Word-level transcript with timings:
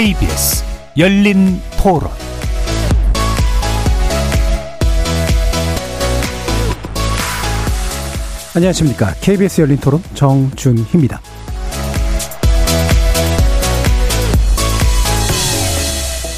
KBS 0.00 0.64
열린 0.96 1.60
토론 1.78 2.08
안녕하십니까. 8.56 9.12
KBS 9.20 9.60
열린 9.60 9.76
토론 9.76 10.00
정준희입니다. 10.14 11.20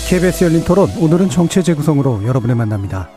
KBS 0.09 0.42
열린 0.42 0.65
토론 0.65 0.90
오늘은 0.98 1.30
정체 1.30 1.62
재구성으로 1.62 2.26
여러분을 2.26 2.56
만납니다. 2.56 3.10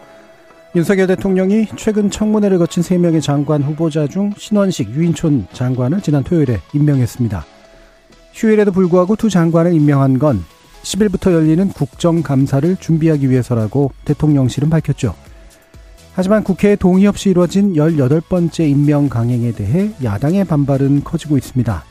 윤석열 0.75 1.07
대통령이 1.07 1.69
최근 1.75 2.11
청문회를 2.11 2.59
거친 2.59 2.83
3명의 2.83 3.19
장관 3.19 3.63
후보자 3.63 4.05
중 4.05 4.31
신원식, 4.37 4.91
유인촌 4.91 5.47
장관을 5.53 6.01
지난 6.01 6.23
토요일에 6.23 6.59
임명했습니다. 6.75 7.54
휴일에도 8.35 8.71
불구하고 8.71 9.15
두 9.15 9.29
장관을 9.29 9.73
임명한 9.73 10.19
건 10.19 10.43
10일부터 10.83 11.31
열리는 11.31 11.67
국정감사를 11.69 12.75
준비하기 12.77 13.29
위해서라고 13.29 13.91
대통령실은 14.03 14.69
밝혔죠. 14.69 15.15
하지만 16.13 16.43
국회의 16.43 16.77
동의 16.77 17.07
없이 17.07 17.29
이루어진 17.29 17.73
18번째 17.73 18.69
임명 18.69 19.09
강행에 19.09 19.51
대해 19.53 19.91
야당의 20.03 20.45
반발은 20.45 21.03
커지고 21.03 21.37
있습니다. 21.37 21.83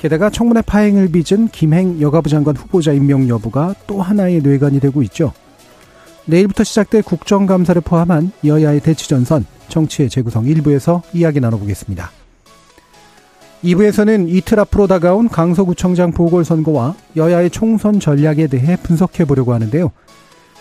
게다가 0.00 0.30
청문회 0.30 0.62
파행을 0.62 1.10
빚은 1.10 1.48
김행 1.48 2.00
여가부 2.00 2.28
장관 2.28 2.56
후보자 2.56 2.92
임명 2.92 3.28
여부가 3.28 3.74
또 3.86 4.00
하나의 4.00 4.40
뇌관이 4.40 4.80
되고 4.80 5.02
있죠. 5.02 5.32
내일부터 6.24 6.62
시작될 6.62 7.02
국정감사를 7.02 7.82
포함한 7.82 8.30
여야의 8.44 8.80
대치전선 8.80 9.44
정치의 9.68 10.08
재구성 10.08 10.46
일부에서 10.46 11.02
이야기 11.12 11.40
나눠보겠습니다. 11.40 12.17
2부에서는 13.64 14.28
이틀 14.28 14.60
앞으로 14.60 14.86
다가온 14.86 15.28
강서구청장 15.28 16.12
보궐선거와 16.12 16.94
여야의 17.16 17.50
총선 17.50 17.98
전략에 17.98 18.46
대해 18.46 18.76
분석해 18.76 19.24
보려고 19.24 19.52
하는데요. 19.52 19.90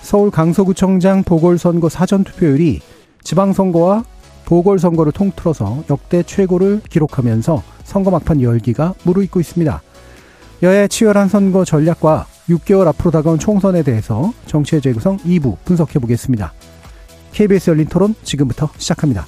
서울 0.01 0.31
강서구청장 0.31 1.23
보궐선거 1.23 1.89
사전투표율이 1.89 2.81
지방선거와 3.23 4.03
보궐선거를 4.45 5.11
통틀어서 5.11 5.83
역대 5.89 6.23
최고를 6.23 6.81
기록하면서 6.89 7.61
선거 7.83 8.09
막판 8.11 8.41
열기가 8.41 8.93
무르익고 9.03 9.39
있습니다. 9.39 9.81
여야의 10.63 10.89
치열한 10.89 11.27
선거 11.29 11.65
전략과 11.65 12.25
6개월 12.49 12.87
앞으로 12.87 13.11
다가온 13.11 13.37
총선에 13.37 13.83
대해서 13.83 14.33
정치의 14.45 14.81
재구성 14.81 15.17
2부 15.17 15.57
분석해 15.65 15.99
보겠습니다. 15.99 16.53
KBS 17.33 17.71
열린 17.71 17.85
토론 17.87 18.15
지금부터 18.23 18.69
시작합니다. 18.77 19.27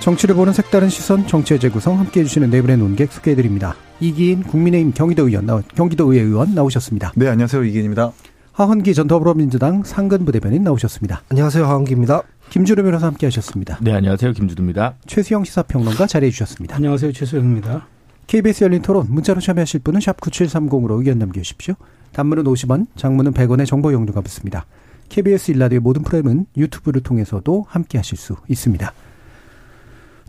정치를 0.00 0.34
보는 0.34 0.54
색다른 0.54 0.88
시선, 0.88 1.26
정치의 1.26 1.60
재구성 1.60 1.98
함께해 1.98 2.24
주시는 2.24 2.48
네 2.48 2.62
분의 2.62 2.78
논객 2.78 3.12
소개해드립니다. 3.12 3.76
이기인 4.00 4.42
국민의힘 4.44 4.92
경기도 4.94 5.28
의원, 5.28 5.46
경기도의회 5.74 6.24
의원 6.24 6.54
나오셨습니다. 6.54 7.12
네, 7.16 7.28
안녕하세요. 7.28 7.62
이기인입니다. 7.64 8.10
하헌기 8.52 8.94
전 8.94 9.06
더불어민주당 9.06 9.82
상근부 9.84 10.32
대변인 10.32 10.64
나오셨습니다. 10.64 11.22
안녕하세요. 11.28 11.66
하헌기입니다. 11.66 12.22
김주루 12.48 12.82
변호사 12.82 13.06
함께 13.08 13.26
하셨습니다. 13.26 13.78
네, 13.82 13.92
안녕하세요. 13.92 14.32
김주루입니다. 14.32 14.94
최수영 15.06 15.44
시사평론가 15.44 16.06
자리해 16.06 16.30
주셨습니다. 16.30 16.76
안녕하세요. 16.76 17.12
최수영입니다. 17.12 17.86
KBS 18.26 18.64
열린 18.64 18.80
토론 18.80 19.06
문자로 19.10 19.40
참여하실 19.40 19.80
분은 19.80 20.00
샵 20.00 20.18
9730으로 20.18 20.98
의견 20.98 21.18
남겨주십시오. 21.18 21.74
단문은 22.12 22.44
50원, 22.44 22.86
장문은 22.96 23.34
100원의 23.34 23.66
정보 23.66 23.92
용도가 23.92 24.22
붙습니다. 24.22 24.64
KBS 25.10 25.50
일라디오 25.50 25.80
모든 25.80 26.02
프로그램은 26.02 26.46
유튜브를 26.56 27.02
통해서도 27.02 27.66
함께 27.68 27.98
하실 27.98 28.16
수 28.16 28.36
있습니다. 28.48 28.92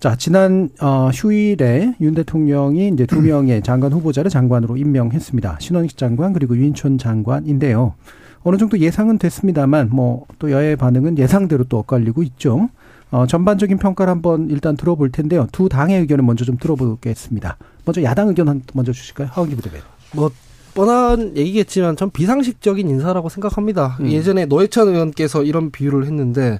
자, 0.01 0.15
지난 0.15 0.69
어, 0.81 1.11
휴일에 1.13 1.93
윤 2.01 2.15
대통령이 2.15 2.87
이제 2.89 3.05
두 3.05 3.21
명의 3.21 3.61
장관 3.61 3.93
후보자를 3.93 4.31
장관으로 4.31 4.75
임명했습니다. 4.75 5.57
신원식 5.59 5.95
장관 5.95 6.33
그리고 6.33 6.57
유인촌 6.57 6.97
장관인데요. 6.97 7.93
어느 8.41 8.57
정도 8.57 8.79
예상은 8.79 9.19
됐습니다만 9.19 9.91
뭐 9.91 10.25
또 10.39 10.49
여야의 10.49 10.75
반응은 10.75 11.19
예상대로 11.19 11.65
또 11.65 11.77
엇갈리고 11.77 12.23
있죠. 12.23 12.69
어, 13.11 13.27
전반적인 13.27 13.77
평가를 13.77 14.09
한번 14.09 14.49
일단 14.49 14.75
들어볼 14.75 15.11
텐데요. 15.11 15.47
두 15.51 15.69
당의 15.69 15.99
의견을 15.99 16.23
먼저 16.23 16.45
좀 16.45 16.57
들어보겠습니다. 16.57 17.57
먼저 17.85 18.01
야당 18.01 18.29
의견 18.29 18.49
한 18.49 18.63
먼저 18.73 18.91
주실까요? 18.91 19.27
하원기 19.31 19.55
부대변인. 19.55 19.83
뭐 20.15 20.31
뻔한 20.73 21.37
얘기겠지만 21.37 21.95
전 21.95 22.09
비상식적인 22.09 22.89
인사라고 22.89 23.29
생각합니다. 23.29 23.97
음. 23.99 24.11
예전에 24.11 24.45
노회찬 24.47 24.87
의원께서 24.87 25.43
이런 25.43 25.69
비유를 25.69 26.05
했는데 26.05 26.59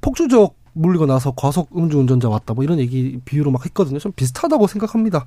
폭주적 0.00 0.56
물리고 0.72 1.06
나서 1.06 1.32
과속 1.36 1.76
음주운전자 1.76 2.28
왔다 2.28 2.54
뭐 2.54 2.64
이런 2.64 2.78
얘기 2.78 3.20
비유로 3.24 3.50
막 3.50 3.64
했거든요. 3.64 3.98
좀 3.98 4.12
비슷하다고 4.12 4.66
생각합니다. 4.66 5.26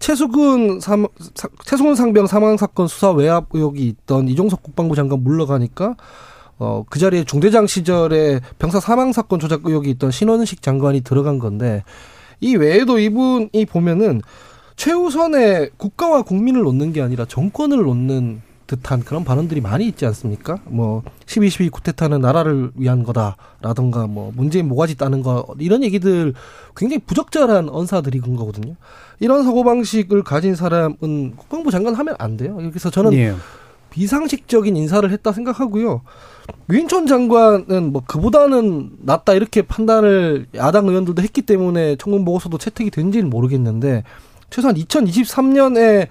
최수근 0.00 0.80
삼, 0.80 1.06
최수근 1.64 1.94
상병 1.94 2.26
사망 2.26 2.56
사건 2.56 2.88
수사 2.88 3.10
외압 3.10 3.46
의혹이 3.52 3.86
있던 3.86 4.28
이종석 4.28 4.62
국방부 4.62 4.96
장관 4.96 5.22
물러가니까 5.22 5.96
어, 6.58 6.84
그 6.90 6.98
자리에 6.98 7.24
중대장 7.24 7.66
시절에 7.66 8.40
병사 8.58 8.80
사망 8.80 9.12
사건 9.12 9.38
조작 9.40 9.62
의혹이 9.64 9.90
있던 9.90 10.10
신원식 10.10 10.62
장관이 10.62 11.02
들어간 11.02 11.38
건데 11.38 11.84
이 12.40 12.56
외에도 12.56 12.98
이분이 12.98 13.66
보면은 13.68 14.20
최우선의 14.76 15.70
국가와 15.76 16.22
국민을 16.22 16.62
놓는 16.62 16.92
게 16.92 17.02
아니라 17.02 17.24
정권을 17.26 17.82
놓는 17.82 18.42
듯한 18.70 19.00
그런 19.00 19.24
발언들이 19.24 19.60
많이 19.60 19.88
있지 19.88 20.06
않습니까? 20.06 20.58
뭐 20.64 21.02
12.12 21.26 21.72
쿠데타는 21.72 22.20
나라를 22.20 22.70
위한 22.76 23.02
거다라던가 23.02 24.06
뭐 24.06 24.32
문재인 24.36 24.68
모가지 24.68 24.96
따는 24.96 25.22
거 25.22 25.44
이런 25.58 25.82
얘기들 25.82 26.34
굉장히 26.76 27.00
부적절한 27.00 27.68
언사들이 27.68 28.20
건 28.20 28.36
거거든요. 28.36 28.76
이런 29.18 29.42
사고 29.42 29.64
방식을 29.64 30.22
가진 30.22 30.54
사람은 30.54 31.34
국방부 31.36 31.72
장관 31.72 31.94
하면 31.94 32.14
안 32.18 32.36
돼요. 32.36 32.56
그래서 32.56 32.90
저는 32.90 33.12
예. 33.14 33.34
비상식적인 33.90 34.76
인사를 34.76 35.10
했다 35.10 35.32
생각하고요. 35.32 36.02
유인촌 36.70 37.08
장관은 37.08 37.92
뭐 37.92 38.02
그보다는 38.06 38.90
낫다 39.00 39.34
이렇게 39.34 39.62
판단을 39.62 40.46
야당 40.54 40.86
의원들도 40.86 41.20
했기 41.22 41.42
때문에 41.42 41.96
청문 41.96 42.24
보고서도 42.24 42.56
채택이 42.56 42.92
된지는 42.92 43.30
모르겠는데 43.30 44.04
최소한 44.50 44.76
2023년에 44.76 46.06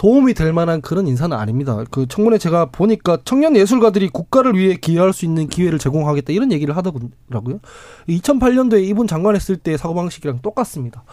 도움이 0.00 0.32
될 0.32 0.54
만한 0.54 0.80
그런 0.80 1.06
인사는 1.06 1.36
아닙니다. 1.36 1.84
그 1.90 2.06
청문회 2.08 2.38
제가 2.38 2.70
보니까 2.70 3.18
청년 3.26 3.54
예술가들이 3.54 4.08
국가를 4.08 4.56
위해 4.56 4.76
기여할 4.76 5.12
수 5.12 5.26
있는 5.26 5.46
기회를 5.46 5.78
제공하겠다 5.78 6.32
이런 6.32 6.52
얘기를 6.52 6.74
하더라고요. 6.74 7.60
2008년도에 8.08 8.82
이분 8.82 9.06
장관했을 9.06 9.58
때 9.58 9.76
사고방식이랑 9.76 10.38
똑같습니다. 10.40 11.04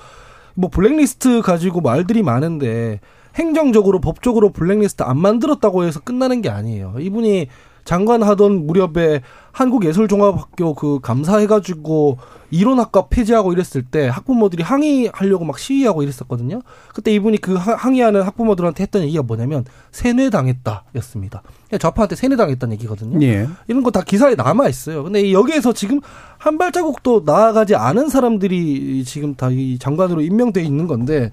뭐 0.54 0.70
블랙리스트 0.70 1.42
가지고 1.42 1.82
말들이 1.82 2.24
많은데 2.24 3.02
행정적으로 3.36 4.00
법적으로 4.00 4.52
블랙리스트 4.52 5.04
안 5.04 5.18
만들었다고 5.18 5.84
해서 5.84 6.00
끝나는 6.00 6.42
게 6.42 6.48
아니에요. 6.48 6.96
이분이 6.98 7.48
장관 7.88 8.22
하던 8.22 8.68
무렵에 8.68 9.22
한국예술종합학교 9.54 10.74
그 10.76 11.00
감사해가지고 11.02 12.18
이론학과 12.52 13.08
폐지하고 13.08 13.54
이랬을 13.54 13.84
때 13.90 14.08
학부모들이 14.08 14.62
항의하려고 14.62 15.46
막 15.46 15.58
시위하고 15.58 16.04
이랬었거든요. 16.04 16.62
그때 16.94 17.14
이분이 17.14 17.38
그 17.38 17.56
항의하는 17.56 18.22
학부모들한테 18.24 18.84
했던 18.84 19.04
얘기가 19.04 19.24
뭐냐면 19.24 19.66
세뇌당했다였습니다. 19.92 21.42
좌파한테 21.80 22.16
세뇌당했다는 22.16 22.74
얘기거든요. 22.76 23.26
예. 23.26 23.48
이런 23.68 23.84
거 23.84 23.92
다 23.92 24.02
기사에 24.02 24.36
남아 24.36 24.68
있어요. 24.68 25.04
근데 25.04 25.32
여기에서 25.32 25.74
지금 25.74 26.02
한 26.38 26.58
발자국도 26.58 27.24
나아가지 27.26 27.76
않은 27.76 28.10
사람들이 28.10 29.04
지금 29.06 29.34
다 29.36 29.50
이 29.50 29.80
장관으로 29.80 30.22
임명돼 30.22 30.62
있는 30.62 30.88
건데 30.88 31.32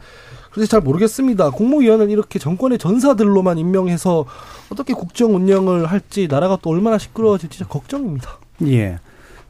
그래서 0.55 0.71
잘 0.71 0.81
모르겠습니다. 0.81 1.51
국무위원은 1.51 2.11
이렇게 2.11 2.39
정권의 2.39 2.79
전사들로만 2.79 3.59
임명해서 3.59 4.25
어떻게 4.71 4.95
국정 4.95 5.35
운영을 5.35 5.87
할지 5.87 6.29
나라가 6.31 6.57
또 6.63 6.71
얼마나 6.71 6.97
시끄러워질지 6.97 7.65
걱정입니다. 7.65 8.39
예. 8.67 8.99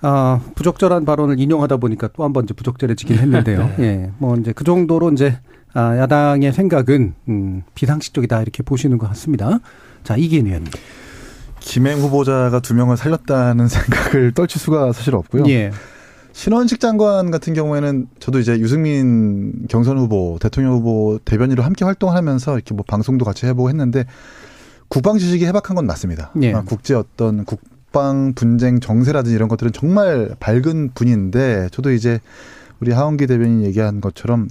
아, 0.01 0.41
부적절한 0.55 1.05
발언을 1.05 1.39
인용하다 1.39 1.77
보니까 1.77 2.09
또 2.09 2.25
한 2.25 2.33
번 2.33 2.45
이제 2.45 2.55
부적절해지긴 2.55 3.19
했는데요. 3.19 3.73
네. 3.79 3.85
예. 3.85 4.11
뭐 4.19 4.37
이제 4.37 4.53
그 4.53 4.65
정도로 4.65 5.11
이제 5.13 5.39
아, 5.75 5.97
야당의 5.99 6.53
생각은 6.53 7.15
음, 7.29 7.63
비상식적이다 7.75 8.41
이렇게 8.43 8.63
보시는 8.63 8.97
것 8.99 9.07
같습니다. 9.09 9.61
자, 10.05 10.17
이기인 10.17 10.47
의원님. 10.47 10.71
김행 11.61 11.99
후보자가 12.01 12.61
두 12.61 12.75
명을 12.75 12.97
살렸다는 12.97 13.69
생각을 13.69 14.33
떨칠 14.33 14.61
수가 14.61 14.93
사실 14.93 15.15
없고요. 15.15 15.45
예. 15.49 15.71
신원식 16.35 16.81
장관 16.81 17.31
같은 17.31 17.55
경우에는 17.55 18.09
저도 18.19 18.41
이제 18.41 18.59
유승민 18.59 19.67
경선 19.69 19.97
후보, 19.97 20.39
대통령 20.41 20.75
후보 20.75 21.19
대변인으로 21.25 21.63
함께 21.63 21.87
활동하면서 21.87 22.57
이렇게 22.57 22.75
뭐 22.75 22.85
방송도 22.87 23.25
같이 23.25 23.47
해보고 23.47 23.71
했는데 23.71 24.05
국방 24.89 25.17
지식이 25.17 25.47
해박한 25.47 25.75
건 25.75 25.87
맞습니다. 25.87 26.33
예. 26.43 26.53
아, 26.53 26.63
국제 26.63 26.95
어떤 26.95 27.45
국 27.45 27.61
국방 27.95 28.33
분쟁 28.35 28.81
정세라든지 28.81 29.37
이런 29.37 29.49
것들은 29.49 29.71
정말 29.73 30.35
밝은 30.41 30.91
분인데 30.95 31.69
저도 31.71 31.93
이제 31.93 32.19
우리 32.81 32.91
하원기 32.91 33.29
대변인 33.29 33.63
얘기한 33.63 34.01
것처럼 34.01 34.49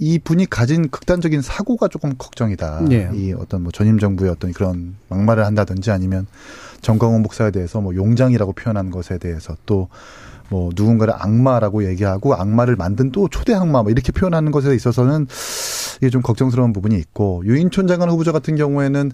이 0.00 0.18
분이 0.18 0.46
가진 0.50 0.88
극단적인 0.88 1.40
사고가 1.40 1.86
조금 1.86 2.14
걱정이다. 2.18 2.86
네. 2.88 3.08
이 3.14 3.32
어떤 3.32 3.62
뭐 3.62 3.70
전임 3.70 4.00
정부의 4.00 4.32
어떤 4.32 4.52
그런 4.52 4.96
막말을 5.08 5.46
한다든지 5.46 5.92
아니면 5.92 6.26
정광훈 6.80 7.22
목사에 7.22 7.52
대해서 7.52 7.80
뭐 7.80 7.94
용장이라고 7.94 8.54
표현한 8.54 8.90
것에 8.90 9.18
대해서 9.18 9.56
또 9.66 9.88
뭐 10.50 10.70
누군가를 10.74 11.14
악마라고 11.16 11.88
얘기하고 11.88 12.34
악마를 12.34 12.76
만든 12.76 13.12
또 13.12 13.28
초대 13.28 13.54
악마 13.54 13.82
뭐 13.82 13.90
이렇게 13.90 14.12
표현하는 14.12 14.50
것에 14.50 14.74
있어서는 14.74 15.26
이게 15.98 16.10
좀 16.10 16.22
걱정스러운 16.22 16.72
부분이 16.72 16.96
있고 16.96 17.42
유인촌 17.46 17.86
장관 17.86 18.10
후보자 18.10 18.32
같은 18.32 18.56
경우에는 18.56 19.12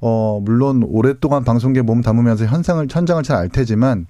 어 0.00 0.40
물론 0.42 0.82
오랫동안 0.82 1.44
방송계 1.44 1.82
몸 1.82 2.00
담으면서 2.00 2.46
현상을 2.46 2.86
현장을 2.90 3.22
잘 3.22 3.36
알 3.36 3.48
테지만 3.50 4.06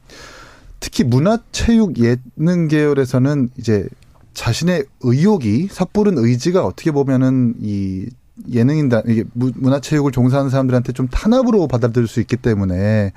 특히 0.79 1.05
문화체육 1.05 1.95
예능 1.99 2.69
계열에서는 2.69 3.51
이제 3.59 3.87
자신의 4.33 4.85
의욕이 5.03 5.69
섣부른 5.71 6.17
의지가 6.19 6.65
어떻게 6.65 6.91
보면은 6.91 7.55
이 7.61 8.07
예능인다 8.51 9.03
이게 9.07 9.25
문화체육을 9.35 10.13
종사하는 10.13 10.51
사람들한테 10.51 10.93
좀 10.93 11.09
탄압으로 11.09 11.67
받아들일 11.69 12.09
수 12.09 12.21
있기 12.21 12.37
때문에 12.37 13.13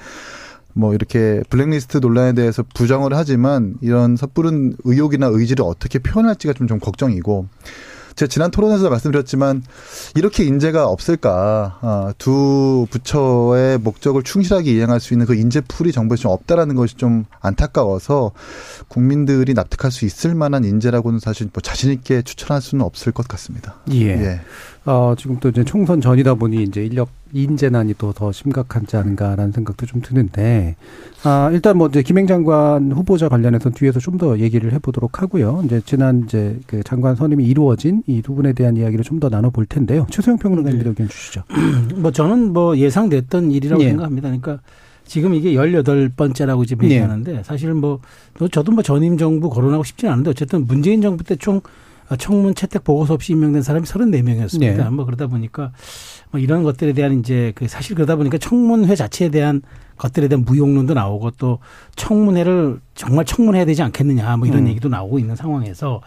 뭐 0.73 0.93
이렇게 0.93 1.41
블랙리스트 1.49 1.99
논란에 1.99 2.33
대해서 2.33 2.63
부정을 2.73 3.15
하지만 3.15 3.75
이런 3.81 4.15
섣부른 4.15 4.75
의욕이나 4.83 5.27
의지를 5.27 5.63
어떻게 5.65 5.99
표현할지가 5.99 6.53
좀 6.53 6.63
좀 6.67 6.79
걱정이고 6.79 7.47
제가 8.15 8.29
지난 8.29 8.51
토론에서 8.51 8.89
말씀드렸지만 8.89 9.63
이렇게 10.15 10.43
인재가 10.43 10.87
없을까 10.87 11.79
아, 11.81 12.13
두 12.17 12.85
부처의 12.91 13.79
목적을 13.79 14.21
충실하게 14.21 14.71
이행할 14.71 14.99
수 14.99 15.13
있는 15.13 15.25
그 15.25 15.35
인재 15.35 15.61
풀이 15.61 15.91
정부에 15.91 16.15
좀 16.17 16.31
없다라는 16.31 16.75
것이 16.75 16.95
좀 16.95 17.25
안타까워서 17.39 18.31
국민들이 18.87 19.53
납득할 19.55 19.91
수 19.91 20.05
있을 20.05 20.35
만한 20.35 20.63
인재라고는 20.63 21.19
사실 21.19 21.49
뭐 21.51 21.61
자신 21.61 21.91
있게 21.91 22.21
추천할 22.21 22.61
수는 22.61 22.85
없을 22.85 23.11
것 23.11 23.27
같습니다. 23.27 23.75
예. 23.91 24.09
예. 24.09 24.41
어, 24.85 25.15
지금 25.17 25.39
또 25.39 25.49
이제 25.49 25.63
총선 25.63 25.99
전이다 25.99 26.35
보니 26.35 26.63
이제 26.63 26.85
인력 26.85 27.09
인재난이 27.33 27.95
또 27.97 28.13
더 28.13 28.31
심각하지 28.31 28.95
않은가라는 28.95 29.51
생각도 29.51 29.85
좀 29.87 30.01
드는데, 30.01 30.75
아, 31.23 31.49
일단 31.51 31.77
뭐 31.77 31.87
이제 31.87 32.01
김행 32.03 32.27
장관 32.27 32.91
후보자 32.91 33.27
관련해서 33.29 33.71
뒤에서 33.71 33.99
좀 33.99 34.17
더 34.17 34.37
얘기를 34.39 34.71
해보도록 34.73 35.21
하고요. 35.21 35.61
이제 35.65 35.81
지난 35.85 36.23
이제 36.25 36.59
그 36.67 36.83
장관 36.83 37.15
선임이 37.15 37.43
이루어진 37.45 38.03
이 38.07 38.21
두 38.21 38.35
분에 38.35 38.53
대한 38.53 38.77
이야기를 38.77 39.03
좀 39.03 39.19
더 39.19 39.29
나눠볼 39.29 39.65
텐데요. 39.65 40.05
최소영 40.11 40.37
평론가님 40.37 40.83
네. 40.83 40.89
의견 40.89 41.07
주시죠. 41.07 41.43
뭐 41.97 42.11
저는 42.11 42.53
뭐 42.53 42.77
예상됐던 42.77 43.51
일이라고 43.51 43.81
네. 43.81 43.89
생각합니다. 43.89 44.27
그러니까 44.29 44.59
지금 45.05 45.33
이게 45.33 45.55
열여덟 45.55 46.09
번째라고 46.15 46.65
지금 46.65 46.87
네. 46.87 46.95
얘기하는데 46.95 47.31
네. 47.33 47.43
사실 47.43 47.73
뭐 47.73 47.99
저도 48.51 48.71
뭐 48.71 48.83
전임 48.83 49.17
정부 49.17 49.49
거론하고 49.49 49.83
싶지는 49.83 50.11
않은데 50.13 50.29
어쨌든 50.29 50.65
문재인 50.67 51.01
정부 51.01 51.23
때총 51.23 51.61
청문 52.19 52.53
채택 52.53 52.83
보고서 52.83 53.13
없이 53.15 53.33
임명된 53.33 53.61
사람이 53.63 53.85
34명이었습니다. 53.85 54.59
네. 54.77 54.89
뭐 54.89 55.05
그러다 55.05 55.27
보니까 55.27 55.71
뭐 56.33 56.39
이런 56.39 56.63
것들에 56.63 56.93
대한 56.93 57.19
이제 57.19 57.51
그 57.53 57.67
사실 57.67 57.93
그러다 57.95 58.15
보니까 58.15 58.39
청문회 58.39 58.95
자체에 58.95 59.29
대한 59.29 59.61
것들에 59.97 60.27
대한 60.27 60.43
무용론도 60.43 60.95
나오고 60.95 61.31
또 61.37 61.59
청문회를 61.95 62.79
정말 62.95 63.23
청문해야 63.23 63.65
되지 63.65 63.83
않겠느냐 63.83 64.35
뭐 64.37 64.47
이런 64.47 64.63
음. 64.63 64.67
얘기도 64.69 64.89
나오고 64.89 65.19
있는 65.19 65.35
상황에서 65.35 66.01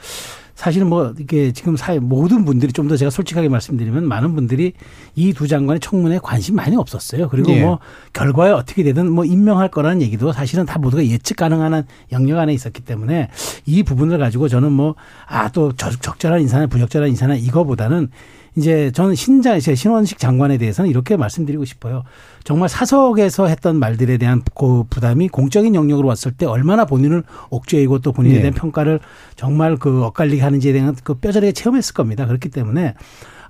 사실은 0.57 0.89
뭐 0.89 1.15
이게 1.21 1.53
지금 1.53 1.77
사회 1.77 2.01
모든 2.01 2.45
분들이 2.45 2.73
좀 2.73 2.89
더 2.89 2.97
제가 2.97 3.11
솔직하게 3.11 3.49
말씀드리면 3.51 4.09
많은 4.09 4.35
분들이 4.35 4.73
이 5.15 5.33
두 5.33 5.47
장관의 5.47 5.79
청문회에 5.79 6.19
관심 6.21 6.57
많이 6.57 6.75
없었어요. 6.77 7.29
그리고 7.29 7.53
예. 7.53 7.63
뭐 7.63 7.79
결과에 8.13 8.51
어떻게 8.51 8.83
되든 8.83 9.13
뭐 9.13 9.25
임명할 9.25 9.69
거라는 9.71 10.03
얘기도 10.03 10.33
사실은 10.33 10.67
다 10.67 10.79
모두가 10.81 11.07
예측 11.07 11.37
가능한 11.37 11.87
영역 12.11 12.39
안에 12.41 12.53
있었기 12.53 12.83
때문에 12.83 13.29
이 13.67 13.83
부분을 13.85 14.19
가지고 14.19 14.49
저는 14.49 14.73
뭐 14.73 14.97
아 15.29 15.51
또 15.51 15.73
적절한 15.73 16.41
인사나 16.41 16.67
부적절한 16.67 17.11
인사나 17.11 17.37
이거보다는 17.37 18.09
이제 18.57 18.91
저는 18.93 19.15
신자 19.15 19.59
신원식 19.61 20.19
장관에 20.19 20.57
대해서는 20.57 20.91
이렇게 20.91 21.17
말씀드리고 21.17 21.65
싶어요. 21.67 22.05
정말 22.43 22.69
사석에서 22.69 23.47
했던 23.49 23.79
말들에 23.79 24.17
대한 24.17 24.43
그 24.55 24.85
부담이 24.89 25.29
공적인 25.29 25.75
영역으로 25.75 26.09
왔을 26.09 26.33
때 26.33 26.47
얼마나 26.47 26.87
본인을 26.87 27.23
옥죄이고 27.51 27.99
또 27.99 28.13
본인에 28.13 28.37
대한 28.37 28.55
네. 28.55 28.61
평가를 28.61 29.01
정말 29.37 29.77
그 29.77 30.05
엇갈리게 30.05 30.43
하는지에 30.43 30.73
대한 30.73 30.97
그 31.05 31.15
뼈저리게 31.15 31.53
체험했을 31.53 31.93
겁니다. 31.93 32.27
그렇기 32.27 32.49
때문에 32.49 32.95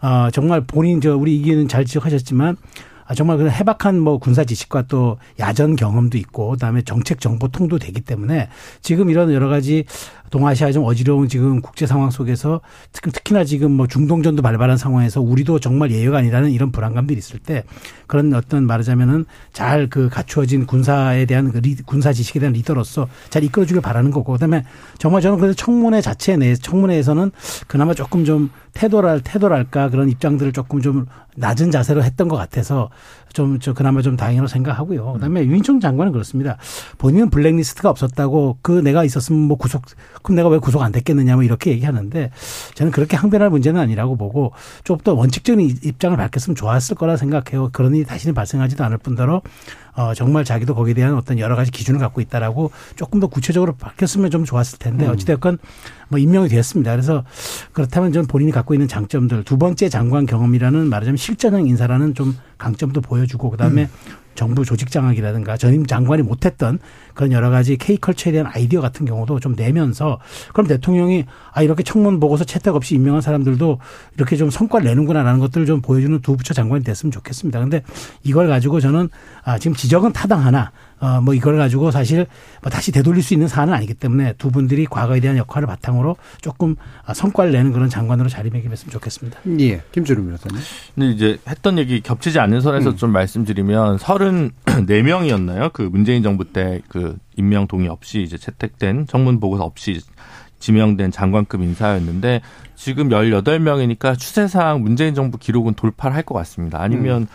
어 0.02 0.28
정말 0.32 0.62
본인 0.62 1.00
저 1.00 1.16
우리 1.16 1.36
이기는 1.36 1.68
잘 1.68 1.84
지적하셨지만 1.84 2.56
아, 3.08 3.14
정말 3.14 3.36
그런 3.36 3.52
해박한 3.52 4.00
뭐 4.00 4.18
군사 4.18 4.44
지식과 4.44 4.82
또 4.88 5.18
야전 5.38 5.76
경험도 5.76 6.18
있고 6.18 6.50
그다음에 6.50 6.82
정책 6.82 7.20
정보 7.20 7.48
통도 7.48 7.78
되기 7.78 8.00
때문에 8.00 8.48
지금 8.82 9.10
이런 9.10 9.32
여러 9.32 9.48
가지 9.48 9.84
동아시아 10.30 10.72
좀 10.72 10.84
어지러운 10.84 11.28
지금 11.28 11.60
국제 11.60 11.86
상황 11.86 12.10
속에서 12.10 12.60
특히나 12.92 13.44
지금 13.44 13.72
뭐 13.72 13.86
중동전도 13.86 14.42
발발한 14.42 14.76
상황에서 14.76 15.20
우리도 15.20 15.58
정말 15.58 15.90
예외가 15.90 16.18
아니라는 16.18 16.50
이런 16.50 16.70
불안감들이 16.70 17.18
있을 17.18 17.38
때 17.38 17.64
그런 18.06 18.32
어떤 18.34 18.66
말하자면은 18.66 19.24
잘 19.52 19.86
그 19.96 20.08
갖추어진 20.08 20.66
군사에 20.66 21.26
대한 21.26 21.50
그 21.50 21.58
리, 21.58 21.74
군사 21.76 22.12
지식에 22.12 22.40
대한 22.40 22.52
리더로서 22.52 23.08
잘 23.30 23.44
이끌어주길 23.44 23.80
바라는 23.80 24.10
거고 24.10 24.32
그다음에 24.32 24.64
정말 24.98 25.22
저는 25.22 25.38
그래서 25.38 25.54
청문회 25.54 26.00
자체 26.00 26.36
내 26.36 26.54
청문회에서는 26.54 27.30
그나마 27.66 27.94
조금 27.94 28.24
좀 28.24 28.50
태도랄 28.74 29.20
태도랄까 29.22 29.88
그런 29.88 30.08
입장들을 30.08 30.52
조금 30.52 30.80
좀 30.82 31.06
낮은 31.36 31.70
자세로 31.70 32.02
했던 32.02 32.28
것 32.28 32.36
같아서 32.36 32.90
좀, 33.32 33.58
저, 33.60 33.72
그나마 33.74 34.02
좀 34.02 34.16
다행이라고 34.16 34.48
생각하고요. 34.48 35.12
그 35.14 35.20
다음에 35.20 35.44
유인총 35.44 35.80
장관은 35.80 36.12
그렇습니다. 36.12 36.56
본인은 36.98 37.30
블랙리스트가 37.30 37.90
없었다고 37.90 38.58
그 38.62 38.72
내가 38.72 39.04
있었으면 39.04 39.42
뭐 39.42 39.56
구속, 39.56 39.82
그럼 40.22 40.36
내가 40.36 40.48
왜 40.48 40.58
구속 40.58 40.82
안 40.82 40.92
됐겠느냐 40.92 41.34
뭐 41.34 41.44
이렇게 41.44 41.70
얘기하는데 41.70 42.30
저는 42.74 42.92
그렇게 42.92 43.16
항변할 43.16 43.50
문제는 43.50 43.80
아니라고 43.80 44.16
보고 44.16 44.52
좀 44.84 44.96
더 45.04 45.14
원칙적인 45.14 45.78
입장을 45.84 46.16
밝혔으면 46.16 46.56
좋았을 46.56 46.96
거라 46.96 47.16
생각해요. 47.16 47.70
일이 47.94 48.04
다시는 48.04 48.34
발생하지도 48.34 48.82
않을 48.84 48.98
뿐더러 48.98 49.42
어, 49.96 50.12
정말 50.14 50.44
자기도 50.44 50.74
거기에 50.74 50.94
대한 50.94 51.14
어떤 51.14 51.38
여러 51.38 51.56
가지 51.56 51.70
기준을 51.70 51.98
갖고 51.98 52.20
있다라고 52.20 52.70
조금 52.96 53.18
더 53.18 53.26
구체적으로 53.26 53.74
밝혔으면 53.76 54.30
좀 54.30 54.44
좋았을 54.44 54.78
텐데 54.78 55.06
음. 55.06 55.10
어찌됐건 55.10 55.58
뭐 56.08 56.18
임명이 56.18 56.48
되었습니다. 56.48 56.90
그래서 56.92 57.24
그렇다면 57.72 58.12
저는 58.12 58.28
본인이 58.28 58.52
갖고 58.52 58.74
있는 58.74 58.88
장점들 58.88 59.44
두 59.44 59.58
번째 59.58 59.88
장관 59.88 60.26
경험이라는 60.26 60.88
말하자면 60.88 61.16
실전형 61.16 61.66
인사라는 61.66 62.14
좀 62.14 62.36
강점도 62.58 63.00
보여주고 63.00 63.50
그다음에 63.50 63.84
음. 63.84 63.88
정부 64.36 64.64
조직 64.64 64.90
장악이라든가 64.90 65.56
전임 65.56 65.84
장관이 65.86 66.22
못했던 66.22 66.78
그런 67.14 67.32
여러 67.32 67.50
가지 67.50 67.76
K컬처에 67.76 68.32
대한 68.32 68.46
아이디어 68.52 68.80
같은 68.80 69.06
경우도 69.06 69.40
좀 69.40 69.54
내면서 69.56 70.20
그럼 70.52 70.68
대통령이 70.68 71.24
아 71.52 71.62
이렇게 71.62 71.82
청문 71.82 72.20
보고서 72.20 72.44
채택 72.44 72.74
없이 72.74 72.94
임명한 72.94 73.22
사람들도 73.22 73.78
이렇게 74.16 74.36
좀 74.36 74.50
성과를 74.50 74.86
내는구나라는 74.86 75.40
것들을 75.40 75.66
좀 75.66 75.80
보여주는 75.80 76.20
두 76.20 76.36
부처 76.36 76.54
장관이 76.54 76.84
됐으면 76.84 77.10
좋겠습니다. 77.10 77.58
근데 77.58 77.82
이걸 78.22 78.48
가지고 78.48 78.80
저는 78.80 79.08
아 79.42 79.58
지금 79.58 79.74
지적은 79.74 80.12
타당하나 80.12 80.70
어, 81.00 81.20
뭐 81.20 81.34
이걸 81.34 81.56
가지고 81.58 81.90
사실 81.90 82.26
뭐 82.62 82.70
다시 82.70 82.90
되돌릴 82.92 83.22
수 83.22 83.34
있는 83.34 83.48
사안은 83.48 83.74
아니기 83.74 83.94
때문에 83.94 84.34
두 84.38 84.50
분들이 84.50 84.86
과거에 84.86 85.20
대한 85.20 85.36
역할을 85.36 85.66
바탕으로 85.66 86.16
조금 86.40 86.76
아, 87.04 87.12
성과를 87.12 87.52
내는 87.52 87.72
그런 87.72 87.88
장관으로 87.88 88.28
자리매김했으면 88.28 88.90
좋겠습니다. 88.92 89.40
예. 89.60 89.82
김주름 89.92 90.24
변호사님. 90.24 90.58
근데 90.94 91.10
이제 91.10 91.38
했던 91.48 91.78
얘기 91.78 92.00
겹치지 92.00 92.38
않는 92.38 92.60
선에서 92.60 92.90
음. 92.90 92.96
좀 92.96 93.12
말씀드리면 93.12 93.98
34명이었나요? 93.98 95.72
그 95.72 95.82
문재인 95.82 96.22
정부 96.22 96.44
때 96.44 96.80
그 96.88 97.16
임명 97.36 97.66
동의 97.66 97.88
없이 97.88 98.22
이제 98.22 98.38
채택된 98.38 99.06
청문 99.06 99.40
보고서 99.40 99.64
없이 99.64 100.00
지명된 100.58 101.10
장관급 101.10 101.60
인사였는데 101.62 102.40
지금 102.74 103.10
18명이니까 103.10 104.18
추세상 104.18 104.82
문재인 104.82 105.14
정부 105.14 105.38
기록은 105.38 105.74
돌파를 105.74 106.16
할것 106.16 106.34
같습니다. 106.38 106.80
아니면 106.80 107.22
음. 107.22 107.28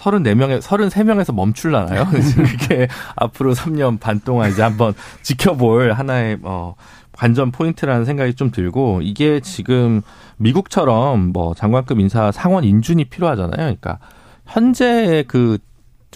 34명에 0.00 0.60
33명에서 0.60 1.34
멈출라나요? 1.34 2.06
그게 2.60 2.88
앞으로 3.16 3.54
3년 3.54 4.00
반 4.00 4.20
동안 4.20 4.50
이제 4.50 4.62
한번 4.62 4.94
지켜볼 5.22 5.92
하나의 5.92 6.38
어 6.42 6.74
관전 7.12 7.50
포인트라는 7.52 8.04
생각이 8.04 8.34
좀 8.34 8.50
들고 8.50 9.00
이게 9.02 9.40
지금 9.40 10.00
미국처럼 10.38 11.32
뭐 11.32 11.54
장관급 11.54 12.00
인사 12.00 12.32
상원 12.32 12.64
인준이 12.64 13.04
필요하잖아요. 13.04 13.56
그러니까 13.56 13.98
현재 14.46 15.24
그 15.28 15.58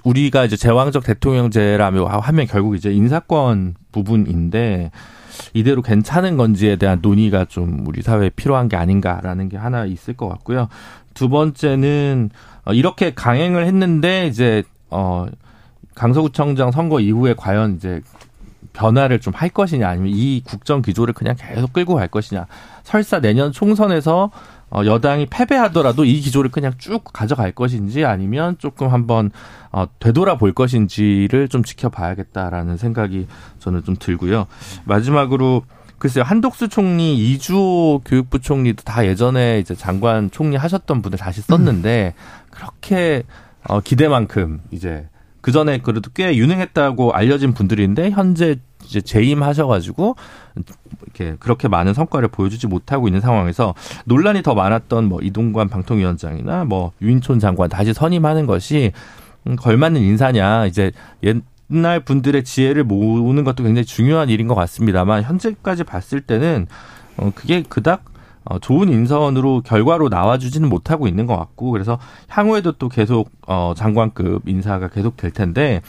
우리가 0.02 0.44
이제 0.44 0.56
제왕적 0.56 1.04
대통령제라며 1.04 2.06
하면 2.06 2.46
결국 2.46 2.74
이제 2.76 2.90
인사권 2.92 3.74
부분인데 3.92 4.90
이대로 5.52 5.82
괜찮은 5.82 6.36
건지에 6.36 6.76
대한 6.76 7.00
논의가 7.02 7.46
좀 7.46 7.84
우리 7.86 8.02
사회에 8.02 8.30
필요한 8.30 8.68
게 8.68 8.76
아닌가라는 8.76 9.48
게 9.48 9.56
하나 9.56 9.84
있을 9.84 10.14
것 10.14 10.28
같고요. 10.28 10.68
두 11.14 11.28
번째는 11.28 12.30
어, 12.30 12.53
이렇게 12.72 13.14
강행을 13.14 13.66
했는데 13.66 14.26
이제 14.26 14.62
어 14.90 15.26
강서구청장 15.94 16.70
선거 16.72 17.00
이후에 17.00 17.34
과연 17.36 17.76
이제 17.76 18.00
변화를 18.72 19.20
좀 19.20 19.34
할 19.34 19.48
것이냐 19.50 19.88
아니면 19.88 20.12
이 20.14 20.42
국정 20.44 20.82
기조를 20.82 21.14
그냥 21.14 21.36
계속 21.38 21.72
끌고 21.72 21.94
갈 21.94 22.08
것이냐 22.08 22.46
설사 22.82 23.20
내년 23.20 23.52
총선에서 23.52 24.30
어, 24.70 24.84
여당이 24.84 25.26
패배하더라도 25.26 26.04
이 26.04 26.20
기조를 26.20 26.50
그냥 26.50 26.72
쭉 26.78 27.04
가져갈 27.12 27.52
것인지 27.52 28.04
아니면 28.04 28.56
조금 28.58 28.88
한번 28.88 29.30
어, 29.70 29.86
되돌아 30.00 30.36
볼 30.36 30.52
것인지를 30.52 31.48
좀 31.48 31.62
지켜봐야겠다라는 31.62 32.76
생각이 32.76 33.28
저는 33.60 33.84
좀 33.84 33.94
들고요. 33.98 34.46
마지막으로 34.84 35.62
글쎄요 35.98 36.24
한독수 36.24 36.68
총리, 36.68 37.16
이주호 37.16 38.02
교육부 38.04 38.40
총리도 38.40 38.82
다 38.82 39.06
예전에 39.06 39.60
이제 39.60 39.74
장관 39.76 40.30
총리 40.30 40.56
하셨던 40.56 41.02
분을 41.02 41.18
다시 41.18 41.40
썼는데 41.40 42.14
음. 42.16 42.43
그렇게 42.64 43.22
어, 43.66 43.80
기대만큼 43.80 44.60
이제 44.70 45.08
그 45.40 45.52
전에 45.52 45.78
그래도 45.78 46.10
꽤 46.14 46.36
유능했다고 46.36 47.12
알려진 47.12 47.52
분들인데 47.52 48.10
현재 48.10 48.56
이제 48.84 49.00
재임하셔가지고 49.00 50.16
이렇게 51.02 51.36
그렇게 51.38 51.68
많은 51.68 51.94
성과를 51.94 52.28
보여주지 52.28 52.66
못하고 52.66 53.08
있는 53.08 53.20
상황에서 53.20 53.74
논란이 54.04 54.42
더 54.42 54.54
많았던 54.54 55.04
뭐 55.04 55.20
이동관 55.22 55.68
방통위원장이나 55.68 56.64
뭐 56.64 56.92
유인촌 57.02 57.40
장관 57.40 57.68
다시 57.68 57.92
선임하는 57.92 58.46
것이 58.46 58.92
음, 59.46 59.56
걸맞는 59.56 60.00
인사냐. 60.00 60.66
이제 60.66 60.92
옛날 61.22 62.00
분들의 62.00 62.44
지혜를 62.44 62.84
모으는 62.84 63.44
것도 63.44 63.64
굉장히 63.64 63.84
중요한 63.84 64.30
일인 64.30 64.48
것 64.48 64.54
같습니다만 64.54 65.22
현재까지 65.22 65.84
봤을 65.84 66.20
때는 66.20 66.66
어 67.16 67.32
그게 67.34 67.62
그닥 67.68 68.04
어, 68.44 68.58
좋은 68.58 68.88
인선으로 68.88 69.62
결과로 69.62 70.08
나와주지는 70.08 70.68
못하고 70.68 71.08
있는 71.08 71.26
것 71.26 71.36
같고 71.36 71.70
그래서 71.70 71.98
향후에도 72.28 72.72
또 72.72 72.88
계속 72.88 73.30
어, 73.46 73.72
장관급 73.76 74.48
인사가 74.48 74.88
계속 74.88 75.16
될 75.16 75.30
텐데 75.30 75.80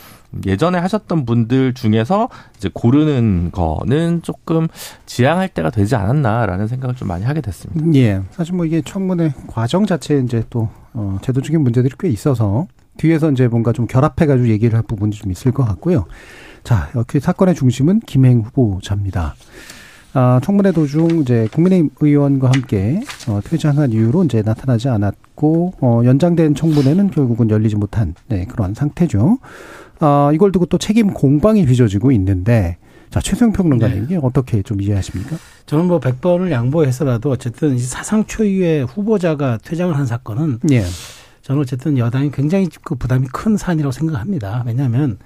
예전에 0.45 0.77
하셨던 0.79 1.25
분들 1.25 1.74
중에서 1.74 2.29
이제 2.57 2.69
고르는 2.74 3.51
거는 3.51 4.21
조금 4.21 4.67
지양할 5.05 5.50
때가 5.50 5.69
되지 5.69 5.95
않았나라는 5.95 6.67
생각을 6.67 6.95
좀 6.95 7.07
많이 7.07 7.24
하게 7.25 7.41
됐습니다. 7.41 7.85
예, 7.95 8.21
사실 8.31 8.55
뭐 8.55 8.65
이게 8.65 8.81
청문회 8.81 9.33
과정 9.47 9.85
자체에 9.85 10.19
이제 10.19 10.43
또 10.50 10.69
어, 10.93 11.17
제도적인 11.21 11.62
문제들이 11.62 11.95
꽤 12.00 12.09
있어서 12.09 12.67
뒤에서 12.97 13.31
이제 13.31 13.47
뭔가 13.47 13.74
좀 13.74 13.88
결합해가지고 13.88 14.47
얘기를 14.50 14.75
할 14.75 14.83
부분이 14.83 15.12
좀 15.12 15.31
있을 15.31 15.51
것 15.51 15.65
같고요. 15.65 16.05
자, 16.63 16.89
여기 16.95 17.19
사건의 17.19 17.55
중심은 17.55 18.00
김행 18.01 18.41
후보자입니다. 18.41 19.35
아, 20.17 20.39
청문회 20.41 20.72
도중 20.72 21.19
이제 21.19 21.50
국민의힘 21.51 21.89
의원과 22.00 22.48
함께 22.48 23.01
어, 23.27 23.41
퇴장한 23.43 23.91
이유로 23.91 24.24
이제 24.24 24.41
나타나지 24.41 24.88
않았고 24.88 25.74
어, 25.81 26.01
연장된 26.05 26.55
청문회는 26.55 27.12
결국은 27.12 27.50
열리지 27.50 27.75
못한 27.75 28.15
네, 28.27 28.45
그러한 28.45 28.74
상태죠. 28.74 29.39
아, 30.00 30.31
이걸 30.34 30.53
두고 30.53 30.67
또 30.67 30.77
책임 30.77 31.13
공방이 31.13 31.65
빚어지고 31.65 32.13
있는데 32.13 32.77
자, 33.10 33.19
최수영 33.19 33.51
평론가님 33.51 34.07
네. 34.07 34.19
어떻게 34.22 34.62
좀 34.62 34.81
이해하십니까? 34.81 35.36
저는 35.65 35.86
뭐 35.86 36.00
100번을 36.00 36.50
양보해서라도 36.50 37.31
어쨌든 37.31 37.77
사상 37.77 38.24
초유의 38.25 38.86
후보자가 38.86 39.60
퇴장을 39.63 39.95
한 39.95 40.05
사건은 40.05 40.60
예. 40.72 40.84
저는 41.41 41.62
어쨌든 41.62 41.98
여당이 41.98 42.31
굉장히 42.31 42.69
그 42.84 42.95
부담이 42.95 43.27
큰 43.34 43.57
사안이라고 43.57 43.91
생각합니다. 43.91 44.63
왜냐하면 44.65 45.17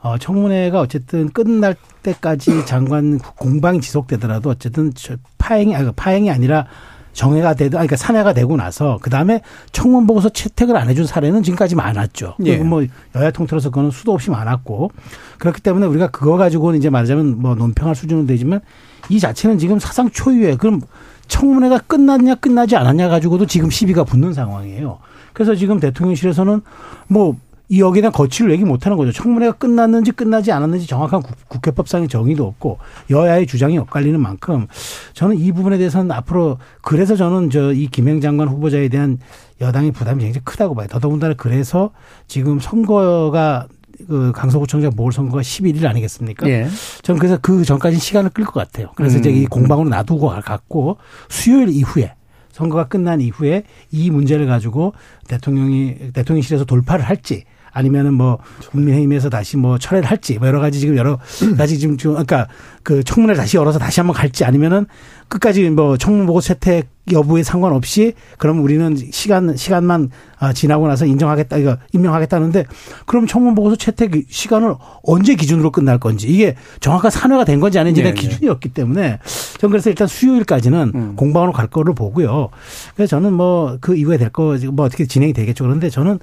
어, 0.00 0.16
청문회가 0.16 0.80
어쨌든 0.80 1.28
끝날 1.30 1.74
때까지 2.02 2.66
장관 2.66 3.18
공방이 3.18 3.80
지속되더라도 3.80 4.50
어쨌든 4.50 4.92
파행이, 5.38 5.74
아니, 5.74 5.90
파행이 5.92 6.30
아니라 6.30 6.66
정해가 7.12 7.54
되도, 7.54 7.78
아니, 7.78 7.88
그러니까 7.88 7.96
산해가 7.96 8.32
되고 8.32 8.56
나서 8.56 8.98
그 9.02 9.10
다음에 9.10 9.40
청문 9.72 10.06
보고서 10.06 10.28
채택을 10.28 10.76
안 10.76 10.88
해준 10.88 11.04
사례는 11.04 11.42
지금까지 11.42 11.74
많았죠. 11.74 12.36
예. 12.44 12.50
그리고 12.52 12.64
뭐 12.64 12.84
여야 13.16 13.32
통틀어서 13.32 13.70
그거는 13.70 13.90
수도 13.90 14.12
없이 14.12 14.30
많았고 14.30 14.92
그렇기 15.38 15.60
때문에 15.60 15.86
우리가 15.86 16.08
그거 16.08 16.36
가지고는 16.36 16.78
이제 16.78 16.90
말하자면 16.90 17.40
뭐 17.40 17.56
논평할 17.56 17.96
수준은 17.96 18.26
되지만 18.26 18.60
이 19.08 19.18
자체는 19.18 19.58
지금 19.58 19.80
사상 19.80 20.10
초유의 20.10 20.58
그럼 20.58 20.80
청문회가 21.26 21.78
끝났냐 21.78 22.36
끝나지 22.36 22.76
않았냐 22.76 23.08
가지고도 23.08 23.46
지금 23.46 23.68
시비가 23.68 24.04
붙는 24.04 24.32
상황이에요. 24.32 24.98
그래서 25.32 25.56
지금 25.56 25.80
대통령실에서는 25.80 26.60
뭐 27.08 27.36
이 27.70 27.80
여기에 27.80 28.02
대한 28.02 28.12
거취를 28.12 28.50
얘기 28.50 28.64
못하는 28.64 28.96
거죠. 28.96 29.12
청문회가 29.12 29.52
끝났는지 29.52 30.10
끝나지 30.12 30.52
않았는지 30.52 30.86
정확한 30.86 31.22
국회법상의 31.48 32.08
정의도 32.08 32.46
없고 32.46 32.78
여야의 33.10 33.46
주장이 33.46 33.78
엇갈리는 33.78 34.18
만큼 34.20 34.66
저는 35.14 35.38
이 35.38 35.52
부분에 35.52 35.78
대해서는 35.78 36.10
앞으로 36.10 36.58
그래서 36.82 37.14
저는 37.16 37.50
저 37.50 37.68
이 37.78 37.86
김행 37.88 38.20
장관 38.20 38.48
후보자에 38.48 38.88
대한 38.88 39.18
여당의 39.60 39.92
부담이 39.92 40.22
굉장히 40.22 40.44
크다고 40.44 40.74
봐요. 40.74 40.86
더더군다나 40.88 41.34
그래서 41.34 41.90
지금 42.26 42.58
선거가 42.60 43.66
그 44.06 44.32
강서구청장 44.34 44.92
보궐선거가 44.92 45.42
11일 45.42 45.84
아니겠습니까? 45.86 46.48
예. 46.48 46.68
저는 47.02 47.18
그래서 47.18 47.38
그 47.40 47.64
전까지 47.64 47.98
시간을 47.98 48.30
끌 48.30 48.44
것 48.44 48.54
같아요. 48.54 48.92
그래서 48.94 49.16
음. 49.16 49.20
이제 49.20 49.30
이 49.30 49.46
공방으로 49.46 49.88
놔두고 49.88 50.28
갔고 50.42 50.98
수요일 51.28 51.68
이후에 51.68 52.14
선거가 52.52 52.86
끝난 52.88 53.20
이후에 53.20 53.64
이 53.90 54.10
문제를 54.10 54.46
가지고 54.46 54.92
대통령이 55.28 56.12
대통령실에서 56.12 56.64
돌파를 56.64 57.04
할지 57.04 57.44
아니면은 57.78 58.14
뭐 58.14 58.38
국민의힘에서 58.70 59.30
다시 59.30 59.56
뭐 59.56 59.78
철회를 59.78 60.10
할지 60.10 60.38
뭐 60.38 60.48
여러 60.48 60.60
가지 60.60 60.80
지금 60.80 60.96
여러 60.96 61.18
가지 61.56 61.78
지금 61.78 61.96
좀 61.96 62.12
그러니까 62.12 62.48
그 62.82 63.04
청문회 63.04 63.34
다시 63.34 63.56
열어서 63.56 63.78
다시 63.78 64.00
한번 64.00 64.14
갈지 64.14 64.44
아니면은 64.44 64.86
끝까지 65.28 65.68
뭐 65.70 65.96
청문 65.96 66.26
보고 66.26 66.40
채택 66.40 66.88
여부에 67.12 67.42
상관없이 67.42 68.14
그럼 68.38 68.62
우리는 68.62 68.96
시간 69.10 69.56
시간만 69.56 70.10
아, 70.38 70.52
지나고 70.52 70.88
나서 70.88 71.06
인정하겠다 71.06 71.56
이거 71.58 71.76
임명하겠다는데 71.92 72.64
그럼 73.06 73.26
청문 73.26 73.54
보고서 73.54 73.76
채택 73.76 74.12
시간을 74.28 74.74
언제 75.02 75.34
기준으로 75.34 75.70
끝날 75.70 75.98
건지 75.98 76.28
이게 76.28 76.54
정확한 76.80 77.10
산회가 77.10 77.44
된 77.44 77.60
건지 77.60 77.78
아닌지가 77.78 78.08
네, 78.10 78.14
네. 78.14 78.20
기준이 78.20 78.48
없기 78.50 78.70
때문에 78.70 79.18
전 79.58 79.70
그래서 79.70 79.90
일단 79.90 80.06
수요일까지는 80.08 80.92
음. 80.94 81.12
공방으로 81.16 81.52
갈 81.52 81.66
거를 81.68 81.94
보고요. 81.94 82.48
그래서 82.96 83.10
저는 83.16 83.32
뭐 83.34 83.78
그 83.80 83.96
이후에 83.96 84.16
될 84.18 84.30
거 84.30 84.56
뭐 84.72 84.84
어떻게 84.86 85.06
진행이 85.06 85.32
되겠죠. 85.32 85.64
그런데 85.64 85.88
저는 85.90 86.18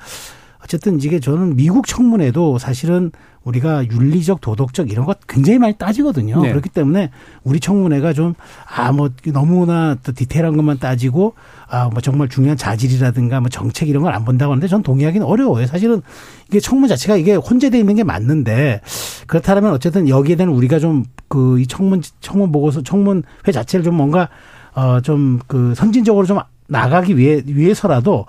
어쨌든 0.65 1.00
이게 1.00 1.19
저는 1.19 1.55
미국 1.55 1.86
청문회도 1.88 2.57
사실은 2.57 3.12
우리가 3.43 3.86
윤리적, 3.86 4.41
도덕적 4.41 4.89
이런 4.91 5.05
것 5.05 5.19
굉장히 5.27 5.60
많이 5.60 5.75
따지거든요. 5.77 6.41
네. 6.41 6.50
그렇기 6.50 6.69
때문에 6.69 7.12
우리 7.43 7.60
청문회가 7.60 8.12
좀, 8.13 8.34
아, 8.67 8.91
뭐, 8.91 9.12
너무나 9.31 9.95
또 10.01 10.12
디테일한 10.12 10.57
것만 10.57 10.79
따지고, 10.79 11.36
아, 11.69 11.88
뭐 11.89 12.01
정말 12.01 12.27
중요한 12.27 12.57
자질이라든가 12.57 13.41
뭐 13.41 13.50
정책 13.50 13.88
이런 13.88 14.01
걸 14.01 14.15
안 14.15 14.25
본다고 14.25 14.53
하는데 14.53 14.67
전 14.67 14.81
동의하기는 14.81 15.27
어려워요. 15.27 15.67
사실은 15.67 16.01
이게 16.48 16.60
청문 16.60 16.89
자체가 16.89 17.17
이게 17.17 17.36
혼재되어 17.36 17.79
있는 17.79 17.93
게 17.95 18.03
맞는데 18.03 18.81
그렇다면 19.27 19.72
어쨌든 19.74 20.10
여기에 20.10 20.36
대한 20.38 20.51
우리가 20.51 20.79
좀 20.79 21.03
그 21.27 21.60
이 21.60 21.67
청문, 21.67 22.01
청문 22.22 22.51
보고서 22.51 22.81
청문회 22.81 23.51
자체를 23.51 23.84
좀 23.84 23.95
뭔가 23.95 24.29
어, 24.74 25.01
좀 25.01 25.39
그 25.48 25.74
선진적으로 25.75 26.25
좀 26.25 26.39
나가기 26.67 27.15
위해, 27.17 27.41
위해서라도 27.45 28.25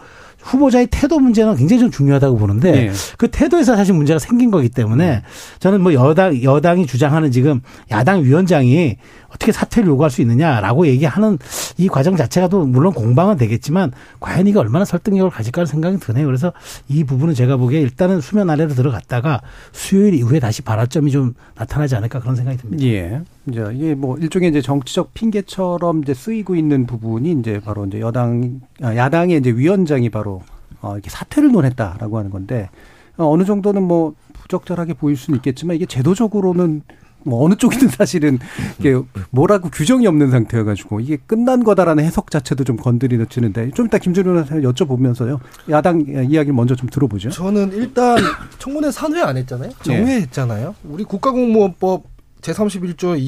후보자의 0.46 0.86
태도 0.90 1.18
문제는 1.18 1.56
굉장히 1.56 1.80
좀 1.80 1.90
중요하다고 1.90 2.36
보는데 2.36 2.70
네. 2.72 2.92
그 3.18 3.28
태도에서 3.28 3.76
사실 3.76 3.94
문제가 3.94 4.18
생긴 4.18 4.50
거기 4.50 4.68
때문에 4.68 5.22
저는 5.58 5.80
뭐 5.80 5.92
여당 5.92 6.40
여당이 6.42 6.86
주장하는 6.86 7.32
지금 7.32 7.60
야당 7.90 8.22
위원장이 8.22 8.96
어떻게 9.28 9.52
사퇴를 9.52 9.88
요구할 9.88 10.10
수 10.10 10.22
있느냐라고 10.22 10.86
얘기하는 10.86 11.38
이 11.76 11.88
과정 11.88 12.16
자체가 12.16 12.48
또 12.48 12.64
물론 12.64 12.92
공방은 12.92 13.36
되겠지만 13.36 13.92
과연 14.20 14.46
이게 14.46 14.58
얼마나 14.58 14.84
설득력을 14.84 15.30
가질까 15.30 15.62
하는 15.62 15.66
생각이 15.66 15.98
드네요. 15.98 16.26
그래서 16.26 16.52
이 16.88 17.04
부분은 17.04 17.34
제가 17.34 17.56
보기에 17.56 17.80
일단은 17.80 18.20
수면 18.20 18.48
아래로 18.48 18.74
들어갔다가 18.74 19.42
수요일 19.72 20.14
이후에 20.14 20.38
다시 20.38 20.62
발화점이 20.62 21.10
좀 21.10 21.34
나타나지 21.56 21.96
않을까 21.96 22.20
그런 22.20 22.36
생각이 22.36 22.56
듭니다. 22.58 22.84
예. 22.86 23.20
이제 23.48 23.64
이게 23.74 23.94
뭐 23.94 24.16
일종의 24.18 24.50
이제 24.50 24.60
정치적 24.60 25.14
핑계처럼 25.14 26.02
이제 26.02 26.14
쓰이고 26.14 26.56
있는 26.56 26.86
부분이 26.86 27.32
이제 27.32 27.60
바로 27.64 27.86
이제 27.86 28.00
여당 28.00 28.60
아, 28.82 28.94
야당의 28.94 29.38
이제 29.38 29.50
위원장이 29.50 30.10
바로 30.10 30.42
어 30.80 30.94
이렇게 30.94 31.10
사퇴를 31.10 31.52
논했다라고 31.52 32.18
하는 32.18 32.30
건데 32.30 32.68
어, 33.16 33.28
어느 33.30 33.44
정도는 33.44 33.82
뭐 33.82 34.14
부적절하게 34.34 34.94
보일 34.94 35.16
수는 35.16 35.38
있겠지만 35.38 35.76
이게 35.76 35.86
제도적으로는 35.86 36.82
뭐 37.26 37.44
어느 37.44 37.54
쪽이든 37.56 37.88
사실은 37.88 38.38
이게 38.78 39.00
뭐라고 39.30 39.68
규정이 39.68 40.06
없는 40.06 40.30
상태여가지고 40.30 41.00
이게 41.00 41.16
끝난 41.26 41.64
거다라는 41.64 42.04
해석 42.04 42.30
자체도 42.30 42.62
좀 42.62 42.76
건드리 42.76 43.18
놓치는데 43.18 43.72
좀 43.72 43.86
이따 43.86 43.98
김준호 43.98 44.32
변호사 44.32 44.54
여쭤보면서요 44.56 45.40
야당 45.70 46.02
이야기를 46.06 46.52
먼저 46.52 46.76
좀 46.76 46.88
들어보죠. 46.88 47.30
저는 47.30 47.72
일단 47.72 48.18
청문회 48.58 48.92
산회 48.92 49.20
안 49.22 49.36
했잖아요. 49.36 49.70
정회 49.82 50.20
했잖아요. 50.22 50.74
네. 50.82 50.88
우리 50.88 51.04
국가공무원법 51.04 52.15
제31조 52.42 53.18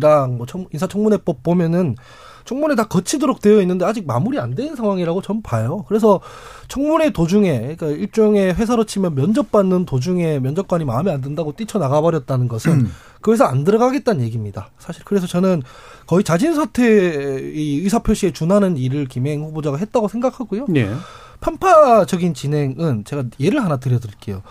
2랑 0.00 0.36
뭐 0.36 0.46
인사청문회법 0.72 1.42
보면은 1.42 1.96
청문회 2.44 2.74
다 2.74 2.84
거치도록 2.88 3.40
되어 3.40 3.60
있는데 3.60 3.84
아직 3.84 4.06
마무리 4.06 4.38
안 4.38 4.54
된 4.54 4.74
상황이라고 4.76 5.22
전 5.22 5.42
봐요. 5.42 5.84
그래서 5.88 6.20
청문회 6.68 7.10
도중에 7.10 7.76
그러니까 7.76 7.86
일종의 7.86 8.54
회사로 8.54 8.84
치면 8.84 9.14
면접받는 9.14 9.86
도중에 9.86 10.40
면접관이 10.40 10.84
마음에 10.84 11.10
안 11.12 11.20
든다고 11.20 11.52
뛰쳐나가 11.52 12.00
버렸다는 12.00 12.48
것은 12.48 12.72
음. 12.72 12.92
그 13.20 13.32
회사 13.32 13.46
안 13.46 13.64
들어가겠다는 13.64 14.24
얘기입니다. 14.24 14.70
사실 14.78 15.04
그래서 15.04 15.26
저는 15.26 15.62
거의 16.06 16.24
자진 16.24 16.54
사퇴 16.54 17.52
이 17.54 17.80
의사 17.82 18.00
표시에 18.00 18.32
준하는 18.32 18.76
일을 18.76 19.06
김행 19.06 19.42
후보자가 19.44 19.76
했다고 19.76 20.08
생각하고요. 20.08 20.66
네. 20.68 20.92
편파적인 21.40 22.34
진행은 22.34 23.04
제가 23.04 23.24
예를 23.40 23.64
하나 23.64 23.78
드려드릴게요. 23.78 24.42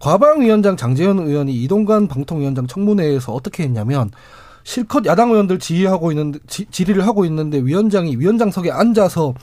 과방위원장 0.00 0.76
장재현 0.76 1.20
의원이 1.20 1.54
이동관 1.62 2.08
방통위원장 2.08 2.66
청문회에서 2.66 3.32
어떻게 3.32 3.62
했냐면 3.62 4.10
실컷 4.64 5.06
야당 5.06 5.30
의원들 5.30 5.58
지휘하고 5.58 6.10
있는데 6.12 6.38
지, 6.46 6.66
질의를 6.70 7.06
하고 7.06 7.24
있는데 7.24 7.58
위원장이 7.58 8.16
위원장석에 8.16 8.70
앉아서 8.70 9.34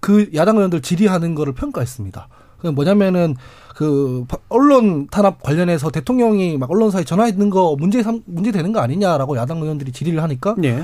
그 0.00 0.28
야당 0.34 0.56
의원들 0.56 0.82
질의하는 0.82 1.34
거를 1.34 1.54
평가했습니다. 1.54 2.28
그 2.58 2.66
뭐냐면은 2.68 3.36
그 3.74 4.24
언론 4.48 5.06
탄압 5.08 5.42
관련해서 5.42 5.90
대통령이 5.90 6.58
막 6.58 6.70
언론사에 6.70 7.04
전화했는 7.04 7.48
거 7.50 7.76
문제 7.78 8.02
삼 8.02 8.20
문제 8.26 8.52
되는 8.52 8.72
거 8.72 8.80
아니냐라고 8.80 9.36
야당 9.36 9.58
의원들이 9.58 9.92
질의를 9.92 10.22
하니까 10.22 10.54
네. 10.58 10.82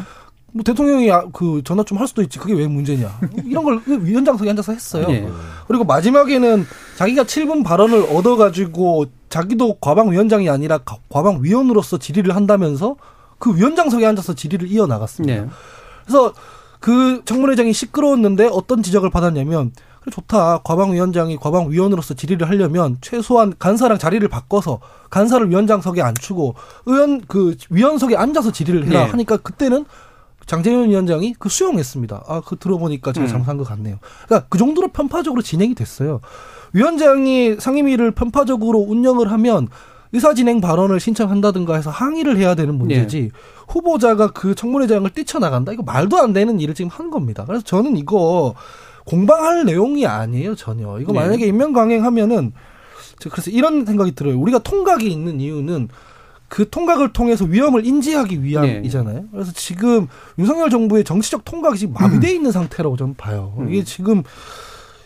뭐 0.56 0.64
대통령이 0.64 1.10
아, 1.12 1.24
그 1.32 1.60
전화 1.64 1.82
좀 1.82 1.96
할 1.98 2.08
수도 2.08 2.22
있지 2.22 2.38
그게 2.38 2.54
왜 2.54 2.66
문제냐 2.66 3.20
이런 3.44 3.64
걸 3.64 3.80
위원장석에 3.86 4.50
앉아서 4.50 4.72
했어요. 4.72 5.06
네. 5.06 5.28
그리고 5.68 5.84
마지막에는 5.84 6.66
자기가 6.96 7.24
7분 7.24 7.64
발언을 7.64 8.06
얻어가지고 8.14 9.06
자기도 9.28 9.76
과방 9.80 10.10
위원장이 10.10 10.48
아니라 10.50 10.78
과방 11.08 11.40
위원으로서 11.42 11.98
질의를 11.98 12.34
한다면서 12.36 12.96
그 13.38 13.54
위원장석에 13.54 14.04
앉아서 14.04 14.34
질의를 14.34 14.70
이어 14.70 14.86
나갔습니다. 14.86 15.42
네. 15.42 15.48
그래서 16.04 16.32
그 16.80 17.22
청문회장이 17.24 17.72
시끄러웠는데 17.72 18.48
어떤 18.50 18.82
지적을 18.82 19.10
받았냐면 19.10 19.72
좋다. 20.10 20.58
과방위원장이 20.58 21.36
과방위원으로서 21.36 22.14
질의를 22.14 22.48
하려면 22.48 22.96
최소한 23.00 23.54
간사랑 23.58 23.98
자리를 23.98 24.26
바꿔서 24.28 24.78
간사를 25.10 25.50
위원장석에 25.50 26.00
앉추고 26.00 26.54
의원 26.86 27.22
그 27.26 27.56
위원석에 27.70 28.16
앉아서 28.16 28.52
질의를 28.52 28.86
해라 28.86 29.04
네. 29.04 29.10
하니까 29.10 29.36
그때는 29.38 29.84
장재현 30.46 30.90
위원장이 30.90 31.34
그 31.38 31.48
수용했습니다. 31.48 32.24
아, 32.26 32.40
그 32.46 32.56
들어보니까 32.56 33.12
제가 33.12 33.26
음. 33.26 33.28
잘못한 33.28 33.56
것 33.56 33.64
같네요. 33.64 33.98
그러니까 34.26 34.46
그 34.48 34.58
정도로 34.58 34.88
편파적으로 34.88 35.42
진행이 35.42 35.74
됐어요. 35.74 36.20
위원장이 36.72 37.56
상임위를 37.58 38.12
편파적으로 38.12 38.78
운영을 38.78 39.30
하면 39.32 39.68
의사진행 40.12 40.60
발언을 40.60 41.00
신청한다든가 41.00 41.74
해서 41.74 41.90
항의를 41.90 42.36
해야 42.38 42.54
되는 42.54 42.76
문제지 42.76 43.22
네. 43.22 43.30
후보자가 43.68 44.28
그 44.28 44.54
청문회장을 44.54 45.08
뛰쳐나간다 45.10 45.72
이거 45.72 45.82
말도 45.82 46.16
안 46.16 46.32
되는 46.32 46.60
일을 46.60 46.74
지금 46.74 46.90
한 46.90 47.10
겁니다. 47.10 47.44
그래서 47.44 47.64
저는 47.64 47.96
이거 47.96 48.54
공방할 49.04 49.64
내용이 49.64 50.06
아니에요 50.06 50.54
전혀. 50.54 50.98
이거 51.00 51.12
네. 51.12 51.20
만약에 51.20 51.46
임명 51.46 51.72
강행하면은 51.72 52.52
그래서 53.30 53.50
이런 53.50 53.84
생각이 53.84 54.14
들어요. 54.14 54.38
우리가 54.38 54.60
통각이 54.60 55.10
있는 55.10 55.40
이유는 55.40 55.88
그 56.48 56.68
통각을 56.68 57.12
통해서 57.12 57.44
위험을 57.44 57.84
인지하기 57.84 58.42
위함이잖아요. 58.42 59.20
네. 59.20 59.26
그래서 59.32 59.52
지금 59.52 60.06
윤석열 60.38 60.70
정부의 60.70 61.04
정치적 61.04 61.44
통각이 61.44 61.78
지금 61.78 61.94
마비돼 61.94 62.30
음. 62.30 62.36
있는 62.36 62.52
상태라고 62.52 62.96
저는 62.96 63.14
봐요. 63.14 63.54
음. 63.58 63.72
이게 63.72 63.82
지금 63.82 64.22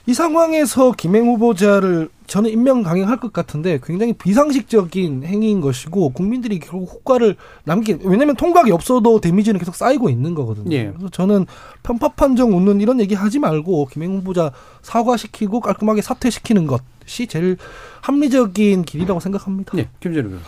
이 0.06 0.14
상황에서 0.14 0.92
김행 0.92 1.26
후보자를 1.26 2.08
저는 2.26 2.50
임명 2.50 2.82
강행할 2.82 3.18
것 3.18 3.32
같은데 3.32 3.78
굉장히 3.82 4.12
비상식적인 4.12 5.24
행위인 5.24 5.60
것이고 5.60 6.10
국민들이 6.10 6.58
결국 6.58 6.92
효과를 6.92 7.36
남기 7.64 7.96
왜냐하면 8.02 8.36
통각이 8.36 8.70
없어도 8.70 9.20
데미지는 9.20 9.58
계속 9.58 9.74
쌓이고 9.74 10.08
있는 10.08 10.34
거거든요. 10.34 10.74
예. 10.74 10.86
그래서 10.90 11.08
저는 11.10 11.46
편파 11.82 12.10
판정 12.10 12.56
웃는 12.56 12.80
이런 12.80 13.00
얘기 13.00 13.14
하지 13.14 13.38
말고 13.38 13.86
김행 13.86 14.16
후보자 14.16 14.52
사과시키고 14.82 15.60
깔끔하게 15.60 16.02
사퇴시키는 16.02 16.66
것이 16.66 17.26
제일 17.26 17.56
합리적인 18.00 18.82
길이라고 18.84 19.20
생각합니다. 19.20 19.76
네, 19.76 19.88
김재룡 20.00 20.38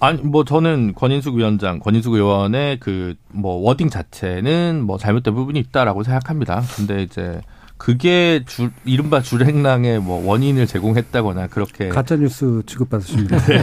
아니 0.00 0.22
뭐 0.22 0.44
저는 0.44 0.94
권인숙 0.94 1.34
위원장, 1.36 1.78
권인숙 1.78 2.14
의원의 2.14 2.80
그 2.80 3.14
뭐 3.32 3.56
워딩 3.56 3.90
자체는 3.90 4.82
뭐 4.82 4.98
잘못된 4.98 5.34
부분이 5.34 5.58
있다라고 5.60 6.02
생각합니다. 6.02 6.62
근데 6.76 7.02
이제 7.02 7.40
그게 7.76 8.44
주, 8.46 8.70
이른바 8.84 9.22
줄행랑의 9.22 10.00
뭐 10.00 10.26
원인을 10.26 10.66
제공했다거나 10.66 11.46
그렇게 11.46 11.88
가짜 11.88 12.16
뉴스 12.16 12.62
취급받으십니다. 12.66 13.38
네. 13.46 13.62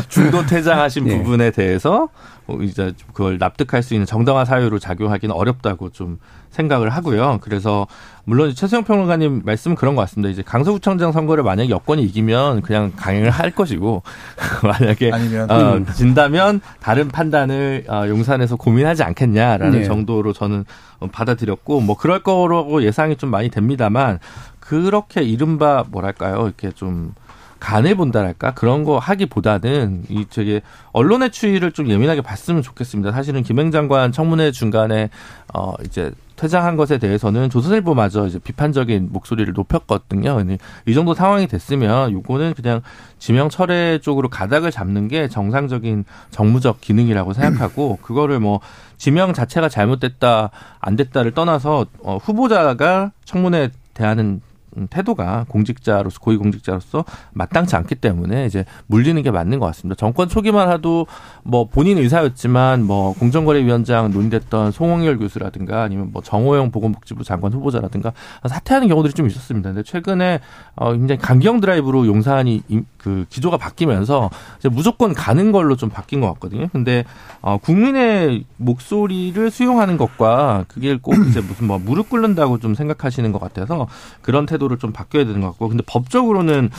중도 0.08 0.46
퇴장하신 0.46 1.04
네. 1.04 1.18
부분에 1.18 1.50
대해서 1.50 2.08
뭐 2.46 2.62
이제 2.62 2.94
그걸 3.12 3.36
납득할 3.38 3.82
수 3.82 3.92
있는 3.92 4.06
정당한 4.06 4.46
사유로 4.46 4.78
작용하기는 4.78 5.34
어렵다고 5.34 5.90
좀 5.90 6.18
생각을 6.58 6.90
하고요. 6.90 7.38
그래서 7.40 7.86
물론 8.24 8.54
최수영 8.54 8.84
평론가님 8.84 9.42
말씀은 9.44 9.76
그런 9.76 9.94
것 9.94 10.02
같습니다. 10.02 10.28
이제 10.28 10.42
강서구청장 10.42 11.12
선거를 11.12 11.44
만약에 11.44 11.70
여권이 11.70 12.02
이기면 12.02 12.62
그냥 12.62 12.92
강행을 12.96 13.30
할 13.30 13.52
것이고 13.52 14.02
만약에 14.62 15.10
아니면 15.12 15.50
어, 15.50 15.74
음. 15.76 15.86
진다면 15.86 16.60
다른 16.80 17.08
판단을 17.08 17.84
어, 17.88 18.08
용산에서 18.08 18.56
고민하지 18.56 19.04
않겠냐라는 19.04 19.80
네. 19.80 19.84
정도로 19.84 20.32
저는 20.32 20.64
받아들였고 21.12 21.80
뭐 21.80 21.96
그럴 21.96 22.22
거라고 22.22 22.82
예상이 22.82 23.16
좀 23.16 23.30
많이 23.30 23.48
됩니다만 23.50 24.18
그렇게 24.58 25.22
이른바 25.22 25.84
뭐랄까요 25.88 26.44
이렇게 26.44 26.72
좀 26.72 27.14
간해 27.60 27.94
본다랄까 27.94 28.54
그런 28.54 28.84
거 28.84 28.98
하기보다는 28.98 30.04
이 30.08 30.26
저게 30.30 30.62
언론의 30.92 31.30
추이를 31.30 31.72
좀 31.72 31.88
예민하게 31.88 32.20
봤으면 32.20 32.62
좋겠습니다. 32.62 33.12
사실은 33.12 33.42
김행 33.42 33.70
장관 33.70 34.12
청문회 34.12 34.52
중간에 34.52 35.10
어 35.52 35.74
이제 35.84 36.12
퇴장한 36.36 36.76
것에 36.76 36.98
대해서는 36.98 37.50
조선일보마저 37.50 38.28
이제 38.28 38.38
비판적인 38.38 39.08
목소리를 39.10 39.52
높였거든요. 39.52 40.38
이 40.86 40.94
정도 40.94 41.12
상황이 41.12 41.48
됐으면 41.48 42.12
요거는 42.12 42.54
그냥 42.54 42.80
지명 43.18 43.48
철회 43.48 43.98
쪽으로 43.98 44.28
가닥을 44.28 44.70
잡는 44.70 45.08
게 45.08 45.28
정상적인 45.28 46.04
정무적 46.30 46.80
기능이라고 46.80 47.32
생각하고 47.32 47.98
그거를 48.02 48.38
뭐 48.38 48.60
지명 48.98 49.32
자체가 49.32 49.68
잘못됐다 49.68 50.50
안 50.78 50.96
됐다를 50.96 51.32
떠나서 51.32 51.86
어 52.04 52.18
후보자가 52.18 53.10
청문회 53.24 53.70
대하는 53.94 54.24
음, 54.24 54.47
태도가 54.86 55.46
공직자로서 55.48 56.20
고위공직자로서 56.20 57.04
마땅치 57.32 57.74
않기 57.76 57.96
때문에 57.96 58.46
이제 58.46 58.64
물리는 58.86 59.20
게 59.22 59.30
맞는 59.30 59.58
것 59.58 59.66
같습니다. 59.66 59.96
정권 59.96 60.28
초기만 60.28 60.68
하도 60.68 61.06
뭐 61.42 61.66
본인 61.66 61.98
의사였지만 61.98 62.84
뭐 62.84 63.14
공정거래위원장 63.14 64.10
논의됐던 64.12 64.70
송홍열 64.70 65.18
교수라든가 65.18 65.82
아니면 65.82 66.10
뭐 66.12 66.22
정호영 66.22 66.70
보건복지부 66.70 67.24
장관 67.24 67.52
후보자라든가 67.52 68.12
사퇴하는 68.48 68.88
경우들이 68.88 69.14
좀 69.14 69.26
있었습니다. 69.26 69.70
근데 69.70 69.82
최근에 69.82 70.40
어 70.76 70.92
굉장히 70.92 71.18
강경 71.18 71.60
드라이브로 71.60 72.06
용산이 72.06 72.62
그 72.98 73.26
기조가 73.28 73.56
바뀌면서 73.56 74.30
이제 74.58 74.68
무조건 74.68 75.14
가는 75.14 75.50
걸로 75.50 75.76
좀 75.76 75.88
바뀐 75.88 76.20
것 76.20 76.32
같거든요. 76.34 76.68
근데 76.72 77.04
어 77.40 77.56
국민의 77.58 78.44
목소리를 78.56 79.50
수용하는 79.50 79.96
것과 79.96 80.66
그게 80.68 80.98
꼭 81.00 81.14
이제 81.26 81.40
무슨 81.40 81.66
뭐 81.66 81.78
무릎 81.78 82.10
꿇는다고 82.10 82.58
좀 82.58 82.74
생각하시는 82.74 83.32
것 83.32 83.40
같아서 83.40 83.88
그런 84.22 84.46
태도 84.46 84.67
를 84.68 84.78
좀 84.78 84.92
바뀌어야 84.92 85.24
되는 85.24 85.40
것 85.40 85.48
같고 85.48 85.68
근데 85.68 85.82
법적으로는 85.86 86.70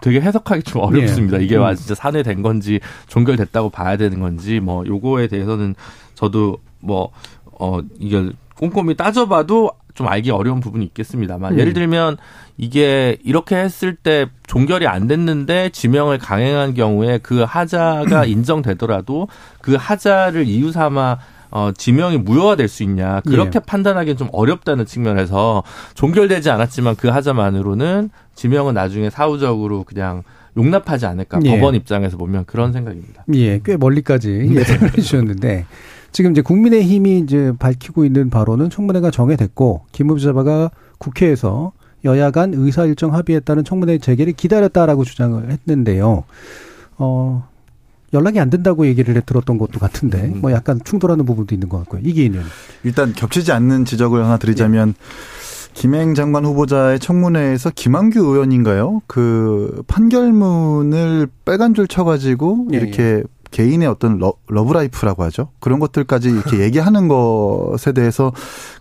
되게 0.00 0.20
해석하기 0.20 0.64
좀 0.64 0.82
어렵습니다. 0.82 1.38
네. 1.38 1.44
이게 1.44 1.56
와 1.56 1.74
진짜 1.74 1.94
산회된 1.94 2.42
건지 2.42 2.80
종결됐다고 3.08 3.70
봐야 3.70 3.96
되는 3.96 4.20
건지 4.20 4.60
뭐 4.60 4.84
요거에 4.86 5.28
대해서는 5.28 5.74
저도 6.14 6.58
뭐어 6.80 7.82
이게 7.98 8.30
꼼꼼히 8.56 8.96
따져봐도 8.96 9.70
좀 9.94 10.08
알기 10.08 10.30
어려운 10.30 10.60
부분이 10.60 10.84
있겠습니다만 10.86 11.54
음. 11.54 11.58
예를 11.58 11.72
들면 11.72 12.16
이게 12.56 13.18
이렇게 13.24 13.56
했을 13.56 13.94
때 13.94 14.26
종결이 14.46 14.86
안 14.86 15.06
됐는데 15.06 15.70
지명을 15.70 16.18
강행한 16.18 16.74
경우에 16.74 17.18
그 17.22 17.42
하자가 17.42 18.24
인정되더라도 18.26 19.28
그 19.60 19.74
하자를 19.74 20.46
이유 20.46 20.72
삼아 20.72 21.18
어, 21.52 21.70
지명이 21.76 22.18
무효화될 22.18 22.66
수 22.66 22.82
있냐 22.82 23.20
그렇게 23.20 23.56
예. 23.56 23.60
판단하기는 23.60 24.16
좀 24.16 24.28
어렵다는 24.32 24.86
측면에서 24.86 25.62
종결되지 25.94 26.50
않았지만 26.50 26.96
그 26.96 27.08
하자만으로는 27.08 28.10
지명은 28.34 28.74
나중에 28.74 29.10
사후적으로 29.10 29.84
그냥 29.84 30.22
용납하지 30.56 31.06
않을까 31.06 31.40
예. 31.44 31.50
법원 31.50 31.74
입장에서 31.74 32.16
보면 32.16 32.46
그런 32.46 32.72
생각입니다. 32.72 33.24
예, 33.34 33.60
꽤 33.64 33.76
멀리까지 33.76 34.48
네. 34.50 34.54
예상을 34.60 34.82
해주셨는데 34.96 35.66
지금 36.10 36.32
이제 36.32 36.40
국민의힘이 36.40 37.18
이제 37.18 37.52
밝히고 37.58 38.06
있는 38.06 38.30
바로는 38.30 38.70
청문회가 38.70 39.10
정해됐고 39.10 39.86
김부자가 39.92 40.70
국회에서 40.98 41.72
여야 42.04 42.30
간 42.30 42.52
의사 42.54 42.86
일정 42.86 43.14
합의에 43.14 43.40
따른 43.40 43.62
청문회 43.62 43.98
재개를 43.98 44.32
기다렸다라고 44.32 45.04
주장을 45.04 45.50
했는데요. 45.50 46.24
어, 46.96 47.48
연락이 48.12 48.38
안 48.40 48.50
된다고 48.50 48.86
얘기를 48.86 49.20
들었던 49.20 49.58
것도 49.58 49.78
같은데 49.78 50.22
음. 50.22 50.40
뭐 50.40 50.52
약간 50.52 50.80
충돌하는 50.84 51.24
부분도 51.24 51.54
있는 51.54 51.68
것 51.68 51.78
같고요. 51.78 52.02
이기인은 52.04 52.42
일단 52.84 53.12
겹치지 53.12 53.52
않는 53.52 53.84
지적을 53.84 54.24
하나 54.24 54.36
드리자면 54.36 54.94
네. 54.94 55.72
김행 55.74 56.14
장관 56.14 56.44
후보자의 56.44 57.00
청문회에서 57.00 57.70
김한규 57.74 58.20
의원인가요? 58.20 59.00
그 59.06 59.82
판결문을 59.86 61.28
빨간 61.44 61.74
줄 61.74 61.88
쳐가지고 61.88 62.66
네. 62.70 62.76
이렇게 62.76 63.22
개인의 63.52 63.86
어떤 63.86 64.18
러, 64.18 64.32
love 64.48 64.73
life라고 64.73 65.22
하죠. 65.24 65.48
그런 65.60 65.78
것들까지 65.78 66.30
이렇게 66.30 66.60
얘기하는 66.64 67.06
것에 67.06 67.92
대해서 67.92 68.32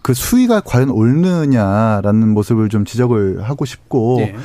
그 0.01 0.13
수위가 0.13 0.61
과연 0.61 0.89
옳느냐라는 0.89 2.29
모습을 2.29 2.69
좀 2.69 2.85
지적을 2.85 3.43
하고 3.43 3.65
싶고 3.65 4.17
네. 4.19 4.35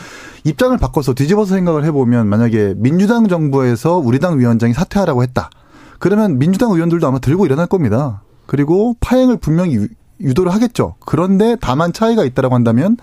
입장을 0.46 0.76
바꿔서 0.78 1.12
뒤집어서 1.12 1.54
생각을 1.56 1.84
해보면 1.86 2.28
만약에 2.28 2.74
민주당 2.76 3.26
정부에서 3.26 3.98
우리 3.98 4.20
당 4.20 4.38
위원장이 4.38 4.74
사퇴하라고 4.74 5.24
했다. 5.24 5.50
그러면 5.98 6.38
민주당 6.38 6.70
의원들도 6.70 7.04
아마 7.06 7.18
들고 7.18 7.46
일어날 7.46 7.66
겁니다. 7.66 8.22
그리고 8.46 8.94
파행을 9.00 9.38
분명히 9.38 9.88
유도를 10.20 10.54
하겠죠. 10.54 10.94
그런데 11.00 11.56
다만 11.60 11.92
차이가 11.92 12.24
있다라고 12.24 12.54
한다면 12.54 12.96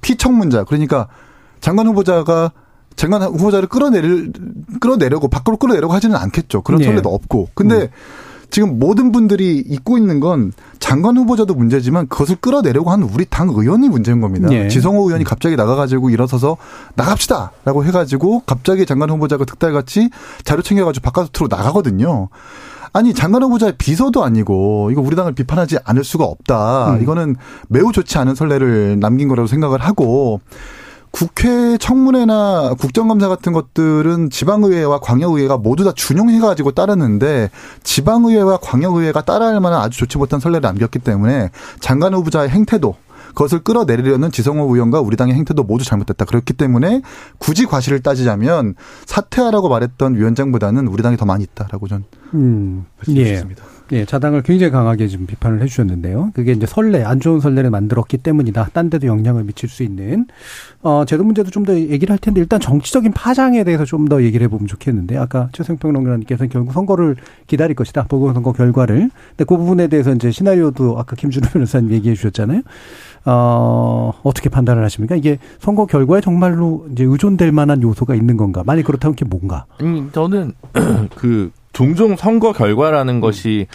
피청문자 0.00 0.64
그러니까 0.64 1.06
장관 1.60 1.86
후보자가 1.86 2.52
장관 2.96 3.22
후보자를 3.22 3.68
끌어내릴 3.68 4.32
끌어내려고 4.80 5.28
밖으로 5.28 5.58
끌어내려고 5.58 5.94
하지는 5.94 6.16
않겠죠. 6.16 6.62
그런 6.62 6.80
네. 6.80 6.86
선례도 6.86 7.08
없고. 7.08 7.50
근데 7.54 7.82
음. 7.82 7.88
지금 8.50 8.78
모든 8.78 9.12
분들이 9.12 9.58
잊고 9.58 9.96
있는 9.96 10.20
건 10.20 10.52
장관 10.78 11.16
후보자도 11.16 11.54
문제지만 11.54 12.08
그것을 12.08 12.36
끌어내려고 12.36 12.90
하는 12.90 13.08
우리 13.12 13.24
당 13.24 13.48
의원이 13.48 13.88
문제인 13.88 14.20
겁니다. 14.20 14.48
예. 14.52 14.68
지성호 14.68 15.06
의원이 15.06 15.24
갑자기 15.24 15.56
나가가지고 15.56 16.10
일어서서 16.10 16.56
나갑시다라고 16.94 17.84
해가지고 17.84 18.42
갑자기 18.46 18.86
장관 18.86 19.10
후보자가 19.10 19.44
득달같이 19.44 20.10
자료 20.44 20.62
챙겨가지고 20.62 21.02
바깥으로 21.10 21.48
나가거든요. 21.48 22.28
아니 22.92 23.14
장관 23.14 23.42
후보자의 23.44 23.74
비서도 23.78 24.24
아니고 24.24 24.90
이거 24.90 25.00
우리 25.00 25.14
당을 25.14 25.32
비판하지 25.32 25.78
않을 25.84 26.02
수가 26.02 26.24
없다. 26.24 26.94
음. 26.94 27.02
이거는 27.02 27.36
매우 27.68 27.92
좋지 27.92 28.18
않은 28.18 28.34
선례를 28.34 28.98
남긴 28.98 29.28
거라고 29.28 29.46
생각을 29.46 29.80
하고 29.80 30.40
국회 31.10 31.76
청문회나 31.76 32.74
국정감사 32.78 33.28
같은 33.28 33.52
것들은 33.52 34.30
지방의회와 34.30 35.00
광역의회가 35.00 35.58
모두 35.58 35.84
다 35.84 35.92
준용해가지고 35.94 36.72
따르는데 36.72 37.50
지방의회와 37.82 38.58
광역의회가 38.58 39.22
따라할 39.22 39.60
만한 39.60 39.80
아주 39.80 39.98
좋지 39.98 40.18
못한 40.18 40.40
선례를 40.40 40.62
남겼기 40.62 41.00
때문에 41.00 41.50
장관 41.80 42.14
후보자의 42.14 42.48
행태도 42.50 42.94
그것을 43.30 43.60
끌어내리려는 43.60 44.30
지성호 44.32 44.72
의원과 44.74 45.00
우리 45.00 45.16
당의 45.16 45.34
행태도 45.34 45.62
모두 45.62 45.84
잘못됐다. 45.84 46.24
그렇기 46.24 46.52
때문에 46.52 47.02
굳이 47.38 47.66
과실을 47.66 48.00
따지자면 48.00 48.74
사퇴하라고 49.06 49.68
말했던 49.68 50.16
위원장보다는 50.16 50.88
우리 50.88 51.02
당이 51.02 51.16
더 51.16 51.26
많이 51.26 51.44
있다라고 51.44 51.88
전 51.88 52.04
음, 52.34 52.86
말씀드렸습니다. 52.98 53.64
예. 53.92 54.00
예, 54.00 54.04
자당을 54.04 54.42
굉장히 54.42 54.70
강하게 54.70 55.08
지금 55.08 55.26
비판을 55.26 55.60
해주셨는데요. 55.62 56.30
그게 56.34 56.52
이제 56.52 56.66
선례, 56.66 57.02
안 57.04 57.20
좋은 57.20 57.40
선례를 57.40 57.70
만들었기 57.70 58.18
때문이다. 58.18 58.70
딴 58.72 58.88
데도 58.90 59.06
영향을 59.06 59.44
미칠 59.44 59.68
수 59.68 59.82
있는. 59.82 60.26
어, 60.82 61.04
제도 61.04 61.24
문제도 61.24 61.50
좀 61.50 61.64
더 61.64 61.74
얘기를 61.74 62.10
할 62.10 62.18
텐데, 62.18 62.40
일단 62.40 62.58
정치적인 62.60 63.12
파장에 63.12 63.64
대해서 63.64 63.84
좀 63.84 64.08
더 64.08 64.22
얘기를 64.22 64.44
해보면 64.46 64.66
좋겠는데, 64.66 65.16
아까 65.18 65.48
최승평론가님께서는 65.52 66.48
결국 66.48 66.72
선거를 66.72 67.16
기다릴 67.46 67.76
것이다. 67.76 68.04
보궐선거 68.04 68.52
결과를. 68.52 69.10
근데 69.30 69.44
그 69.44 69.56
부분에 69.56 69.88
대해서 69.88 70.12
이제 70.12 70.30
시나리오도 70.30 70.98
아까 70.98 71.14
김준호 71.16 71.48
변호사님 71.50 71.92
얘기해 71.92 72.14
주셨잖아요. 72.14 72.62
어, 73.26 74.12
어떻게 74.22 74.48
판단을 74.48 74.82
하십니까? 74.84 75.14
이게 75.16 75.38
선거 75.58 75.84
결과에 75.86 76.20
정말로 76.22 76.86
이제 76.92 77.04
의존될 77.04 77.52
만한 77.52 77.82
요소가 77.82 78.14
있는 78.14 78.36
건가? 78.36 78.62
만약 78.64 78.84
그렇다면 78.84 79.14
그게 79.14 79.26
뭔가? 79.28 79.66
음, 79.82 80.10
저는 80.12 80.52
그 81.16 81.50
종종 81.80 82.14
선거 82.14 82.52
결과라는 82.52 83.14
음. 83.14 83.20
것이 83.22 83.66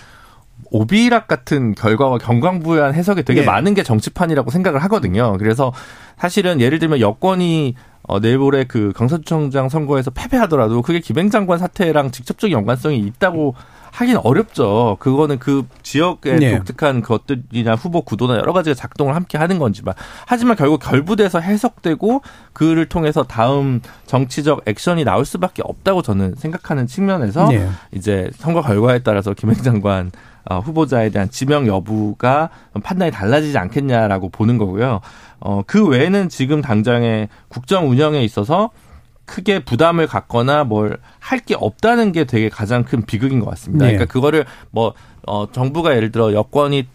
오비락 0.69 1.27
같은 1.27 1.73
결과와 1.73 2.19
경광부회한 2.19 2.93
해석이 2.93 3.23
되게 3.23 3.39
네. 3.39 3.47
많은 3.47 3.73
게 3.73 3.81
정치판이라고 3.81 4.51
생각을 4.51 4.83
하거든요. 4.83 5.35
그래서 5.39 5.73
사실은 6.15 6.61
예를 6.61 6.77
들면 6.77 6.99
여권이 6.99 7.73
어, 8.03 8.19
내일 8.19 8.37
모레 8.37 8.65
그 8.65 8.93
강서구청장 8.95 9.69
선거에서 9.69 10.11
패배하더라도 10.11 10.83
그게 10.83 10.99
김행장관 10.99 11.57
사태랑 11.57 12.11
직접적인 12.11 12.55
연관성이 12.55 12.99
있다고 12.99 13.55
하긴 13.95 14.17
어렵죠. 14.17 14.97
그거는 14.99 15.39
그 15.39 15.65
지역의 15.81 16.35
네. 16.37 16.57
독특한 16.57 17.01
것들이나 17.01 17.75
후보 17.75 18.01
구도나 18.01 18.35
여러 18.35 18.51
가지가 18.51 18.73
작동을 18.73 19.15
함께 19.15 19.37
하는 19.37 19.57
건지만. 19.57 19.95
하지만 20.25 20.57
결국 20.57 20.79
결부돼서 20.79 21.39
해석되고 21.39 22.21
그를 22.51 22.89
통해서 22.89 23.23
다음 23.23 23.79
정치적 24.05 24.63
액션이 24.65 25.05
나올 25.05 25.23
수밖에 25.23 25.61
없다고 25.63 26.01
저는 26.01 26.35
생각하는 26.35 26.87
측면에서 26.87 27.47
네. 27.47 27.69
이제 27.93 28.29
선거 28.35 28.61
결과에 28.61 28.99
따라서 28.99 29.33
김행 29.33 29.55
장관 29.63 30.11
어, 30.47 30.59
후보자에 30.59 31.09
대한 31.09 31.29
지명 31.29 31.65
여부가 31.65 32.49
판단이 32.83 33.11
달라지지 33.11 33.57
않겠냐라고 33.57 34.29
보는 34.29 34.57
거고요. 34.57 34.99
어, 35.39 35.61
그 35.65 35.87
외에는 35.87 36.27
지금 36.27 36.61
당장의 36.61 37.29
국정 37.47 37.89
운영에 37.89 38.23
있어서 38.23 38.71
크게 39.25 39.59
부담을 39.65 40.07
갖거나 40.07 40.63
뭘 40.63 40.99
할 41.19 41.39
게 41.45 41.55
없다는 41.55 42.11
게 42.11 42.25
되게 42.25 42.49
가장 42.49 42.83
큰 42.83 43.03
비극인 43.05 43.39
것 43.39 43.49
같습니다. 43.49 43.85
네. 43.85 43.93
그러니까 43.93 44.11
그거를 44.13 44.45
뭐 44.71 44.93
어, 45.25 45.51
정부가 45.51 45.95
예를 45.95 46.11
들어 46.11 46.33
여권이 46.33 46.87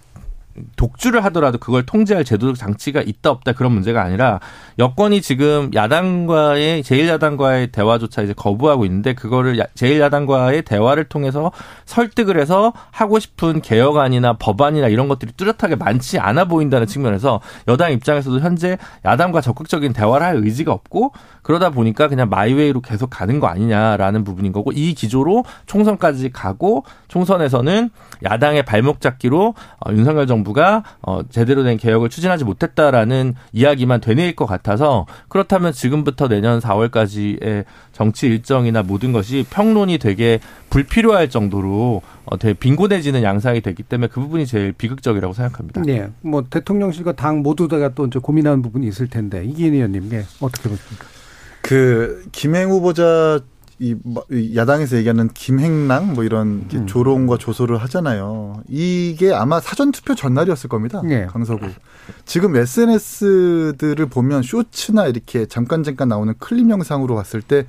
독주를 0.76 1.24
하더라도 1.26 1.58
그걸 1.58 1.84
통제할 1.84 2.24
제도적 2.24 2.56
장치가 2.56 3.00
있다 3.00 3.30
없다 3.30 3.52
그런 3.52 3.72
문제가 3.72 4.02
아니라 4.02 4.40
여권이 4.78 5.22
지금 5.22 5.70
야당과의 5.74 6.82
제1야당과의 6.82 7.72
대화조차 7.72 8.22
이제 8.22 8.32
거부하고 8.32 8.84
있는데 8.84 9.14
그거를 9.14 9.56
제1야당과의 9.74 10.64
대화를 10.64 11.04
통해서 11.04 11.52
설득을 11.84 12.40
해서 12.40 12.72
하고 12.90 13.18
싶은 13.18 13.60
개혁안이나 13.60 14.34
법안이나 14.34 14.88
이런 14.88 15.08
것들이 15.08 15.32
뚜렷하게 15.36 15.76
많지 15.76 16.18
않아 16.18 16.46
보인다는 16.46 16.86
측면에서 16.86 17.40
여당 17.68 17.92
입장에서도 17.92 18.40
현재 18.40 18.78
야당과 19.04 19.40
적극적인 19.40 19.92
대화를 19.92 20.26
할 20.26 20.36
의지가 20.36 20.72
없고 20.72 21.12
그러다 21.42 21.70
보니까 21.70 22.08
그냥 22.08 22.28
마이웨이로 22.28 22.80
계속 22.80 23.10
가는 23.10 23.40
거 23.40 23.46
아니냐라는 23.46 24.24
부분인 24.24 24.52
거고 24.52 24.72
이 24.72 24.94
기조로 24.94 25.44
총선까지 25.66 26.30
가고 26.30 26.84
총선에서는 27.08 27.90
야당의 28.24 28.64
발목 28.64 29.00
잡기로 29.00 29.54
어, 29.80 29.92
윤석열 29.92 30.26
정부 30.26 30.39
가 30.52 30.82
어, 31.02 31.20
제대로 31.28 31.62
된 31.62 31.76
개혁을 31.76 32.08
추진하지 32.08 32.44
못했다라는 32.44 33.34
이야기만 33.52 34.00
되뇌일 34.00 34.34
것 34.34 34.46
같아서 34.46 35.06
그렇다면 35.28 35.72
지금부터 35.72 36.26
내년 36.26 36.58
4월까지의 36.58 37.64
정치 37.92 38.26
일정이나 38.26 38.82
모든 38.82 39.12
것이 39.12 39.46
평론이 39.48 39.98
되게 39.98 40.40
불필요할 40.70 41.30
정도로 41.30 42.02
어, 42.24 42.38
되게 42.38 42.54
빈곤해지는 42.54 43.22
양상이 43.22 43.60
되기 43.60 43.82
때문에 43.82 44.08
그 44.08 44.20
부분이 44.20 44.46
제일 44.46 44.72
비극적이라고 44.72 45.34
생각합니다. 45.34 45.82
네, 45.82 46.08
뭐 46.22 46.44
대통령실과 46.48 47.12
당 47.12 47.42
모두 47.42 47.68
다가 47.68 47.90
또 47.94 48.06
이제 48.06 48.18
고민하는 48.18 48.62
부분이 48.62 48.86
있을 48.88 49.08
텐데 49.08 49.44
이기인 49.44 49.74
의원님, 49.74 50.08
네, 50.08 50.24
어떻게 50.40 50.68
보십니까? 50.68 51.06
그 51.62 52.24
김행 52.32 52.70
후보자 52.70 53.02
뭐, 53.02 53.59
이 53.80 53.96
야당에서 54.54 54.98
얘기하는 54.98 55.28
김행랑 55.28 56.12
뭐 56.12 56.22
이런 56.22 56.66
음. 56.74 56.86
조롱과 56.86 57.38
조소를 57.38 57.78
하잖아요. 57.78 58.62
이게 58.68 59.32
아마 59.32 59.58
사전 59.58 59.90
투표 59.90 60.14
전날이었을 60.14 60.68
겁니다. 60.68 61.00
네. 61.02 61.24
강서구. 61.24 61.66
지금 62.26 62.56
SNS들을 62.56 64.06
보면 64.06 64.42
쇼츠나 64.42 65.06
이렇게 65.06 65.46
잠깐 65.46 65.82
잠깐 65.82 66.08
나오는 66.08 66.34
클립 66.38 66.68
영상으로 66.68 67.14
봤을 67.14 67.40
때 67.40 67.66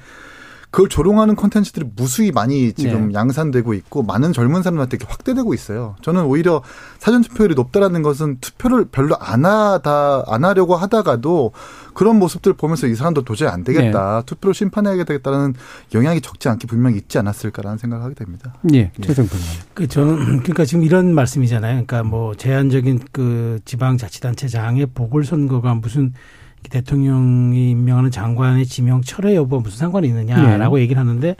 그걸 0.71 0.88
조롱하는 0.88 1.36
콘텐츠들이 1.36 1.86
무수히 1.97 2.31
많이 2.31 2.71
지금 2.71 3.10
네. 3.10 3.13
양산되고 3.13 3.73
있고 3.73 4.03
많은 4.03 4.31
젊은 4.31 4.63
사람한테 4.63 4.95
이렇게 4.97 5.12
확대되고 5.12 5.53
있어요. 5.53 5.97
저는 6.01 6.23
오히려 6.23 6.63
사전 6.97 7.21
투표율이 7.21 7.55
높다라는 7.55 8.01
것은 8.01 8.38
투표를 8.39 8.86
별로 8.86 9.17
안 9.19 9.45
하다 9.45 10.23
안 10.27 10.45
하려고 10.45 10.77
하다가도 10.77 11.51
그런 11.93 12.17
모습들 12.19 12.53
보면서 12.53 12.88
이 12.88 12.95
사람도 12.95 13.23
도저히 13.23 13.49
안 13.49 13.65
되겠다. 13.65 14.19
네. 14.19 14.25
투표로 14.25 14.53
심판해야 14.53 15.03
되겠다는 15.03 15.55
영향이 15.93 16.21
적지 16.21 16.47
않게 16.47 16.67
분명히 16.67 16.97
있지 16.97 17.17
않았을까라는 17.19 17.77
생각을 17.77 18.05
하게 18.05 18.15
됩니다. 18.15 18.55
예. 18.73 18.93
최정분. 19.01 19.38
그 19.73 19.88
저는 19.89 20.39
그러니까 20.39 20.63
지금 20.63 20.86
이런 20.86 21.13
말씀이잖아요. 21.13 21.86
그러니까 21.86 22.03
뭐 22.03 22.34
제한적인 22.34 23.01
그 23.12 23.60
지방 23.65 23.97
자치단체장의 23.97 24.88
보궐선거가 24.93 25.75
무슨 25.75 26.13
대통령이 26.69 27.71
임명하는 27.71 28.12
장관의 28.12 28.65
지명 28.65 29.02
철회 29.02 29.36
여부 29.36 29.60
무슨 29.60 29.78
상관이 29.78 30.08
있느냐라고 30.08 30.78
네. 30.78 30.84
얘기를 30.84 31.00
하는데 31.00 31.36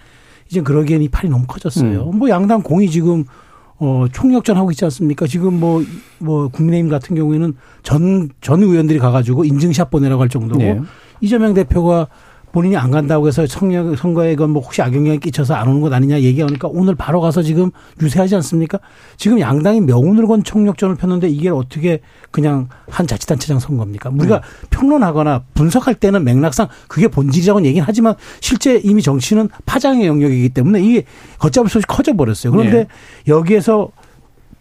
이제 0.50 0.62
그러기엔 0.62 1.02
이 1.02 1.10
팔이 1.10 1.30
너무 1.30 1.46
커졌어요. 1.48 2.10
음. 2.10 2.20
뭐 2.20 2.30
양당 2.30 2.62
공이 2.62 2.90
지금 2.90 3.26
어, 3.80 4.06
총력전 4.12 4.58
하고 4.58 4.70
있지 4.70 4.86
않습니까? 4.86 5.26
지금 5.26 5.60
뭐, 5.60 5.84
뭐, 6.20 6.50
국민의힘 6.50 6.88
같은 6.88 7.16
경우에는 7.16 7.56
전, 7.82 8.30
전 8.40 8.62
의원들이 8.62 9.00
가가지고 9.00 9.44
인증샷 9.44 9.90
보내라고 9.90 10.22
할 10.22 10.30
정도고 10.30 10.62
네. 10.62 10.80
이재명 11.20 11.56
대표가 11.56 12.08
본인이 12.52 12.76
안 12.76 12.92
간다고 12.92 13.28
해서 13.28 13.48
청년 13.48 13.96
선거에 13.96 14.36
건뭐 14.36 14.62
혹시 14.62 14.82
악영향이 14.82 15.20
끼쳐서 15.20 15.54
안 15.54 15.68
오는 15.68 15.82
것 15.82 15.92
아니냐 15.94 16.20
얘기하니까 16.20 16.68
오늘 16.68 16.96
바로 16.96 17.22
가서 17.22 17.42
지금 17.42 17.72
유세하지 18.02 18.36
않습니까? 18.36 18.80
지금 19.18 19.40
양당이 19.40 19.82
명운을 19.82 20.28
건 20.28 20.44
총력전을 20.44 20.96
폈는데 20.96 21.30
이게 21.30 21.50
어떻게 21.50 22.02
그냥 22.30 22.68
한 22.90 23.08
자치단체장 23.08 23.60
선거입니까? 23.60 24.10
우리가 24.10 24.38
음. 24.38 24.68
평론하거나 24.70 25.44
분석할 25.54 25.96
때는 25.96 26.24
맥락상 26.24 26.68
그게 26.88 27.08
본질이라고는 27.08 27.66
얘기는 27.68 27.86
하지만 27.88 28.16
실제 28.42 28.78
이미 28.84 29.02
정치는 29.02 29.50
파장의 29.66 30.08
영역이기 30.08 30.50
때문에 30.50 30.82
이게 30.82 31.06
걷잡을 31.40 31.70
수 31.70 31.78
없이 31.78 31.88
커져 31.88 32.14
버렸어요. 32.16 32.52
그런데 32.52 32.78
네. 32.78 32.88
여기에서 33.28 33.90